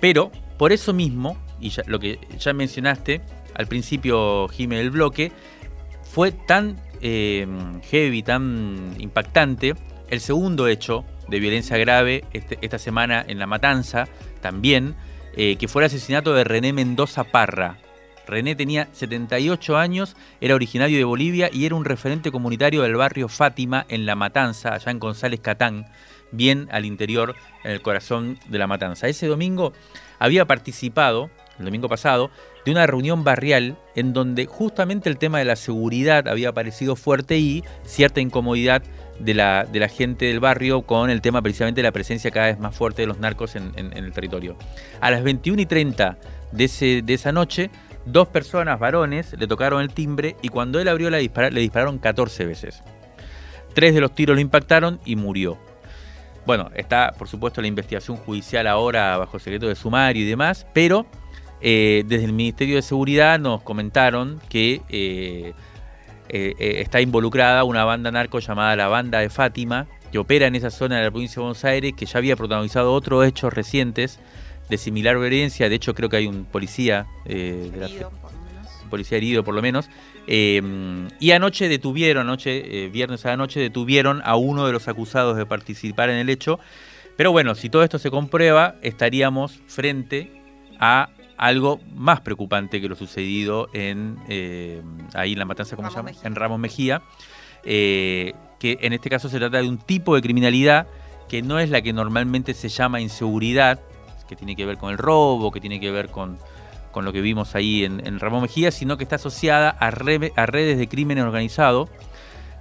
Pero 0.00 0.32
por 0.58 0.72
eso 0.72 0.92
mismo 0.94 1.36
y 1.60 1.72
lo 1.86 1.98
que 1.98 2.18
ya 2.38 2.52
mencionaste 2.52 3.20
al 3.54 3.66
principio, 3.66 4.48
Jimé, 4.48 4.76
del 4.76 4.90
bloque, 4.90 5.32
fue 6.02 6.32
tan 6.32 6.76
eh, 7.00 7.46
heavy, 7.90 8.22
tan 8.22 8.94
impactante, 8.98 9.74
el 10.08 10.20
segundo 10.20 10.68
hecho 10.68 11.04
de 11.28 11.40
violencia 11.40 11.76
grave 11.76 12.24
este, 12.32 12.58
esta 12.62 12.78
semana 12.78 13.24
en 13.26 13.38
La 13.38 13.46
Matanza, 13.46 14.08
también, 14.40 14.94
eh, 15.36 15.56
que 15.56 15.68
fue 15.68 15.82
el 15.82 15.86
asesinato 15.86 16.34
de 16.34 16.44
René 16.44 16.72
Mendoza 16.72 17.24
Parra. 17.24 17.78
René 18.26 18.56
tenía 18.56 18.88
78 18.92 19.76
años, 19.76 20.16
era 20.40 20.54
originario 20.54 20.98
de 20.98 21.04
Bolivia 21.04 21.48
y 21.52 21.64
era 21.64 21.74
un 21.74 21.84
referente 21.84 22.32
comunitario 22.32 22.82
del 22.82 22.96
barrio 22.96 23.28
Fátima 23.28 23.86
en 23.88 24.04
La 24.04 24.16
Matanza, 24.16 24.74
allá 24.74 24.90
en 24.90 24.98
González 24.98 25.40
Catán, 25.40 25.86
bien 26.32 26.68
al 26.72 26.84
interior, 26.84 27.36
en 27.64 27.70
el 27.72 27.82
corazón 27.82 28.38
de 28.48 28.58
La 28.58 28.66
Matanza. 28.66 29.06
Ese 29.06 29.26
domingo 29.26 29.72
había 30.18 30.44
participado, 30.44 31.30
el 31.58 31.66
domingo 31.66 31.88
pasado, 31.88 32.30
de 32.66 32.72
una 32.72 32.86
reunión 32.88 33.22
barrial 33.22 33.76
en 33.94 34.12
donde 34.12 34.46
justamente 34.46 35.08
el 35.08 35.18
tema 35.18 35.38
de 35.38 35.44
la 35.44 35.54
seguridad 35.54 36.26
había 36.26 36.48
aparecido 36.48 36.96
fuerte 36.96 37.38
y 37.38 37.62
cierta 37.84 38.20
incomodidad 38.20 38.82
de 39.20 39.34
la, 39.34 39.64
de 39.64 39.78
la 39.78 39.88
gente 39.88 40.26
del 40.26 40.40
barrio 40.40 40.82
con 40.82 41.08
el 41.08 41.20
tema 41.20 41.40
precisamente 41.42 41.78
de 41.78 41.84
la 41.84 41.92
presencia 41.92 42.32
cada 42.32 42.46
vez 42.46 42.58
más 42.58 42.74
fuerte 42.74 43.02
de 43.02 43.06
los 43.06 43.20
narcos 43.20 43.54
en, 43.54 43.72
el 43.76 44.12
territorio. 44.12 44.56
A 45.00 45.12
las 45.12 45.22
21 45.22 45.62
y 45.62 45.66
30 45.66 46.18
de, 46.50 46.64
ese, 46.64 47.02
de 47.02 47.14
esa 47.14 47.30
noche, 47.30 47.70
dos 48.04 48.26
personas, 48.26 48.80
varones, 48.80 49.36
le 49.38 49.46
tocaron 49.46 49.80
el 49.80 49.94
timbre 49.94 50.34
y 50.42 50.48
cuando 50.48 50.80
él 50.80 50.88
abrió 50.88 51.08
la 51.08 51.18
dispara, 51.18 51.50
le 51.50 51.60
dispararon 51.60 51.98
14 51.98 52.46
veces. 52.46 52.82
Tres 53.74 53.94
de 53.94 54.00
los 54.00 54.12
tiros 54.12 54.34
lo 54.34 54.40
impactaron 54.40 54.98
y 55.04 55.14
murió. 55.14 55.56
Bueno, 56.46 56.70
está 56.74 57.12
por 57.16 57.28
supuesto 57.28 57.60
la 57.60 57.68
investigación 57.68 58.16
judicial 58.16 58.66
ahora 58.66 59.16
bajo 59.18 59.38
secreto 59.38 59.68
de 59.68 59.76
sumario 59.76 60.24
y 60.24 60.28
demás, 60.28 60.66
pero 60.72 61.06
eh, 61.60 62.04
desde 62.06 62.24
el 62.24 62.32
Ministerio 62.32 62.76
de 62.76 62.82
Seguridad 62.82 63.38
nos 63.38 63.62
comentaron 63.62 64.40
que 64.48 64.82
eh, 64.88 65.54
eh, 66.28 66.54
está 66.58 67.00
involucrada 67.00 67.64
una 67.64 67.84
banda 67.84 68.10
narco 68.10 68.40
llamada 68.40 68.76
la 68.76 68.88
Banda 68.88 69.20
de 69.20 69.30
Fátima, 69.30 69.86
que 70.12 70.18
opera 70.18 70.46
en 70.46 70.54
esa 70.54 70.70
zona 70.70 70.98
de 70.98 71.04
la 71.04 71.10
provincia 71.10 71.36
de 71.36 71.40
Buenos 71.42 71.64
Aires, 71.64 71.94
que 71.96 72.04
ya 72.04 72.18
había 72.18 72.36
protagonizado 72.36 72.92
otros 72.92 73.26
hechos 73.26 73.52
recientes 73.52 74.20
de 74.68 74.76
similar 74.76 75.18
violencia. 75.18 75.68
De 75.68 75.76
hecho, 75.76 75.94
creo 75.94 76.08
que 76.08 76.18
hay 76.18 76.26
un 76.26 76.44
policía, 76.44 77.06
herido, 77.24 78.12
un 78.82 78.90
policía 78.90 79.16
herido 79.16 79.42
por 79.42 79.54
lo 79.54 79.62
menos. 79.62 79.88
y 80.26 81.30
anoche 81.30 81.68
detuvieron, 81.68 82.26
anoche, 82.26 82.88
viernes 82.88 83.24
a 83.24 83.30
la 83.30 83.36
noche, 83.36 83.60
detuvieron 83.60 84.20
a 84.24 84.36
uno 84.36 84.66
de 84.66 84.72
los 84.72 84.88
acusados 84.88 85.36
de 85.36 85.46
participar 85.46 86.10
en 86.10 86.16
el 86.16 86.28
hecho. 86.28 86.58
Pero 87.16 87.32
bueno, 87.32 87.54
si 87.54 87.70
todo 87.70 87.82
esto 87.82 87.98
se 87.98 88.10
comprueba, 88.10 88.74
estaríamos 88.82 89.60
frente 89.66 90.30
a 90.78 91.08
algo 91.36 91.80
más 91.94 92.20
preocupante 92.20 92.80
que 92.80 92.88
lo 92.88 92.96
sucedido 92.96 93.68
en 93.72 94.18
eh, 94.28 94.82
ahí 95.14 95.32
en 95.32 95.38
la 95.38 95.44
matanza, 95.44 95.76
¿cómo 95.76 95.90
se 95.90 95.96
llama? 95.96 96.10
En 96.22 96.34
Ramos 96.34 96.58
Mejía, 96.58 97.02
eh, 97.64 98.34
que 98.58 98.78
en 98.80 98.92
este 98.92 99.10
caso 99.10 99.28
se 99.28 99.38
trata 99.38 99.58
de 99.58 99.68
un 99.68 99.78
tipo 99.78 100.14
de 100.14 100.22
criminalidad 100.22 100.86
que 101.28 101.42
no 101.42 101.58
es 101.58 101.70
la 101.70 101.82
que 101.82 101.92
normalmente 101.92 102.54
se 102.54 102.68
llama 102.68 103.00
inseguridad, 103.00 103.80
que 104.28 104.36
tiene 104.36 104.56
que 104.56 104.64
ver 104.64 104.78
con 104.78 104.90
el 104.90 104.98
robo, 104.98 105.50
que 105.50 105.60
tiene 105.60 105.80
que 105.80 105.90
ver 105.90 106.08
con, 106.10 106.38
con 106.92 107.04
lo 107.04 107.12
que 107.12 107.20
vimos 107.20 107.54
ahí 107.54 107.84
en, 107.84 108.04
en 108.06 108.20
Ramón 108.20 108.42
Mejía, 108.42 108.70
sino 108.70 108.96
que 108.96 109.04
está 109.04 109.16
asociada 109.16 109.76
a, 109.80 109.88
a 109.88 109.90
redes 109.90 110.78
de 110.78 110.88
crimen 110.88 111.18
organizado, 111.18 111.88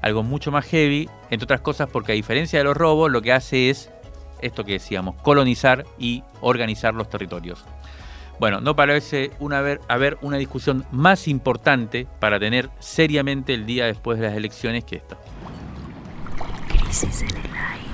algo 0.02 0.24
mucho 0.24 0.52
más 0.52 0.66
heavy, 0.66 1.10
entre 1.30 1.46
otras 1.46 1.62
cosas 1.62 1.90
porque 1.92 2.12
a 2.12 2.16
diferencia 2.16 2.60
de 2.60 2.66
los 2.66 2.76
robos, 2.76 3.12
lo 3.12 3.22
que 3.22 3.32
hace 3.32 3.70
es 3.70 3.92
esto 4.42 4.64
que 4.64 4.74
decíamos, 4.74 5.16
colonizar 5.22 5.86
y 5.98 6.24
organizar 6.42 6.94
los 6.94 7.10
territorios. 7.10 7.64
Bueno, 8.40 8.60
no 8.60 8.76
parece 8.76 9.32
una, 9.40 9.64
haber 9.88 10.18
una 10.22 10.38
discusión 10.38 10.86
más 10.92 11.28
importante 11.28 12.08
para 12.20 12.40
tener 12.40 12.70
seriamente 12.80 13.54
el 13.54 13.66
día 13.66 13.86
después 13.86 14.20
de 14.20 14.28
las 14.28 14.36
elecciones 14.36 14.84
que 14.84 14.98
esta. 14.98 15.18
Crisis 16.68 17.22
en 17.22 17.30
el 17.30 17.36
aire. 17.38 17.92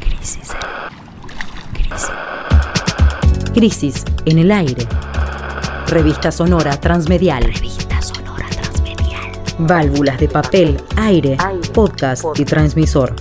Crisis 0.00 0.50
en... 0.50 1.74
Crisis. 1.74 2.10
Crisis 3.54 4.04
en 4.26 4.38
el 4.38 4.52
aire. 4.52 4.86
Revista 5.86 6.30
sonora 6.30 6.78
transmedial. 6.78 7.44
Revista 7.44 8.02
sonora 8.02 8.46
transmedial. 8.50 9.32
Válvulas 9.58 10.18
de 10.18 10.28
papel, 10.28 10.76
aire, 10.96 11.38
podcast, 11.72 12.24
y 12.38 12.44
transmisor. 12.44 13.16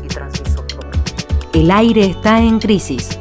El 1.53 1.71
aire 1.71 2.07
está 2.07 2.39
en 2.39 2.59
crisis 2.59 3.17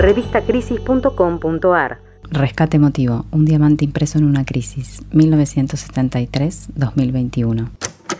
revistacrisis.com.ar. 0.00 1.98
Rescate 2.30 2.76
emotivo, 2.78 3.26
un 3.32 3.44
diamante 3.44 3.84
impreso 3.84 4.18
en 4.18 4.24
una 4.24 4.44
crisis, 4.44 5.02
1973-2021. 5.12 7.68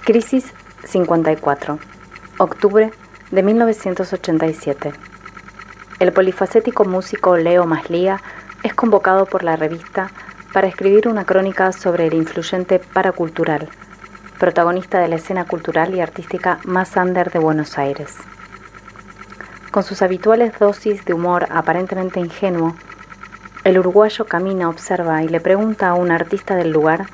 Crisis 0.05 0.53
54, 0.85 1.79
octubre 2.39 2.93
de 3.31 3.43
1987. 3.43 4.93
El 6.01 6.13
polifacético 6.13 6.85
músico 6.85 7.37
Leo 7.37 7.65
Maslía 7.67 8.21
es 8.63 8.75
convocado 8.75 9.25
por 9.27 9.43
la 9.43 9.57
revista 9.57 10.13
para 10.53 10.69
escribir 10.69 11.09
una 11.09 11.25
crónica 11.25 11.73
sobre 11.73 12.09
el 12.09 12.15
influyente 12.15 12.79
paracultural, 12.79 13.71
protagonista 14.39 15.01
de 15.01 15.09
la 15.09 15.17
escena 15.17 15.47
cultural 15.47 15.95
y 15.95 16.01
artística 16.01 16.61
más 16.65 16.95
under 16.97 17.31
de 17.31 17.39
Buenos 17.39 17.79
Aires. 17.79 18.19
Con 19.71 19.85
sus 19.85 20.03
habituales 20.03 20.59
dosis 20.59 21.05
de 21.05 21.15
humor 21.15 21.47
aparentemente 21.49 22.19
ingenuo, 22.19 22.75
el 23.63 23.79
uruguayo 23.79 24.25
camina, 24.25 24.69
observa 24.69 25.23
y 25.23 25.29
le 25.29 25.39
pregunta 25.39 25.91
a 25.91 25.95
un 25.95 26.11
artista 26.11 26.57
del 26.57 26.73
lugar 26.73 27.07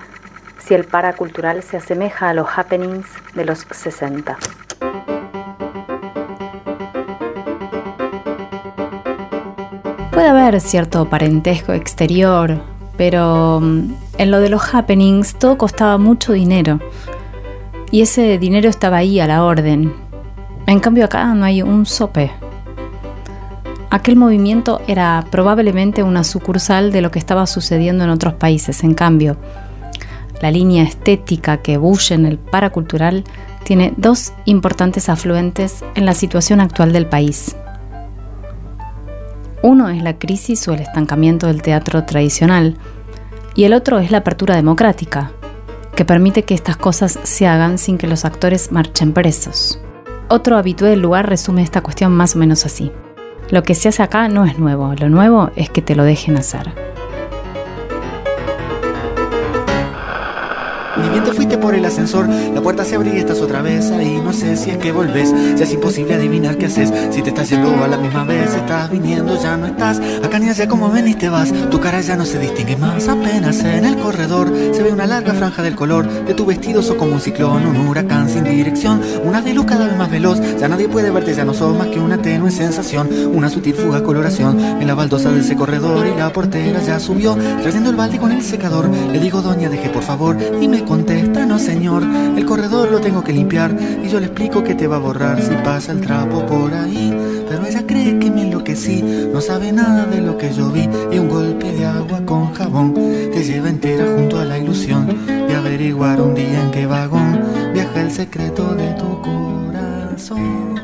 si 0.56 0.72
el 0.72 0.84
paracultural 0.84 1.62
se 1.62 1.76
asemeja 1.76 2.30
a 2.30 2.34
los 2.34 2.48
happenings 2.56 3.06
de 3.34 3.44
los 3.44 3.66
60. 3.70 4.38
Puede 10.12 10.28
haber 10.28 10.58
cierto 10.62 11.10
parentesco 11.10 11.74
exterior, 11.74 12.58
pero 12.96 13.60
mm, 13.60 13.94
en 14.16 14.30
lo 14.30 14.40
de 14.40 14.48
los 14.48 14.74
happenings 14.74 15.34
todo 15.38 15.58
costaba 15.58 15.98
mucho 15.98 16.32
dinero. 16.32 16.80
Y 17.90 18.00
ese 18.00 18.38
dinero 18.38 18.70
estaba 18.70 18.96
ahí 18.96 19.20
a 19.20 19.26
la 19.26 19.44
orden. 19.44 19.92
En 20.66 20.80
cambio 20.80 21.04
acá 21.04 21.26
no 21.34 21.44
hay 21.44 21.60
un 21.60 21.84
sope. 21.84 22.32
Aquel 23.96 24.16
movimiento 24.16 24.82
era 24.86 25.24
probablemente 25.30 26.02
una 26.02 26.22
sucursal 26.22 26.92
de 26.92 27.00
lo 27.00 27.10
que 27.10 27.18
estaba 27.18 27.46
sucediendo 27.46 28.04
en 28.04 28.10
otros 28.10 28.34
países. 28.34 28.84
En 28.84 28.92
cambio, 28.92 29.38
la 30.42 30.50
línea 30.50 30.82
estética 30.82 31.62
que 31.62 31.78
bulle 31.78 32.14
en 32.14 32.26
el 32.26 32.36
paracultural 32.36 33.24
tiene 33.64 33.94
dos 33.96 34.34
importantes 34.44 35.08
afluentes 35.08 35.82
en 35.94 36.04
la 36.04 36.12
situación 36.12 36.60
actual 36.60 36.92
del 36.92 37.06
país. 37.06 37.56
Uno 39.62 39.88
es 39.88 40.02
la 40.02 40.18
crisis 40.18 40.68
o 40.68 40.74
el 40.74 40.80
estancamiento 40.80 41.46
del 41.46 41.62
teatro 41.62 42.04
tradicional 42.04 42.76
y 43.54 43.64
el 43.64 43.72
otro 43.72 43.98
es 43.98 44.10
la 44.10 44.18
apertura 44.18 44.56
democrática, 44.56 45.32
que 45.94 46.04
permite 46.04 46.42
que 46.42 46.52
estas 46.52 46.76
cosas 46.76 47.18
se 47.22 47.46
hagan 47.46 47.78
sin 47.78 47.96
que 47.96 48.08
los 48.08 48.26
actores 48.26 48.72
marchen 48.72 49.14
presos. 49.14 49.80
Otro 50.28 50.58
habitué 50.58 50.90
del 50.90 51.00
lugar 51.00 51.30
resume 51.30 51.62
esta 51.62 51.80
cuestión 51.80 52.12
más 52.12 52.36
o 52.36 52.38
menos 52.38 52.66
así. 52.66 52.92
Lo 53.50 53.62
que 53.62 53.76
se 53.76 53.88
hace 53.88 54.02
acá 54.02 54.28
no 54.28 54.44
es 54.44 54.58
nuevo, 54.58 54.92
lo 54.98 55.08
nuevo 55.08 55.50
es 55.54 55.70
que 55.70 55.80
te 55.80 55.94
lo 55.94 56.02
dejen 56.02 56.36
hacer. 56.36 56.95
Por 61.66 61.74
el 61.74 61.84
ascensor, 61.84 62.28
la 62.28 62.60
puerta 62.60 62.84
se 62.84 62.94
abre 62.94 63.12
y 63.12 63.18
estás 63.18 63.40
otra 63.40 63.60
vez 63.60 63.90
ahí. 63.90 64.20
No 64.22 64.32
sé 64.32 64.56
si 64.56 64.70
es 64.70 64.78
que 64.78 64.92
volvés, 64.92 65.34
ya 65.58 65.64
es 65.64 65.72
imposible 65.72 66.14
adivinar 66.14 66.56
qué 66.58 66.66
haces. 66.66 66.92
Si 67.10 67.22
te 67.22 67.30
estás 67.30 67.50
yendo 67.50 67.82
a 67.82 67.88
la 67.88 67.96
misma 67.96 68.22
vez, 68.22 68.54
estás 68.54 68.88
viniendo, 68.88 69.36
ya 69.42 69.56
no 69.56 69.66
estás. 69.66 70.00
Acá 70.22 70.38
ni 70.38 70.48
allá 70.48 70.68
como 70.68 70.92
ven 70.92 71.08
y 71.08 71.14
te 71.14 71.28
vas, 71.28 71.52
tu 71.68 71.80
cara 71.80 72.00
ya 72.02 72.14
no 72.14 72.24
se 72.24 72.38
distingue 72.38 72.76
más. 72.76 73.08
Apenas 73.08 73.64
en 73.64 73.84
el 73.84 73.96
corredor 73.96 74.48
se 74.72 74.80
ve 74.80 74.92
una 74.92 75.08
larga 75.08 75.34
franja 75.34 75.60
del 75.60 75.74
color 75.74 76.08
de 76.08 76.34
tu 76.34 76.46
vestido, 76.46 76.84
sos 76.84 76.94
como 76.94 77.14
un 77.14 77.20
ciclón, 77.20 77.66
un 77.66 77.88
huracán 77.88 78.28
sin 78.28 78.44
dirección. 78.44 79.00
Una 79.24 79.42
de 79.42 79.52
luz 79.52 79.66
cada 79.66 79.88
vez 79.88 79.96
más 79.96 80.08
veloz, 80.08 80.40
ya 80.60 80.68
nadie 80.68 80.88
puede 80.88 81.10
verte, 81.10 81.34
ya 81.34 81.44
no 81.44 81.52
sos 81.52 81.76
más 81.76 81.88
que 81.88 81.98
una 81.98 82.22
tenue 82.22 82.52
sensación. 82.52 83.08
Una 83.34 83.50
sutil 83.50 83.74
fuga 83.74 84.04
coloración 84.04 84.60
en 84.60 84.86
la 84.86 84.94
baldosa 84.94 85.32
de 85.32 85.40
ese 85.40 85.56
corredor 85.56 86.06
y 86.06 86.16
la 86.16 86.32
portera 86.32 86.80
ya 86.80 87.00
subió, 87.00 87.36
trayendo 87.60 87.90
el 87.90 87.96
balde 87.96 88.18
con 88.18 88.30
el 88.30 88.42
secador. 88.42 88.88
Le 88.88 89.18
digo, 89.18 89.42
doña, 89.42 89.68
deje 89.68 89.88
por 89.88 90.04
favor 90.04 90.36
y 90.60 90.68
me 90.68 90.84
contesta, 90.84 91.44
no 91.44 91.55
señor, 91.58 92.02
el 92.36 92.44
corredor 92.44 92.90
lo 92.90 93.00
tengo 93.00 93.22
que 93.22 93.32
limpiar 93.32 93.74
y 94.02 94.08
yo 94.08 94.20
le 94.20 94.26
explico 94.26 94.62
que 94.62 94.74
te 94.74 94.86
va 94.86 94.96
a 94.96 95.00
borrar 95.00 95.40
si 95.40 95.54
pasa 95.56 95.92
el 95.92 96.00
trapo 96.00 96.44
por 96.46 96.72
ahí. 96.74 97.14
Pero 97.48 97.64
ella 97.64 97.86
cree 97.86 98.18
que 98.18 98.30
me 98.30 98.42
enloquecí, 98.42 99.02
no 99.02 99.40
sabe 99.40 99.72
nada 99.72 100.06
de 100.06 100.20
lo 100.20 100.36
que 100.36 100.52
yo 100.52 100.70
vi 100.70 100.88
y 101.12 101.18
un 101.18 101.28
golpe 101.28 101.72
de 101.72 101.86
agua 101.86 102.20
con 102.26 102.52
jabón 102.52 102.94
te 102.94 103.44
lleva 103.44 103.68
entera 103.68 104.04
junto 104.16 104.38
a 104.38 104.44
la 104.44 104.58
ilusión 104.58 105.26
de 105.26 105.54
averiguar 105.54 106.20
un 106.20 106.34
día 106.34 106.62
en 106.62 106.70
qué 106.70 106.86
vagón 106.86 107.72
viaja 107.72 108.00
el 108.00 108.10
secreto 108.10 108.74
de 108.74 108.92
tu 108.94 109.22
corazón. 109.22 110.80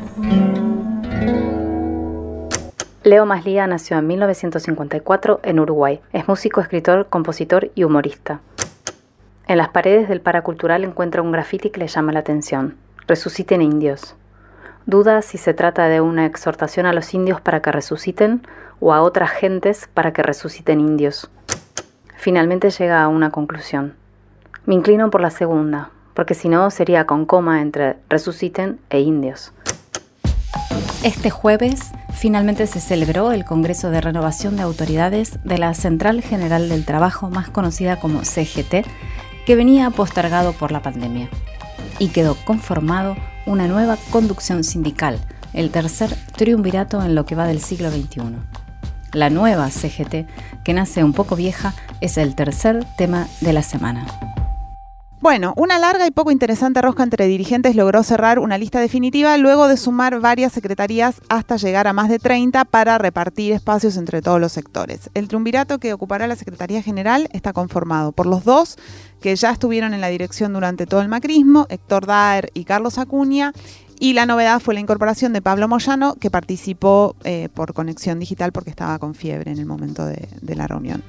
Leo 3.03 3.25
Maslía 3.25 3.67
nació 3.67 3.97
en 3.97 4.07
1954 4.07 5.41
en 5.43 5.59
Uruguay. 5.59 5.99
Es 6.13 6.27
músico, 6.27 6.61
escritor, 6.61 7.07
compositor 7.09 7.69
y 7.75 7.83
humorista. 7.83 8.39
En 9.45 9.57
las 9.57 9.69
paredes 9.69 10.07
del 10.07 10.21
paracultural 10.21 10.85
encuentra 10.85 11.21
un 11.21 11.31
grafiti 11.31 11.69
que 11.69 11.79
le 11.79 11.87
llama 11.87 12.13
la 12.13 12.19
atención. 12.19 12.77
Resuciten 13.07 13.61
indios. 13.61 14.15
Duda 14.85 15.21
si 15.21 15.37
se 15.37 15.53
trata 15.53 15.87
de 15.89 15.99
una 15.99 16.25
exhortación 16.25 16.85
a 16.85 16.93
los 16.93 17.13
indios 17.13 17.41
para 17.41 17.61
que 17.61 17.71
resuciten 17.71 18.47
o 18.79 18.93
a 18.93 19.01
otras 19.01 19.31
gentes 19.31 19.89
para 19.93 20.13
que 20.13 20.23
resuciten 20.23 20.79
indios. 20.79 21.29
Finalmente 22.15 22.69
llega 22.69 23.03
a 23.03 23.09
una 23.09 23.31
conclusión. 23.31 23.95
Me 24.65 24.75
inclino 24.75 25.09
por 25.09 25.19
la 25.19 25.29
segunda, 25.29 25.89
porque 26.13 26.35
si 26.35 26.47
no 26.47 26.69
sería 26.71 27.05
con 27.05 27.25
coma 27.25 27.61
entre 27.61 27.97
resuciten 28.09 28.79
e 28.89 29.01
indios. 29.01 29.51
Este 31.03 31.29
jueves 31.29 31.91
finalmente 32.13 32.65
se 32.65 32.79
celebró 32.79 33.33
el 33.33 33.43
Congreso 33.43 33.89
de 33.89 33.99
Renovación 33.99 34.55
de 34.55 34.63
Autoridades 34.63 35.43
de 35.43 35.57
la 35.57 35.73
Central 35.73 36.21
General 36.21 36.69
del 36.69 36.85
Trabajo, 36.85 37.29
más 37.29 37.49
conocida 37.49 37.99
como 37.99 38.23
CGT, 38.23 38.85
que 39.45 39.55
venía 39.55 39.89
postergado 39.89 40.53
por 40.53 40.71
la 40.71 40.81
pandemia. 40.81 41.29
Y 41.99 42.09
quedó 42.09 42.35
conformado 42.45 43.15
una 43.45 43.67
nueva 43.67 43.97
conducción 44.09 44.63
sindical, 44.63 45.19
el 45.53 45.69
tercer 45.69 46.15
triunvirato 46.35 47.03
en 47.03 47.15
lo 47.15 47.25
que 47.25 47.35
va 47.35 47.47
del 47.47 47.61
siglo 47.61 47.91
XXI. 47.91 48.21
La 49.11 49.29
nueva 49.29 49.69
CGT, 49.69 50.27
que 50.63 50.73
nace 50.73 51.03
un 51.03 51.13
poco 51.13 51.35
vieja, 51.35 51.73
es 52.01 52.17
el 52.17 52.35
tercer 52.35 52.85
tema 52.97 53.27
de 53.41 53.53
la 53.53 53.61
semana. 53.61 54.07
Bueno, 55.23 55.53
una 55.55 55.79
larga 55.79 56.05
y 56.05 56.11
poco 56.11 56.31
interesante 56.31 56.81
rosca 56.81 57.01
entre 57.01 57.27
dirigentes 57.27 57.77
logró 57.77 58.03
cerrar 58.03 58.39
una 58.39 58.57
lista 58.57 58.81
definitiva 58.81 59.37
luego 59.37 59.69
de 59.69 59.77
sumar 59.77 60.19
varias 60.19 60.51
secretarías 60.51 61.21
hasta 61.29 61.55
llegar 61.55 61.87
a 61.87 61.93
más 61.93 62.09
de 62.09 62.19
30 62.19 62.65
para 62.65 62.97
repartir 62.97 63.53
espacios 63.53 63.95
entre 63.95 64.21
todos 64.21 64.41
los 64.41 64.51
sectores. 64.51 65.09
El 65.13 65.29
triunvirato 65.29 65.79
que 65.79 65.93
ocupará 65.93 66.27
la 66.27 66.35
Secretaría 66.35 66.81
General 66.81 67.29
está 67.31 67.53
conformado 67.53 68.11
por 68.11 68.25
los 68.25 68.43
dos 68.43 68.77
que 69.21 69.33
ya 69.37 69.51
estuvieron 69.51 69.93
en 69.93 70.01
la 70.01 70.09
dirección 70.09 70.51
durante 70.51 70.85
todo 70.85 71.01
el 71.01 71.07
macrismo, 71.07 71.67
Héctor 71.69 72.05
Daer 72.05 72.51
y 72.53 72.65
Carlos 72.65 72.97
Acuña, 72.97 73.53
y 74.03 74.11
la 74.11 74.25
novedad 74.25 74.59
fue 74.59 74.73
la 74.73 74.81
incorporación 74.81 75.31
de 75.31 75.41
Pablo 75.41 75.69
Moyano, 75.69 76.15
que 76.15 76.29
participó 76.29 77.15
eh, 77.23 77.47
por 77.53 77.73
conexión 77.73 78.19
digital 78.19 78.51
porque 78.51 78.69
estaba 78.69 78.99
con 78.99 79.15
fiebre 79.15 79.49
en 79.49 79.59
el 79.59 79.65
momento 79.65 80.05
de, 80.05 80.27
la 80.41 80.67
reunión. 80.67 81.01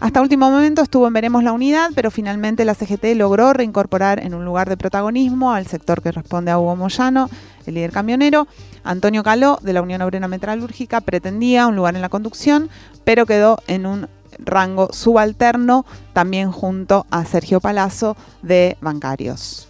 Hasta 0.00 0.22
último 0.22 0.50
momento 0.50 0.80
estuvo 0.80 1.06
en 1.06 1.12
Veremos 1.12 1.44
la 1.44 1.52
Unidad, 1.52 1.90
pero 1.94 2.10
finalmente 2.10 2.64
la 2.64 2.72
CGT 2.72 3.14
logró 3.14 3.52
reincorporar 3.52 4.24
en 4.24 4.32
un 4.32 4.46
lugar 4.46 4.70
de 4.70 4.78
protagonismo 4.78 5.52
al 5.52 5.66
sector 5.66 6.00
que 6.00 6.12
responde 6.12 6.50
a 6.50 6.58
Hugo 6.58 6.76
Moyano, 6.76 7.28
el 7.66 7.74
líder 7.74 7.92
camionero. 7.92 8.48
Antonio 8.84 9.22
Caló, 9.22 9.58
de 9.60 9.74
la 9.74 9.82
Unión 9.82 10.00
Obrera 10.00 10.26
Metalúrgica, 10.26 11.02
pretendía 11.02 11.66
un 11.66 11.76
lugar 11.76 11.94
en 11.94 12.00
la 12.00 12.08
conducción, 12.08 12.70
pero 13.04 13.26
quedó 13.26 13.58
en 13.66 13.84
un 13.84 14.08
rango 14.38 14.88
subalterno, 14.94 15.84
también 16.14 16.52
junto 16.52 17.04
a 17.10 17.26
Sergio 17.26 17.60
Palazzo 17.60 18.16
de 18.40 18.78
Bancarios. 18.80 19.69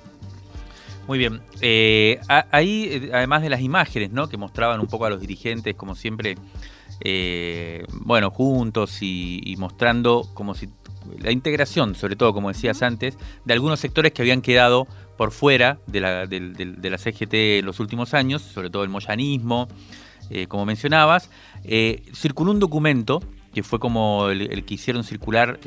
Muy 1.10 1.18
bien. 1.18 1.40
Eh, 1.60 2.20
ahí, 2.52 2.88
eh, 2.88 3.10
además 3.12 3.42
de 3.42 3.50
las 3.50 3.62
imágenes, 3.62 4.12
¿no? 4.12 4.28
Que 4.28 4.36
mostraban 4.36 4.78
un 4.78 4.86
poco 4.86 5.06
a 5.06 5.10
los 5.10 5.20
dirigentes, 5.20 5.74
como 5.74 5.96
siempre, 5.96 6.36
eh, 7.00 7.84
bueno, 7.90 8.30
juntos 8.30 8.98
y, 9.02 9.56
mostrando 9.58 10.28
como 10.34 10.54
si 10.54 10.68
la 11.18 11.32
integración, 11.32 11.96
sobre 11.96 12.14
todo, 12.14 12.32
como 12.32 12.46
decías 12.46 12.80
antes, 12.82 13.18
de 13.44 13.52
algunos 13.52 13.80
sectores 13.80 14.12
que 14.12 14.22
habían 14.22 14.40
quedado 14.40 14.86
por 15.18 15.32
fuera 15.32 15.80
de 15.88 15.98
la, 15.98 16.28
de, 16.28 16.90
la 16.90 16.96
CGT 16.96 17.34
en 17.58 17.66
los 17.66 17.80
últimos 17.80 18.14
años, 18.14 18.42
sobre 18.42 18.70
todo 18.70 18.84
el 18.84 18.88
moyanismo, 18.88 19.66
como 20.46 20.64
mencionabas. 20.64 21.28
circuló 22.14 22.52
un 22.52 22.60
documento 22.60 23.20
que 23.52 23.64
fue 23.64 23.80
como 23.80 24.28
el, 24.28 24.64
que 24.64 24.74
hicieron 24.74 25.02
circular 25.02 25.58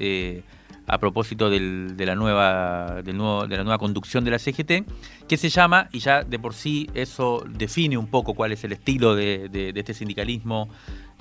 a 0.87 0.97
propósito 0.97 1.49
de, 1.49 1.59
la 1.97 2.15
nueva, 2.15 3.01
de 3.03 3.13
la 3.13 3.63
nueva 3.63 3.77
conducción 3.77 4.23
de 4.23 4.31
la 4.31 4.39
CGT, 4.39 4.85
que 5.27 5.37
se 5.37 5.49
llama, 5.49 5.87
y 5.91 5.99
ya 5.99 6.23
de 6.23 6.39
por 6.39 6.53
sí 6.53 6.89
eso 6.93 7.43
define 7.47 7.97
un 7.97 8.07
poco 8.07 8.33
cuál 8.33 8.51
es 8.51 8.63
el 8.63 8.73
estilo 8.73 9.15
de, 9.15 9.71
este 9.75 9.93
sindicalismo 9.93 10.69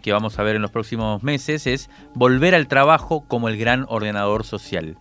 que 0.02 0.12
vamos 0.12 0.38
a 0.38 0.42
ver 0.42 0.56
en 0.56 0.62
los 0.62 0.72
próximos 0.72 1.22
meses, 1.22 1.66
es 1.68 1.88
volver 2.14 2.56
al 2.56 2.66
trabajo 2.66 3.24
como 3.28 3.48
el 3.48 3.56
gran 3.56 3.86
ordenador 3.88 4.44
social. 4.44 4.96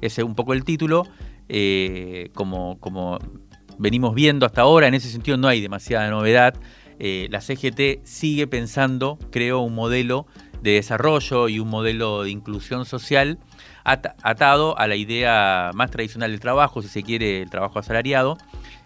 Ese 0.00 0.20
es 0.20 0.26
un 0.26 0.36
poco 0.36 0.52
el 0.52 0.64
título, 0.64 1.08
eh, 1.48 2.30
como, 2.34 2.78
como 2.78 3.18
venimos 3.78 4.14
viendo 4.14 4.46
hasta 4.46 4.60
ahora, 4.60 4.86
en 4.86 4.94
ese 4.94 5.08
sentido 5.08 5.36
no 5.36 5.48
hay 5.48 5.60
demasiada 5.60 6.08
novedad. 6.08 6.54
Eh, 7.00 7.26
la 7.30 7.40
CGT 7.40 8.04
sigue 8.04 8.46
pensando, 8.46 9.18
creo, 9.32 9.58
un 9.60 9.74
modelo 9.74 10.26
de 10.62 10.72
desarrollo 10.72 11.48
y 11.48 11.58
un 11.58 11.68
modelo 11.68 12.22
de 12.22 12.30
inclusión 12.30 12.84
social 12.84 13.38
atado 13.84 14.78
a 14.78 14.86
la 14.86 14.94
idea 14.94 15.72
más 15.74 15.90
tradicional 15.90 16.30
del 16.30 16.40
trabajo, 16.40 16.82
si 16.82 16.88
se 16.88 17.02
quiere, 17.02 17.42
el 17.42 17.50
trabajo 17.50 17.80
asalariado, 17.80 18.38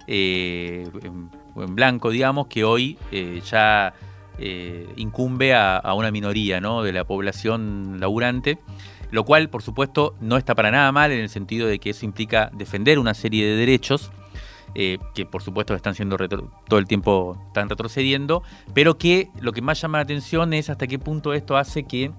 eh, 0.07 0.89
en, 1.03 1.31
blanco, 1.75 2.11
digamos, 2.11 2.47
que 2.47 2.65
hoy 2.65 2.99
eh, 3.13 3.43
ya 3.45 3.95
eh, 4.39 4.89
incumbe 4.97 5.55
a, 5.55 5.83
una 5.95 6.11
minoría 6.11 6.61
de 6.61 6.93
la 6.93 7.05
población 7.05 8.01
laburante, 8.01 8.59
lo 9.11 9.25
cual, 9.25 9.49
por 9.51 9.63
supuesto, 9.63 10.15
no 10.21 10.37
está 10.37 10.55
para 10.55 10.71
nada 10.71 10.91
mal 10.93 11.13
en 11.13 11.21
el 11.21 11.29
sentido 11.29 11.67
de 11.67 11.79
que 11.79 11.91
eso 11.91 12.05
implica 12.05 12.51
defender 12.55 12.99
una 12.99 13.15
serie 13.15 13.47
de 13.47 13.57
derechos. 13.57 14.11
Que 15.15 15.25
por 15.25 15.43
supuesto 15.43 15.75
están 15.75 15.95
siendo 15.95 16.19
todo 16.69 16.79
el 16.79 16.87
tiempo 16.87 17.39
están 17.47 17.71
retrocediendo, 17.71 18.43
pero 18.75 18.99
que 18.99 19.31
lo 19.41 19.53
que 19.53 19.63
más 19.63 19.81
llama 19.81 19.99
la 19.99 20.03
atención 20.03 20.53
es 20.53 20.69
hasta 20.69 20.87
qué 20.87 20.99
punto 20.99 21.33
esto 21.33 21.57
hace 21.57 21.85
que 21.85 22.11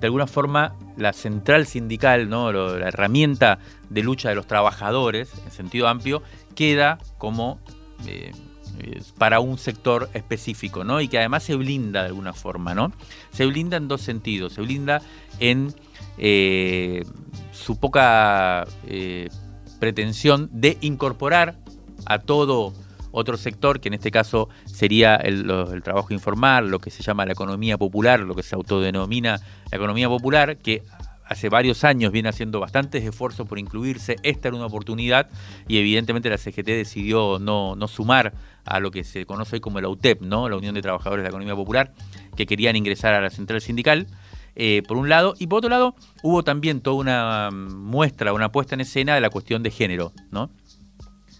de 0.00 0.06
alguna 0.06 0.26
forma 0.26 0.74
la 0.96 1.12
central 1.12 1.66
sindical, 1.66 2.28
¿no? 2.28 2.52
la 2.52 2.88
herramienta 2.88 3.58
de 3.90 4.02
lucha 4.02 4.28
de 4.28 4.36
los 4.36 4.46
trabajadores, 4.46 5.32
en 5.44 5.50
sentido 5.50 5.88
amplio, 5.88 6.22
queda 6.54 6.98
como 7.18 7.60
eh, 8.06 8.32
para 9.16 9.40
un 9.40 9.58
sector 9.58 10.08
específico, 10.14 10.84
¿no? 10.84 11.00
Y 11.00 11.08
que 11.08 11.18
además 11.18 11.42
se 11.42 11.56
blinda 11.56 12.02
de 12.02 12.08
alguna 12.08 12.32
forma, 12.32 12.74
¿no? 12.74 12.92
Se 13.32 13.44
blinda 13.46 13.76
en 13.76 13.88
dos 13.88 14.02
sentidos. 14.02 14.52
Se 14.52 14.60
blinda 14.60 15.02
en 15.40 15.74
eh, 16.16 17.04
su 17.50 17.78
poca 17.80 18.66
eh, 18.86 19.28
pretensión 19.80 20.48
de 20.52 20.78
incorporar 20.80 21.58
a 22.08 22.18
todo 22.18 22.72
otro 23.12 23.36
sector, 23.36 23.80
que 23.80 23.88
en 23.88 23.94
este 23.94 24.10
caso 24.10 24.48
sería 24.64 25.16
el, 25.16 25.46
trabajo 25.82 26.12
informal, 26.12 26.68
lo 26.68 26.78
que 26.78 26.90
se 26.90 27.02
llama 27.02 27.26
la 27.26 27.32
economía 27.32 27.78
popular, 27.78 28.20
lo 28.20 28.34
que 28.34 28.42
se 28.42 28.54
autodenomina 28.54 29.40
la 29.70 29.76
economía 29.76 30.08
popular, 30.08 30.56
que 30.56 30.82
hace 31.24 31.48
varios 31.48 31.84
años 31.84 32.10
viene 32.10 32.30
haciendo 32.30 32.58
bastantes 32.60 33.04
esfuerzos 33.04 33.46
por 33.46 33.58
incluirse. 33.58 34.16
Esta 34.22 34.48
era 34.48 34.56
una 34.56 34.66
oportunidad 34.66 35.28
y 35.66 35.78
evidentemente 35.78 36.30
la 36.30 36.38
CGT 36.38 36.66
decidió 36.66 37.38
no, 37.38 37.76
sumar 37.86 38.32
a 38.64 38.80
lo 38.80 38.90
que 38.90 39.04
se 39.04 39.26
conoce 39.26 39.56
hoy 39.56 39.60
como 39.60 39.80
la 39.80 39.88
UTEP, 39.88 40.22
¿no? 40.22 40.48
la 40.48 40.56
Unión 40.56 40.74
de 40.74 40.82
Trabajadores 40.82 41.22
de 41.22 41.24
la 41.24 41.30
Economía 41.30 41.54
Popular, 41.54 41.92
que 42.36 42.46
querían 42.46 42.76
ingresar 42.76 43.14
a 43.14 43.20
la 43.20 43.30
central 43.30 43.60
sindical. 43.60 44.06
Eh, 44.60 44.82
por 44.88 44.96
un 44.96 45.08
lado, 45.08 45.34
y 45.38 45.46
por 45.46 45.58
otro 45.58 45.70
lado, 45.70 45.94
hubo 46.22 46.42
también 46.42 46.80
toda 46.80 46.96
una 46.96 47.50
muestra, 47.52 48.32
una 48.32 48.50
puesta 48.50 48.74
en 48.74 48.80
escena 48.80 49.14
de 49.14 49.20
la 49.20 49.30
cuestión 49.30 49.62
de 49.62 49.70
género, 49.70 50.12
¿no? 50.32 50.50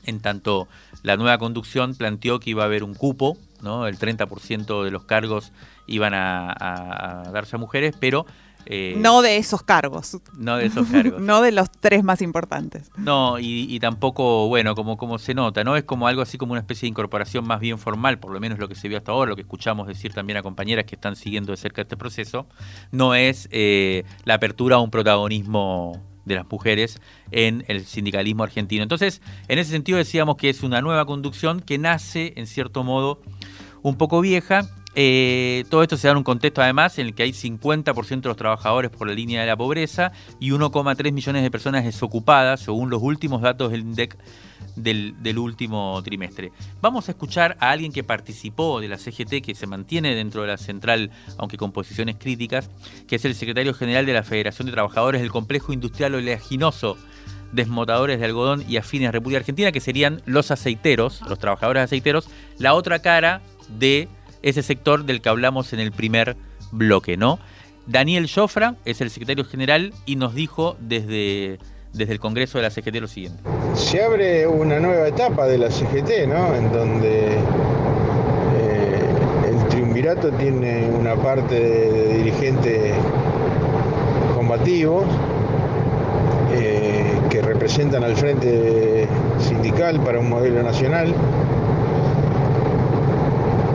En 0.08 0.20
tanto 0.20 0.68
la 1.02 1.18
nueva 1.18 1.36
conducción 1.36 1.94
planteó 1.94 2.40
que 2.40 2.48
iba 2.48 2.62
a 2.62 2.66
haber 2.66 2.82
un 2.82 2.94
cupo, 2.94 3.36
¿no? 3.60 3.86
el 3.86 3.98
30% 3.98 4.82
de 4.82 4.90
los 4.90 5.04
cargos 5.04 5.52
iban 5.86 6.14
a, 6.14 7.24
darse 7.30 7.56
a 7.56 7.58
mujeres, 7.58 7.94
pero... 8.00 8.24
Eh, 8.64 8.94
no 8.98 9.20
de 9.20 9.36
esos 9.36 9.62
cargos. 9.62 10.18
No 10.36 10.56
de 10.56 10.66
esos 10.66 10.88
cargos. 10.88 11.20
no 11.22 11.42
de 11.42 11.52
los 11.52 11.70
tres 11.70 12.02
más 12.04 12.22
importantes. 12.22 12.90
No, 12.96 13.38
y, 13.38 13.78
tampoco, 13.80 14.48
bueno, 14.48 14.74
como, 14.74 14.96
como 14.96 15.18
se 15.18 15.34
nota, 15.34 15.62
¿no? 15.62 15.76
Es 15.76 15.84
como 15.84 16.08
algo 16.08 16.22
así 16.22 16.38
como 16.38 16.52
una 16.52 16.60
especie 16.60 16.86
de 16.86 16.90
incorporación 16.90 17.46
más 17.46 17.60
bien 17.60 17.78
formal, 17.78 18.18
por 18.18 18.32
lo 18.32 18.40
menos 18.40 18.58
lo 18.58 18.68
que 18.68 18.74
se 18.74 18.88
vio 18.88 18.96
hasta 18.96 19.12
ahora, 19.12 19.28
lo 19.28 19.36
que 19.36 19.42
escuchamos 19.42 19.86
decir 19.86 20.14
también 20.14 20.38
a 20.38 20.42
compañeras 20.42 20.86
que 20.86 20.94
están 20.94 21.16
siguiendo 21.16 21.52
de 21.52 21.58
cerca 21.58 21.82
este 21.82 21.98
proceso, 21.98 22.46
no 22.92 23.14
es 23.14 23.48
eh, 23.52 24.04
la 24.24 24.34
apertura 24.34 24.76
a 24.76 24.78
un 24.80 24.90
protagonismo 24.90 26.07
de 26.28 26.36
las 26.36 26.46
mujeres 26.50 27.00
en 27.30 27.64
el 27.68 27.84
sindicalismo 27.84 28.44
argentino. 28.44 28.82
Entonces, 28.82 29.20
en 29.48 29.58
ese 29.58 29.70
sentido 29.72 29.98
decíamos 29.98 30.36
que 30.36 30.50
es 30.50 30.62
una 30.62 30.80
nueva 30.80 31.04
conducción 31.06 31.60
que 31.60 31.78
nace, 31.78 32.34
en 32.36 32.46
cierto 32.46 32.84
modo, 32.84 33.20
un 33.82 33.96
poco 33.96 34.20
vieja. 34.20 34.68
Eh, 34.94 35.64
todo 35.70 35.82
esto 35.82 35.96
se 35.96 36.08
da 36.08 36.12
en 36.12 36.18
un 36.18 36.24
contexto 36.24 36.62
además 36.62 36.98
en 36.98 37.06
el 37.06 37.14
que 37.14 37.22
hay 37.22 37.32
50% 37.32 38.22
de 38.22 38.28
los 38.28 38.36
trabajadores 38.36 38.90
por 38.90 39.06
la 39.06 39.14
línea 39.14 39.42
de 39.42 39.46
la 39.46 39.56
pobreza 39.56 40.12
y 40.40 40.50
1,3 40.50 41.12
millones 41.12 41.42
de 41.42 41.50
personas 41.50 41.84
desocupadas, 41.84 42.60
según 42.60 42.90
los 42.90 43.02
últimos 43.02 43.42
datos 43.42 43.70
del 43.70 43.80
INDEC 43.82 44.16
del, 44.76 45.38
último 45.38 46.00
trimestre. 46.02 46.52
Vamos 46.80 47.08
a 47.08 47.12
escuchar 47.12 47.56
a 47.60 47.70
alguien 47.70 47.92
que 47.92 48.04
participó 48.04 48.80
de 48.80 48.88
la 48.88 48.98
CGT, 48.98 49.42
que 49.42 49.54
se 49.54 49.66
mantiene 49.66 50.14
dentro 50.14 50.42
de 50.42 50.48
la 50.48 50.56
central, 50.56 51.10
aunque 51.36 51.56
con 51.56 51.72
posiciones 51.72 52.16
críticas, 52.18 52.70
que 53.06 53.16
es 53.16 53.24
el 53.24 53.34
secretario 53.34 53.74
general 53.74 54.06
de 54.06 54.14
la 54.14 54.22
Federación 54.22 54.66
de 54.66 54.72
Trabajadores 54.72 55.20
del 55.20 55.30
Complejo 55.30 55.72
Industrial 55.72 56.14
Oleaginoso 56.14 56.96
desmotadores 57.52 58.18
de 58.18 58.26
algodón 58.26 58.62
y 58.68 58.76
afines 58.76 59.10
República 59.10 59.38
Argentina, 59.38 59.72
que 59.72 59.80
serían 59.80 60.20
los 60.26 60.50
aceiteros, 60.50 61.22
los 61.30 61.38
trabajadores 61.38 61.82
aceiteros, 61.82 62.28
la 62.58 62.74
otra 62.74 62.98
cara 62.98 63.40
de 63.78 64.08
ese 64.42 64.62
sector 64.62 65.04
del 65.04 65.20
que 65.20 65.28
hablamos 65.28 65.72
en 65.72 65.80
el 65.80 65.92
primer 65.92 66.36
bloque, 66.72 67.16
¿no? 67.16 67.38
Daniel 67.86 68.28
Jofra 68.32 68.74
es 68.84 69.00
el 69.00 69.10
secretario 69.10 69.44
general 69.44 69.94
y 70.04 70.16
nos 70.16 70.34
dijo 70.34 70.76
desde, 70.78 71.58
desde 71.94 72.12
el 72.12 72.20
Congreso 72.20 72.58
de 72.58 72.62
la 72.62 72.70
CGT 72.70 72.96
lo 72.96 73.08
siguiente. 73.08 73.42
Se 73.74 74.02
abre 74.02 74.46
una 74.46 74.78
nueva 74.78 75.08
etapa 75.08 75.46
de 75.46 75.56
la 75.56 75.70
CGT, 75.70 76.26
¿no? 76.28 76.54
En 76.54 76.70
donde 76.70 77.28
eh, 78.58 79.00
el 79.48 79.68
triunvirato 79.68 80.30
tiene 80.32 80.86
una 80.86 81.14
parte 81.14 81.54
de 81.54 82.18
dirigentes 82.18 82.94
combativos 84.34 85.06
eh, 86.52 87.18
que 87.30 87.40
representan 87.40 88.04
al 88.04 88.16
frente 88.16 89.08
sindical 89.38 89.98
para 90.00 90.18
un 90.18 90.28
modelo 90.28 90.62
nacional 90.62 91.14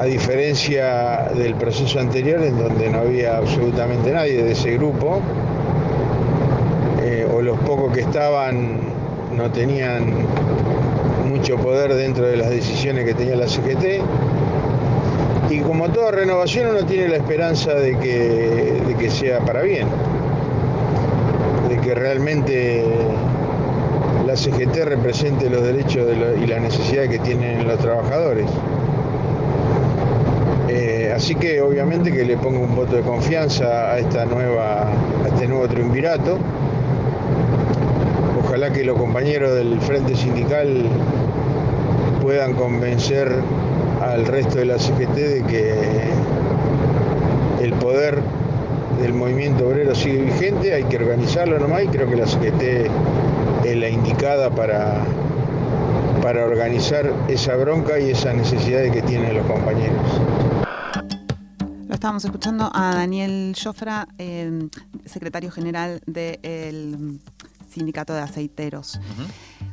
a 0.03 0.05
diferencia 0.05 1.29
del 1.33 1.55
proceso 1.55 1.97
anterior 1.97 2.43
en 2.43 2.57
donde 2.57 2.89
no 2.89 2.99
había 2.99 3.37
absolutamente 3.37 4.11
nadie 4.11 4.43
de 4.43 4.51
ese 4.51 4.73
grupo, 4.73 5.21
eh, 7.01 7.25
o 7.33 7.41
los 7.41 7.57
pocos 7.59 7.93
que 7.93 8.01
estaban 8.01 8.79
no 9.33 9.49
tenían 9.51 10.13
mucho 11.25 11.55
poder 11.55 11.93
dentro 11.93 12.25
de 12.25 12.35
las 12.35 12.49
decisiones 12.49 13.05
que 13.05 13.13
tenía 13.13 13.37
la 13.37 13.47
CGT. 13.47 14.01
Y 15.49 15.59
como 15.59 15.87
toda 15.87 16.11
renovación 16.11 16.71
uno 16.71 16.85
tiene 16.85 17.07
la 17.07 17.15
esperanza 17.15 17.73
de 17.73 17.97
que, 17.97 18.81
de 18.85 18.95
que 18.95 19.09
sea 19.09 19.39
para 19.39 19.61
bien, 19.61 19.87
de 21.69 21.77
que 21.77 21.95
realmente 21.95 22.83
la 24.27 24.35
CGT 24.35 24.83
represente 24.83 25.49
los 25.49 25.63
derechos 25.63 26.09
y 26.43 26.45
las 26.45 26.61
necesidades 26.61 27.09
que 27.09 27.19
tienen 27.19 27.65
los 27.65 27.79
trabajadores. 27.79 28.47
Eh, 30.85 31.13
así 31.15 31.33
que 31.35 31.61
obviamente 31.61 32.11
que 32.11 32.25
le 32.25 32.35
pongo 32.35 32.59
un 32.59 32.75
voto 32.75 32.97
de 32.97 33.03
confianza 33.03 33.93
a 33.93 33.99
esta 33.99 34.25
nueva, 34.25 34.81
a 34.81 35.27
este 35.29 35.47
nuevo 35.47 35.65
triunvirato. 35.65 36.37
Ojalá 38.43 38.69
que 38.73 38.83
los 38.83 38.97
compañeros 38.97 39.55
del 39.55 39.79
Frente 39.79 40.13
Sindical 40.13 40.83
puedan 42.21 42.55
convencer 42.55 43.33
al 44.01 44.25
resto 44.25 44.57
de 44.59 44.65
la 44.65 44.77
CGT 44.77 45.15
de 45.15 45.43
que 45.43 45.73
el 47.63 47.71
poder 47.75 48.19
del 49.01 49.13
movimiento 49.13 49.69
obrero 49.69 49.95
sigue 49.95 50.23
vigente, 50.23 50.73
hay 50.73 50.83
que 50.83 50.97
organizarlo 50.97 51.59
nomás 51.59 51.85
y 51.85 51.87
creo 51.87 52.09
que 52.09 52.17
la 52.17 52.27
CGT 52.27 52.89
es 53.63 53.77
la 53.77 53.87
indicada 53.87 54.49
para, 54.49 54.97
para 56.21 56.43
organizar 56.43 57.09
esa 57.29 57.55
bronca 57.55 57.99
y 57.99 58.11
esas 58.11 58.35
necesidades 58.35 58.91
que 58.91 59.01
tienen 59.01 59.33
los 59.33 59.45
compañeros. 59.45 60.19
Estábamos 62.03 62.25
escuchando 62.25 62.69
a 62.73 62.95
Daniel 62.95 63.55
Jofra, 63.55 64.09
eh, 64.17 64.67
secretario 65.05 65.49
general 65.51 66.01
del 66.05 67.21
Sindicato 67.69 68.11
de 68.13 68.19
Aceiteros. 68.19 68.99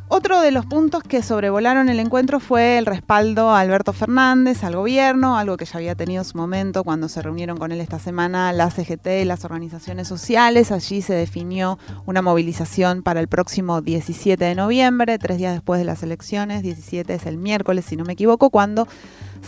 Otro 0.07 0.41
de 0.41 0.53
los 0.53 0.65
puntos 0.65 1.03
que 1.03 1.25
sobrevolaron 1.25 1.89
el 1.89 1.99
encuentro 1.99 2.39
fue 2.39 2.79
el 2.79 2.87
respaldo 2.87 3.51
a 3.51 3.59
Alberto 3.59 3.93
Fernández, 3.93 4.63
al 4.63 4.77
gobierno, 4.77 5.37
algo 5.37 5.57
que 5.57 5.65
ya 5.65 5.79
había 5.79 5.97
tenido 5.97 6.23
su 6.23 6.39
momento 6.39 6.85
cuando 6.85 7.09
se 7.09 7.21
reunieron 7.21 7.59
con 7.59 7.73
él 7.73 7.81
esta 7.81 7.99
semana 7.99 8.53
la 8.53 8.71
CGT 8.71 9.09
y 9.23 9.25
las 9.25 9.45
organizaciones 9.45 10.07
sociales. 10.07 10.71
Allí 10.71 11.03
se 11.03 11.15
definió 11.15 11.81
una 12.07 12.23
movilización 12.23 13.03
para 13.03 13.19
el 13.19 13.27
próximo 13.27 13.81
17 13.81 14.45
de 14.45 14.55
noviembre, 14.55 15.19
tres 15.19 15.39
días 15.39 15.53
después 15.53 15.81
de 15.81 15.85
las 15.85 16.05
elecciones. 16.05 16.63
17 16.63 17.13
es 17.13 17.27
el 17.27 17.39
miércoles, 17.39 17.87
si 17.87 17.97
no 17.97 18.05
me 18.05 18.13
equivoco, 18.13 18.51
cuando 18.51 18.87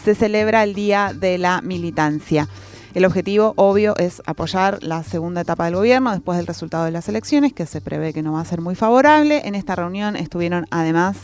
se 0.02 0.16
celebra 0.16 0.64
el 0.64 0.74
Día 0.74 1.12
de 1.14 1.38
la 1.38 1.60
Militancia. 1.62 2.48
El 2.94 3.06
objetivo, 3.06 3.54
obvio, 3.56 3.96
es 3.96 4.20
apoyar 4.26 4.82
la 4.82 5.02
segunda 5.02 5.40
etapa 5.40 5.64
del 5.64 5.76
gobierno 5.76 6.12
después 6.12 6.36
del 6.36 6.46
resultado 6.46 6.84
de 6.84 6.90
las 6.90 7.08
elecciones, 7.08 7.54
que 7.54 7.64
se 7.64 7.80
prevé 7.80 8.12
que 8.12 8.22
no 8.22 8.34
va 8.34 8.40
a 8.40 8.44
ser 8.44 8.60
muy 8.60 8.74
favorable. 8.74 9.42
En 9.46 9.54
esta 9.54 9.74
reunión 9.74 10.14
estuvieron 10.14 10.66
además 10.70 11.16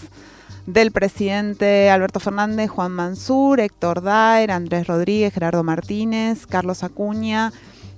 del 0.65 0.93
presidente 0.93 1.91
Alberto 1.91 2.21
Fernández, 2.21 2.71
Juan 2.71 2.93
Mansur, 2.93 3.61
Héctor 3.61 4.03
Daer, 4.03 4.51
Andrés 4.51 4.87
Rodríguez, 4.87 5.35
Gerardo 5.35 5.63
Martínez, 5.63 6.47
Carlos 6.47 6.83
Acuña, 6.83 7.53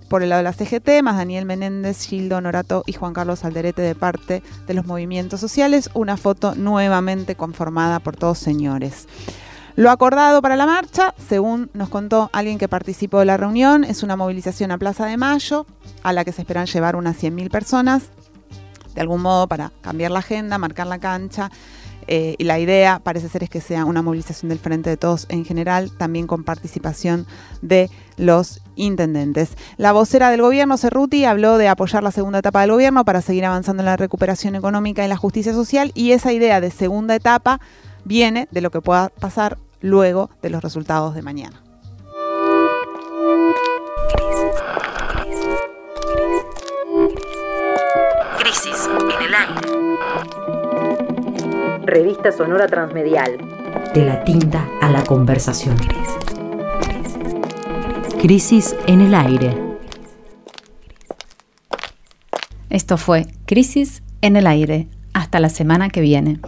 por 0.09 0.25
el 0.25 0.31
lado 0.31 0.43
de 0.43 0.45
la 0.45 0.53
CGT, 0.53 1.05
más 1.05 1.17
Daniel 1.17 1.47
Menéndez, 1.47 2.05
Gildo 2.05 2.41
Norato 2.41 2.83
y 2.87 2.95
Juan 2.95 3.13
Carlos 3.13 3.45
Alderete 3.45 3.83
de 3.83 3.95
parte 3.95 4.43
de 4.67 4.75
los 4.75 4.85
movimientos 4.85 5.39
sociales. 5.39 5.91
Una 5.95 6.17
foto 6.17 6.57
nuevamente 6.57 7.37
conformada 7.37 8.01
por 8.01 8.17
todos 8.17 8.39
señores. 8.39 9.07
Lo 9.77 9.91
acordado 9.91 10.43
para 10.43 10.57
la 10.57 10.67
marcha, 10.67 11.15
según 11.29 11.71
nos 11.75 11.89
contó 11.89 12.29
alguien 12.33 12.59
que 12.59 12.69
participó 12.69 13.21
de 13.21 13.25
la 13.25 13.37
reunión, 13.37 13.85
es 13.85 14.03
una 14.03 14.17
movilización 14.17 14.71
a 14.73 14.79
Plaza 14.79 15.07
de 15.07 15.17
Mayo, 15.17 15.67
a 16.03 16.13
la 16.13 16.25
que 16.25 16.33
se 16.33 16.43
esperan 16.43 16.67
llevar 16.67 16.97
unas 16.97 17.23
100.000 17.23 17.51
personas, 17.51 18.11
de 18.95 19.01
algún 19.01 19.23
modo 19.23 19.47
para 19.47 19.73
cambiar 19.81 20.11
la 20.11 20.19
agenda, 20.19 20.59
marcar 20.59 20.87
la 20.87 20.99
cancha. 20.99 21.51
Eh, 22.07 22.35
y 22.39 22.45
la 22.45 22.59
idea 22.59 22.99
parece 22.99 23.29
ser 23.29 23.45
es 23.45 23.51
que 23.51 23.61
sea 23.61 23.85
una 23.85 24.03
movilización 24.03 24.49
del 24.49 24.59
Frente 24.59 24.91
de 24.91 24.97
Todos 24.97 25.27
en 25.29 25.45
general, 25.45 25.93
también 25.97 26.27
con 26.27 26.43
participación 26.43 27.27
de 27.63 27.89
los 28.17 28.63
intendentes. 28.75 29.51
La 29.77 29.93
vocera 29.93 30.31
del 30.31 30.43
gobierno, 30.43 30.77
Cerruti, 30.77 31.25
habló 31.25 31.57
de 31.57 31.69
apoyar 31.69 32.03
la 32.03 32.11
segunda 32.11 32.41
etapa 32.41 32.63
del 32.63 32.73
gobierno 32.73 33.05
para 33.05 33.21
seguir 33.21 33.45
avanzando 33.45 33.83
en 33.83 33.87
la 33.87 33.97
recuperación 33.97 34.57
económica 34.57 35.05
y 35.05 35.09
la 35.09 35.17
justicia 35.17 35.53
social 35.53 35.93
y 35.95 36.11
esa 36.11 36.33
idea 36.33 36.61
de 36.61 36.73
segunda 36.73 37.15
etapa 37.15 37.61
viene 38.05 38.49
de 38.51 38.61
lo 38.61 38.71
que 38.71 38.81
pueda 38.81 39.09
pasar 39.09 39.59
luego 39.81 40.31
de 40.43 40.51
los 40.51 40.63
resultados 40.63 41.15
de 41.15 41.23
mañana. 41.23 41.63
Crisis 48.39 48.89
en 48.89 49.23
el 49.23 49.35
aire. 49.35 49.81
Revista 51.85 52.33
Sonora 52.33 52.67
Transmedial. 52.69 53.39
De 53.95 54.05
la 54.05 54.23
tinta 54.25 54.69
a 54.81 54.91
la 54.91 55.03
conversación. 55.05 55.77
Crisis 58.21 58.77
en 58.87 59.01
el 59.01 59.15
aire. 59.15 59.57
Esto 62.69 62.97
fue 62.97 63.27
Crisis 63.47 64.03
en 64.21 64.37
el 64.37 64.47
aire. 64.47 64.89
Hasta 65.13 65.41
la 65.41 65.49
semana 65.49 65.89
que 65.89 66.01
viene. 66.01 66.41